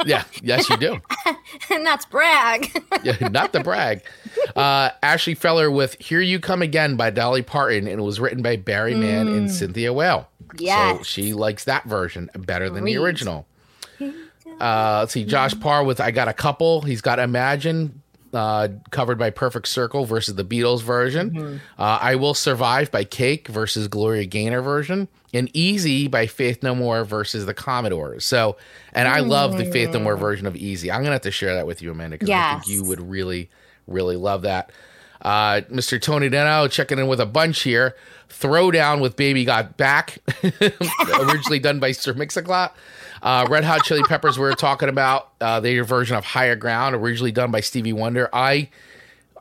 Yeah, 0.06 0.24
yes, 0.42 0.68
you 0.68 0.78
do. 0.78 1.00
and 1.70 1.86
that's 1.86 2.04
brag. 2.06 2.72
yeah, 3.04 3.28
not 3.28 3.54
the 3.54 3.60
brag. 3.60 4.02
Uh, 4.56 4.90
Ashley 5.04 5.36
Feller 5.36 5.70
with 5.70 5.96
"Here 6.00 6.22
You 6.22 6.40
Come 6.40 6.64
Again" 6.64 6.96
by 6.96 7.12
Dolly 7.12 7.44
Parton, 7.44 7.88
and 7.88 8.00
it 8.00 8.04
was 8.04 8.20
written 8.20 8.42
by 8.42 8.56
Barry 8.56 8.96
Mann 8.96 9.28
and 9.28 9.52
Cynthia 9.52 9.94
Weil. 9.94 10.28
Yeah. 10.58 10.98
So 10.98 11.04
she 11.04 11.34
likes 11.34 11.66
that 11.66 11.84
version 11.84 12.32
better 12.36 12.68
than 12.68 12.84
the 12.84 12.98
original. 12.98 13.46
Uh, 14.60 14.98
let's 15.00 15.14
see, 15.14 15.26
Josh 15.26 15.58
Parr 15.60 15.84
with 15.84 16.00
"I 16.02 16.12
Got 16.12 16.28
a 16.28 16.34
Couple." 16.34 16.82
He's 16.82 17.02
got 17.02 17.20
"Imagine." 17.20 18.02
Uh, 18.32 18.68
covered 18.92 19.18
by 19.18 19.32
Perfect 19.32 19.68
Circle 19.68 20.06
versus 20.06 20.36
the 20.36 20.44
Beatles 20.46 20.84
version. 20.84 21.60
Uh, 21.80 21.98
I 22.00 22.14
Will 22.14 22.36
Survive 22.36 22.92
by 22.92 23.04
Cake 23.04 23.48
versus 23.48 23.88
Gloria 23.88 24.26
Gaynor 24.26 24.62
version. 24.62 25.08
And 25.34 25.50
Easy 25.56 26.08
by 26.08 26.28
Faith 26.28 26.62
No 26.62 26.76
More 26.76 27.04
versus 27.04 27.48
the 27.48 27.56
Commodores. 27.56 28.26
So, 28.26 28.56
and 28.94 29.08
I 29.08 29.22
love 29.22 29.58
the 29.58 29.66
Faith 29.72 29.94
No 29.94 30.00
More 30.00 30.16
version 30.16 30.46
of 30.46 30.56
Easy. 30.56 30.92
I'm 30.92 30.98
going 31.00 31.08
to 31.08 31.14
have 31.14 31.22
to 31.24 31.32
share 31.32 31.56
that 31.56 31.66
with 31.66 31.82
you, 31.82 31.90
Amanda, 31.90 32.16
because 32.18 32.30
I 32.30 32.60
think 32.60 32.68
you 32.68 32.84
would 32.84 33.02
really, 33.02 33.50
really 33.88 34.16
love 34.16 34.44
that. 34.44 34.72
Uh, 35.24 35.62
Mr. 35.72 36.00
Tony 36.00 36.30
Deno 36.30 36.70
checking 36.70 37.00
in 37.00 37.08
with 37.08 37.20
a 37.20 37.26
bunch 37.26 37.64
here. 37.64 37.96
Throwdown 38.30 39.02
with 39.02 39.16
Baby 39.16 39.44
Got 39.44 39.76
Back, 39.76 40.20
originally 41.20 41.58
done 41.60 41.80
by 41.80 41.94
Sir 41.94 42.14
Mix-a-Lot. 42.14 42.76
Uh, 43.22 43.46
Red 43.50 43.64
Hot 43.64 43.84
Chili 43.84 44.04
Peppers, 44.04 44.38
we 44.38 44.44
were 44.46 44.54
talking 44.54 44.90
about 44.90 45.32
uh, 45.42 45.60
their 45.60 45.84
version 45.84 46.16
of 46.16 46.24
Higher 46.26 46.56
Ground, 46.56 46.96
originally 46.96 47.32
done 47.32 47.52
by 47.52 47.60
Stevie 47.62 47.94
Wonder. 47.94 48.30
I 48.34 48.70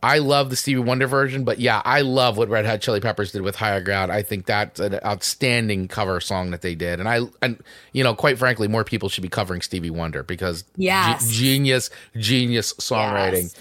I 0.02 0.18
love 0.18 0.48
the 0.50 0.54
Stevie 0.56 0.80
Wonder 0.80 1.08
version, 1.08 1.42
but 1.44 1.58
yeah, 1.58 1.82
I 1.84 2.02
love 2.02 2.36
what 2.36 2.48
Red 2.48 2.66
Hot 2.66 2.80
Chili 2.80 3.00
Peppers 3.00 3.32
did 3.32 3.42
with 3.42 3.56
Higher 3.56 3.80
Ground. 3.80 4.12
I 4.12 4.22
think 4.22 4.46
that's 4.46 4.78
an 4.78 4.98
outstanding 5.04 5.88
cover 5.88 6.20
song 6.20 6.52
that 6.52 6.62
they 6.62 6.74
did, 6.76 7.00
and 7.00 7.08
I 7.08 7.20
and 7.42 7.60
you 7.92 8.04
know, 8.04 8.14
quite 8.14 8.38
frankly, 8.38 8.68
more 8.68 8.84
people 8.84 9.08
should 9.08 9.22
be 9.22 9.28
covering 9.28 9.60
Stevie 9.60 9.90
Wonder 9.90 10.22
because 10.22 10.64
Yes. 10.76 11.28
genius, 11.30 11.90
genius 12.16 12.72
songwriting. 12.74 13.54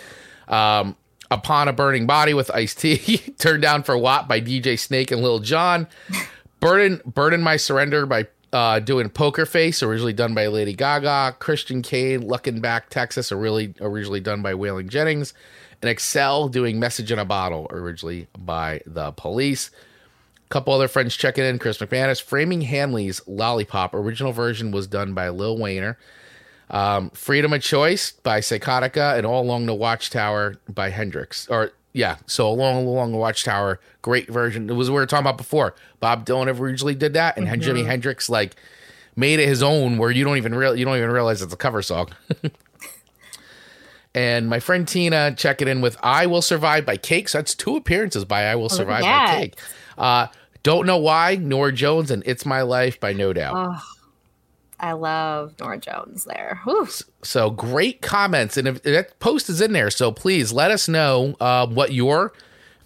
Um, 0.51 0.95
Upon 1.29 1.67
a 1.67 1.73
Burning 1.73 2.07
Body 2.07 2.33
with 2.33 2.49
Ice 2.51 2.73
T, 2.73 3.17
Turned 3.37 3.61
Down 3.61 3.83
for 3.83 3.97
What 3.97 4.29
by 4.29 4.39
DJ 4.39 4.79
Snake 4.79 5.11
and 5.11 5.21
Lil 5.21 5.39
Jon, 5.39 5.85
Burden 6.61 7.01
Burden 7.05 7.41
My 7.41 7.57
Surrender 7.57 8.05
by 8.05 8.27
uh, 8.53 8.79
doing 8.79 9.09
Poker 9.09 9.45
Face, 9.45 9.83
originally 9.83 10.13
done 10.13 10.33
by 10.33 10.47
Lady 10.47 10.73
Gaga, 10.73 11.35
Christian 11.39 11.81
Kane, 11.81 12.25
Looking 12.25 12.61
Back 12.61 12.89
Texas, 12.89 13.31
really 13.31 13.73
originally 13.81 14.19
done 14.19 14.41
by 14.41 14.53
Wailing 14.53 14.89
Jennings, 14.89 15.33
and 15.81 15.89
Excel 15.89 16.47
doing 16.47 16.79
Message 16.79 17.11
in 17.11 17.19
a 17.19 17.25
Bottle, 17.25 17.67
originally 17.71 18.27
by 18.37 18.81
The 18.85 19.11
Police. 19.11 19.69
A 20.45 20.49
couple 20.49 20.73
other 20.73 20.87
friends 20.87 21.15
checking 21.15 21.43
in. 21.43 21.59
Chris 21.59 21.77
McManus, 21.77 22.21
Framing 22.21 22.61
Hanley's 22.61 23.21
Lollipop, 23.27 23.93
original 23.93 24.31
version 24.31 24.71
was 24.71 24.87
done 24.87 25.13
by 25.13 25.29
Lil 25.29 25.57
Wayner. 25.57 25.97
Um, 26.69 27.09
Freedom 27.11 27.53
of 27.53 27.61
Choice 27.61 28.11
by 28.11 28.39
Psychotica 28.39 29.17
and 29.17 29.25
All 29.25 29.43
Along 29.43 29.65
the 29.65 29.75
Watchtower 29.75 30.55
by 30.67 30.89
Hendrix. 30.89 31.47
Or 31.49 31.71
yeah, 31.97 32.17
so 32.27 32.47
Along 32.47 32.85
Along 32.85 33.11
the 33.11 33.17
Watchtower, 33.17 33.79
great 34.03 34.29
version. 34.29 34.69
It 34.69 34.73
was 34.73 34.87
what 34.87 34.97
we 34.97 35.01
were 35.01 35.05
talking 35.07 35.25
about 35.25 35.37
before. 35.37 35.73
Bob 35.99 36.27
Dylan 36.27 36.47
originally 36.59 36.93
did 36.93 37.13
that, 37.13 37.37
and 37.37 37.47
Jimi 37.47 37.83
Hendrix 37.85 38.29
like 38.29 38.55
made 39.15 39.39
it 39.39 39.47
his 39.47 39.63
own, 39.63 39.97
where 39.97 40.11
you 40.11 40.23
don't 40.23 40.37
even 40.37 40.53
real 40.53 40.75
you 40.75 40.85
don't 40.85 40.95
even 40.95 41.09
realize 41.09 41.41
it's 41.41 41.51
a 41.51 41.57
cover 41.57 41.81
song. 41.81 42.09
and 44.13 44.47
my 44.47 44.59
friend 44.59 44.87
Tina 44.87 45.33
checking 45.35 45.67
in 45.67 45.81
with 45.81 45.97
"I 46.03 46.27
Will 46.27 46.43
Survive" 46.43 46.85
by 46.85 46.97
Cake. 46.97 47.29
So 47.29 47.39
that's 47.39 47.55
two 47.55 47.75
appearances 47.75 48.25
by 48.25 48.43
"I 48.43 48.55
Will 48.55 48.69
Survive" 48.69 49.01
by. 49.01 49.35
Cake. 49.35 49.59
Uh, 49.97 50.27
don't 50.61 50.85
know 50.85 50.97
why. 50.97 51.35
Norah 51.35 51.73
Jones 51.73 52.11
and 52.11 52.21
"It's 52.27 52.45
My 52.45 52.61
Life" 52.61 52.99
by 52.99 53.11
No 53.11 53.33
Doubt. 53.33 53.55
Oh, 53.57 53.81
I 54.79 54.91
love 54.91 55.55
Norah 55.59 55.79
Jones 55.79 56.25
there. 56.25 56.61
Whew. 56.63 56.87
So 57.23 57.49
great 57.49 58.01
comments, 58.01 58.57
and 58.57 58.67
if 58.67 58.83
that 58.83 59.19
post 59.19 59.49
is 59.49 59.59
in 59.59 59.73
there, 59.73 59.89
so 59.89 60.11
please 60.11 60.53
let 60.53 60.69
us 60.71 60.87
know 60.87 61.35
uh, 61.39 61.65
what 61.65 61.93
your 61.93 62.33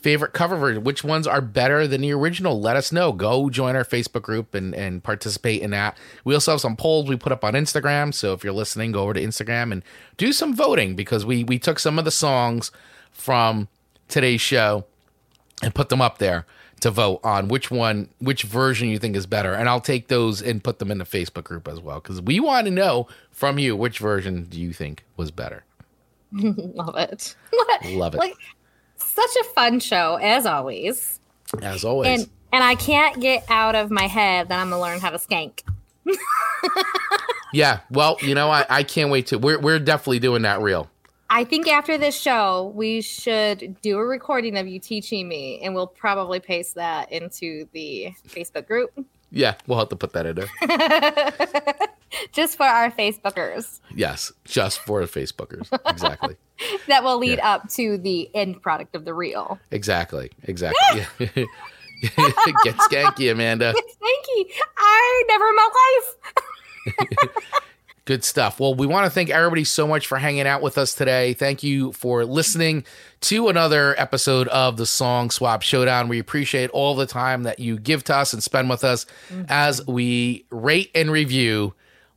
favorite 0.02 0.34
cover 0.34 0.56
version, 0.58 0.84
which 0.84 1.04
ones 1.04 1.28
are 1.28 1.42
better 1.42 1.88
than 1.88 2.02
the 2.02 2.12
original. 2.12 2.60
Let 2.60 2.76
us 2.76 2.92
know. 2.92 3.12
Go 3.12 3.50
join 3.50 3.76
our 3.76 3.84
Facebook 3.84 4.22
group 4.22 4.56
and 4.56 4.74
and 4.74 5.04
participate 5.04 5.62
in 5.62 5.72
that. 5.72 5.98
We 6.24 6.34
also 6.34 6.52
have 6.52 6.62
some 6.62 6.76
polls 6.76 7.10
we 7.10 7.18
put 7.18 7.32
up 7.32 7.44
on 7.44 7.54
Instagram. 7.54 8.14
So 8.14 8.34
if 8.34 8.44
you're 8.44 8.54
listening, 8.54 8.94
go 8.94 9.04
over 9.04 9.14
to 9.14 9.22
Instagram 9.22 9.72
and 9.72 9.84
do 10.18 10.32
some 10.32 10.56
voting 10.56 10.96
because 10.96 11.26
we 11.26 11.44
we 11.44 11.60
took 11.60 11.78
some 11.78 12.00
of 12.00 12.06
the 12.06 12.12
songs 12.12 12.72
from 13.12 13.68
today's 14.08 14.42
show 14.42 14.86
and 15.62 15.76
put 15.76 15.89
them 15.89 16.02
up 16.02 16.18
there 16.18 16.46
to 16.82 16.92
vote 16.92 17.22
on 17.24 17.48
which 17.48 17.72
one, 17.72 18.10
which 18.20 18.44
version 18.44 18.90
you 18.90 19.00
think 19.00 19.16
is 19.16 19.26
better. 19.26 19.54
And 19.54 19.70
I'll 19.70 19.82
take 19.82 20.08
those 20.08 20.42
and 20.42 20.64
put 20.64 20.80
them 20.80 20.92
in 20.92 20.98
the 20.98 21.06
Facebook 21.06 21.46
group 21.46 21.68
as 21.68 21.80
well 21.80 22.00
because 22.00 22.22
we 22.22 22.40
want 22.40 22.66
to 22.66 22.72
know 22.72 23.08
from 23.32 23.58
you 23.58 23.76
which 23.76 24.00
version 24.00 24.44
do 24.44 24.60
you 24.60 24.74
think 24.74 25.06
was 25.16 25.32
better. 25.32 25.64
Love 26.34 26.96
it. 26.98 27.36
Love 27.86 28.16
it. 28.16 28.18
Like 28.18 28.36
such 28.96 29.36
a 29.42 29.44
fun 29.56 29.80
show 29.80 30.18
as 30.22 30.46
always. 30.46 31.20
As 31.62 31.84
always. 31.84 32.22
And 32.22 32.30
and 32.54 32.64
I 32.64 32.76
can't 32.76 33.20
get 33.22 33.46
out 33.50 33.76
of 33.76 33.92
my 33.92 34.08
head 34.08 34.50
that 34.50 34.60
I'm 34.60 34.70
gonna 34.70 34.82
learn 34.82 35.00
how 35.00 35.10
to 35.10 35.18
skank. 35.18 35.62
yeah. 37.54 37.80
Well, 37.90 38.18
you 38.22 38.36
know, 38.36 38.50
I, 38.50 38.66
I 38.70 38.84
can't 38.84 39.10
wait 39.10 39.28
to. 39.28 39.38
We're 39.38 39.60
we're 39.60 39.80
definitely 39.80 40.20
doing 40.20 40.42
that 40.42 40.62
real. 40.62 40.90
I 41.34 41.46
think 41.46 41.70
after 41.70 41.98
this 41.98 42.20
show, 42.20 42.74
we 42.76 43.00
should 43.00 43.80
do 43.82 43.98
a 43.98 44.06
recording 44.06 44.58
of 44.58 44.68
you 44.68 44.80
teaching 44.80 45.30
me, 45.30 45.62
and 45.64 45.74
we'll 45.74 45.88
probably 45.88 46.42
paste 46.42 46.76
that 46.76 47.10
into 47.10 47.70
the 47.72 48.14
Facebook 48.28 48.68
group. 48.68 48.92
Yeah, 49.32 49.56
we'll 49.66 49.80
have 49.80 49.88
to 49.90 49.96
put 49.96 50.12
that 50.12 50.26
in 50.26 50.36
there. 50.36 51.88
just 52.34 52.58
for 52.58 52.66
our 52.66 52.92
Facebookers. 52.92 53.80
Yes, 53.96 54.34
just 54.44 54.80
for 54.80 55.06
the 55.06 55.08
Facebookers. 55.08 55.70
Exactly. 55.86 56.36
that 56.90 57.02
will 57.02 57.18
lead 57.18 57.38
yeah. 57.38 57.54
up 57.54 57.70
to 57.70 57.98
the 57.98 58.30
end 58.36 58.62
product 58.62 58.94
of 58.94 59.06
the 59.06 59.14
reel. 59.14 59.58
Exactly. 59.72 60.32
Exactly. 60.44 61.06
Get 61.18 62.76
skanky, 62.76 63.32
Amanda. 63.32 63.74
Get 63.74 63.86
skanky. 63.86 64.52
I 64.78 65.24
never 65.30 65.48
in 65.48 65.56
my 65.56 65.70
life. 65.80 67.62
Good 68.12 68.26
stuff. 68.26 68.59
Well, 68.59 68.76
we 68.76 68.88
want 68.88 69.05
to 69.05 69.09
thank 69.09 69.30
everybody 69.30 69.64
so 69.64 69.88
much 69.88 70.05
for 70.05 70.18
hanging 70.18 70.45
out 70.45 70.62
with 70.62 70.78
us 70.78 70.93
today. 70.93 71.34
Thank 71.34 71.64
you 71.64 71.93
for 71.93 72.26
listening 72.26 72.84
to 73.22 73.47
another 73.47 73.97
episode 73.97 74.49
of 74.49 74.76
the 74.76 74.86
Song 74.86 75.30
Swap 75.30 75.62
Showdown. 75.62 76.09
We 76.09 76.20
appreciate 76.20 76.70
all 76.72 76.93
the 76.93 77.05
time 77.05 77.43
that 77.43 77.59
you 77.59 77.80
give 77.80 78.03
to 78.03 78.16
us 78.18 78.34
and 78.34 78.43
spend 78.43 78.70
with 78.70 78.84
us 78.84 79.05
mm-hmm. 79.30 79.43
as 79.47 79.88
we 79.88 80.43
rate 80.49 80.91
and 80.93 81.09
review 81.09 81.74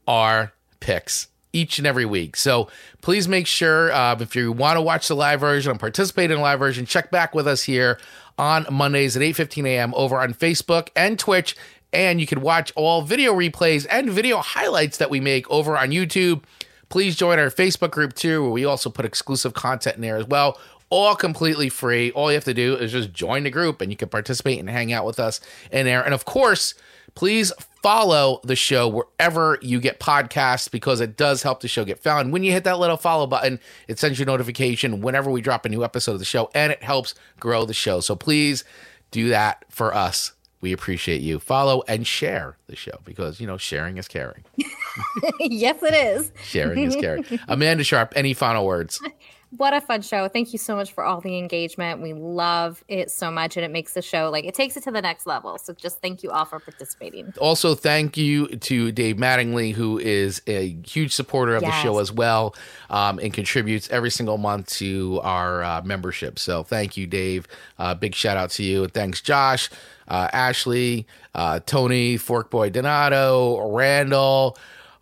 our 0.09 0.53
picks 0.81 1.29
each 1.53 1.79
and 1.79 1.87
every 1.87 2.07
week. 2.07 2.35
So 2.35 2.67
please 3.01 3.29
make 3.29 3.47
sure 3.47 3.93
uh, 3.93 4.17
if 4.19 4.35
you 4.35 4.51
want 4.51 4.77
to 4.77 4.83
watch 4.83 5.07
the 5.07 5.15
live 5.15 5.39
version 5.39 5.71
and 5.71 5.79
participate 5.79 6.33
in 6.33 6.39
the 6.39 6.43
live 6.43 6.59
version, 6.59 6.87
check 6.87 7.13
back 7.13 7.37
with 7.37 7.47
us 7.47 7.63
here 7.63 8.01
on 8.37 8.67
Mondays 8.69 9.17
at 9.17 9.23
8:15 9.23 9.65
a.m. 9.67 9.95
over 9.95 10.21
on 10.21 10.35
Facebook 10.35 10.89
and 10.97 11.21
Twitch 11.21 11.55
and 11.95 12.21
you 12.21 12.27
can 12.27 12.41
watch 12.41 12.73
all 12.75 13.03
video 13.03 13.33
replays 13.33 13.87
and 13.89 14.11
video 14.11 14.39
highlights 14.39 14.99
that 14.99 15.11
we 15.11 15.21
make 15.21 15.49
over 15.51 15.79
on 15.79 15.91
YouTube. 15.91 16.43
Please 16.89 17.17
join 17.17 17.39
our 17.39 17.51
Facebook 17.51 17.93
group 17.93 18.13
too, 18.13 18.43
where 18.43 18.51
we 18.51 18.65
also 18.65 18.91
put 18.91 19.05
exclusive 19.05 19.55
content 19.55 19.97
in 19.97 20.03
there 20.03 20.17
as 20.17 20.27
well. 20.27 20.59
All 20.91 21.15
completely 21.15 21.69
free. 21.69 22.11
All 22.13 22.31
you 22.31 22.35
have 22.35 22.45
to 22.45 22.55
do 22.55 22.77
is 22.77 22.93
just 22.93 23.13
join 23.13 23.45
the 23.45 23.51
group 23.51 23.81
and 23.81 23.91
you 23.91 23.97
can 23.97 24.09
participate 24.09 24.59
and 24.59 24.69
hang 24.69 24.93
out 24.93 25.07
with 25.07 25.19
us 25.19 25.41
in 25.73 25.87
there. 25.87 26.05
And 26.05 26.13
of 26.13 26.25
course, 26.25 26.75
please 27.15 27.53
follow 27.83 28.41
the 28.45 28.57
show 28.57 28.89
wherever 28.89 29.59
you 29.63 29.81
get 29.81 29.99
podcasts 30.01 30.71
because 30.71 31.01
it 31.01 31.17
does 31.17 31.43
help 31.43 31.61
the 31.61 31.69
show 31.69 31.85
get 31.85 32.03
found. 32.03 32.33
When 32.33 32.45
you 32.45 32.53
hit 32.53 32.65
that 32.65 32.79
little 32.79 32.97
follow 32.97 33.27
button, 33.27 33.61
it 33.89 33.99
sends 33.99 34.19
you 34.19 34.25
a 34.25 34.27
notification 34.27 35.01
whenever 35.01 35.31
we 35.31 35.41
drop 35.41 35.65
a 35.65 35.69
new 35.69 35.85
episode 35.85 36.13
of 36.13 36.19
the 36.19 36.25
show 36.25 36.51
and 36.55 36.73
it 36.73 36.83
helps 36.83 37.15
grow 37.41 37.65
the 37.65 37.75
show. 37.75 38.01
So 38.01 38.15
please 38.15 38.65
do 39.11 39.29
that 39.29 39.65
for 39.69 39.95
us 39.95 40.33
we 40.61 40.73
appreciate 40.73 41.21
you. 41.21 41.39
Follow 41.39 41.83
and 41.89 42.07
share 42.07 42.57
the 42.67 42.77
show 42.77 42.99
because, 43.05 43.41
you 43.41 43.47
know, 43.47 43.57
sharing 43.57 43.99
is 43.99 44.09
caring. 44.09 44.45
yes, 45.41 45.83
it 45.83 45.95
is. 45.95 46.33
sharing 46.43 46.85
is 46.85 46.97
caring. 46.97 47.25
Amanda 47.49 47.85
Sharp, 47.85 48.13
any 48.17 48.35
final 48.35 48.65
words? 48.65 49.01
what 49.57 49.73
a 49.73 49.81
fun 49.81 50.03
show. 50.03 50.29
Thank 50.29 50.53
you 50.53 50.59
so 50.59 50.75
much 50.75 50.93
for 50.93 51.05
all 51.05 51.21
the 51.21 51.39
engagement. 51.39 52.01
We 52.01 52.13
love 52.13 52.83
it 52.89 53.11
so 53.11 53.31
much 53.31 53.57
and 53.57 53.65
it 53.65 53.71
makes 53.71 53.95
the 53.95 54.03
show 54.03 54.31
like 54.31 54.45
it 54.45 54.55
takes 54.55 54.77
it 54.77 54.85
to 54.85 54.91
the 54.91 55.03
next 55.03 55.27
level. 55.27 55.59
So 55.59 55.73
just 55.73 56.01
thank 56.01 56.23
you 56.23 56.31
all 56.31 56.45
for 56.45 56.59
participating. 56.59 57.33
Also, 57.39 57.75
thank 57.75 58.17
you 58.17 58.49
to 58.49 58.93
Dave 58.93 59.17
Mattingly, 59.17 59.73
who 59.73 59.99
is 59.99 60.43
a 60.47 60.77
huge 60.87 61.15
supporter 61.15 61.55
of 61.55 61.63
yes. 61.63 61.73
the 61.73 61.83
show 61.83 61.99
as 61.99 62.11
well 62.11 62.55
um, 62.91 63.19
and 63.19 63.33
contributes 63.33 63.89
every 63.91 64.11
single 64.11 64.39
month 64.39 64.69
to 64.71 65.21
our 65.23 65.63
uh, 65.63 65.83
membership. 65.83 66.39
So 66.39 66.63
thank 66.63 66.97
you, 66.97 67.07
Dave. 67.07 67.47
Uh, 67.79 67.95
big 67.95 68.15
shout 68.15 68.37
out 68.37 68.51
to 68.51 68.63
you. 68.63 68.85
And 68.85 68.93
thanks, 68.93 69.21
Josh, 69.21 69.71
uh, 70.09 70.29
Ashley, 70.33 71.07
uh, 71.35 71.61
Tony, 71.65 72.17
Forkboy 72.17 72.73
Donato, 72.73 73.71
Randall, 73.73 74.57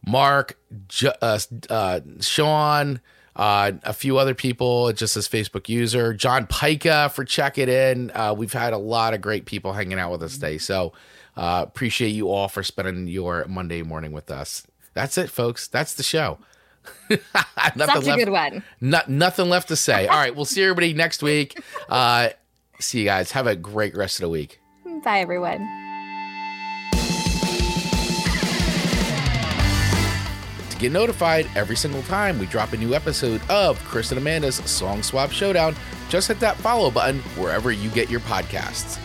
Mark, 0.06 0.58
uh, 1.22 1.38
uh, 1.70 2.00
Sean 2.20 3.00
uh, 3.36 3.72
a 3.82 3.92
few 3.92 4.18
other 4.18 4.34
people 4.34 4.92
just 4.92 5.16
as 5.16 5.26
Facebook 5.28 5.68
user. 5.68 6.12
John 6.12 6.46
Pica 6.46 7.10
for 7.14 7.24
checking 7.24 7.68
in. 7.68 8.10
Uh, 8.14 8.34
we've 8.36 8.52
had 8.52 8.72
a 8.72 8.78
lot 8.78 9.14
of 9.14 9.20
great 9.20 9.46
people 9.46 9.72
hanging 9.72 9.98
out 9.98 10.10
with 10.12 10.22
us 10.22 10.34
today. 10.34 10.58
So 10.58 10.92
uh, 11.36 11.64
appreciate 11.66 12.10
you 12.10 12.30
all 12.30 12.48
for 12.48 12.62
spending 12.62 13.06
your 13.08 13.46
Monday 13.48 13.82
morning 13.82 14.12
with 14.12 14.30
us. 14.30 14.66
That's 14.94 15.16
it, 15.16 15.30
folks. 15.30 15.68
That's 15.68 15.94
the 15.94 16.02
show. 16.02 16.38
Such 17.10 18.06
a 18.06 18.16
good 18.16 18.28
one. 18.28 18.62
Not, 18.80 19.08
nothing 19.08 19.48
left 19.48 19.68
to 19.68 19.76
say. 19.76 20.06
all 20.06 20.16
right. 20.16 20.34
We'll 20.34 20.44
see 20.44 20.62
everybody 20.62 20.92
next 20.92 21.22
week. 21.22 21.58
Uh, 21.88 22.30
see 22.80 23.00
you 23.00 23.04
guys. 23.04 23.32
Have 23.32 23.46
a 23.46 23.56
great 23.56 23.96
rest 23.96 24.16
of 24.18 24.22
the 24.22 24.28
week. 24.28 24.60
Bye, 25.04 25.20
everyone. 25.20 25.81
Get 30.82 30.90
notified 30.90 31.46
every 31.54 31.76
single 31.76 32.02
time 32.02 32.40
we 32.40 32.46
drop 32.46 32.72
a 32.72 32.76
new 32.76 32.92
episode 32.92 33.40
of 33.48 33.78
Chris 33.84 34.10
and 34.10 34.18
Amanda's 34.18 34.56
Song 34.68 35.00
Swap 35.04 35.30
Showdown. 35.30 35.76
Just 36.08 36.26
hit 36.26 36.40
that 36.40 36.56
follow 36.56 36.90
button 36.90 37.20
wherever 37.36 37.70
you 37.70 37.88
get 37.90 38.10
your 38.10 38.18
podcasts. 38.18 38.98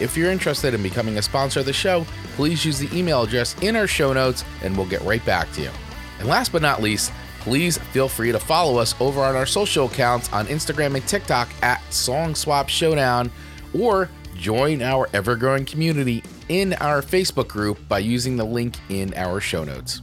If 0.00 0.16
you're 0.16 0.32
interested 0.32 0.74
in 0.74 0.82
becoming 0.82 1.16
a 1.16 1.22
sponsor 1.22 1.60
of 1.60 1.66
the 1.66 1.72
show, 1.72 2.04
please 2.34 2.64
use 2.64 2.80
the 2.80 2.92
email 2.92 3.22
address 3.22 3.54
in 3.62 3.76
our 3.76 3.86
show 3.86 4.12
notes 4.12 4.44
and 4.64 4.76
we'll 4.76 4.88
get 4.88 5.02
right 5.02 5.24
back 5.24 5.52
to 5.52 5.62
you. 5.62 5.70
And 6.18 6.26
last 6.26 6.50
but 6.50 6.62
not 6.62 6.82
least, 6.82 7.12
please 7.38 7.78
feel 7.78 8.08
free 8.08 8.32
to 8.32 8.40
follow 8.40 8.78
us 8.78 8.96
over 9.00 9.22
on 9.22 9.36
our 9.36 9.46
social 9.46 9.86
accounts 9.86 10.32
on 10.32 10.46
Instagram 10.46 10.96
and 10.96 11.06
TikTok 11.06 11.48
at 11.62 11.80
Song 11.94 12.34
Swap 12.34 12.68
Showdown 12.68 13.30
or 13.72 14.10
join 14.34 14.82
our 14.82 15.08
ever 15.12 15.36
growing 15.36 15.64
community 15.64 16.24
in 16.48 16.72
our 16.72 17.02
Facebook 17.02 17.46
group 17.46 17.78
by 17.88 18.00
using 18.00 18.36
the 18.36 18.44
link 18.44 18.74
in 18.88 19.14
our 19.14 19.38
show 19.38 19.62
notes. 19.62 20.02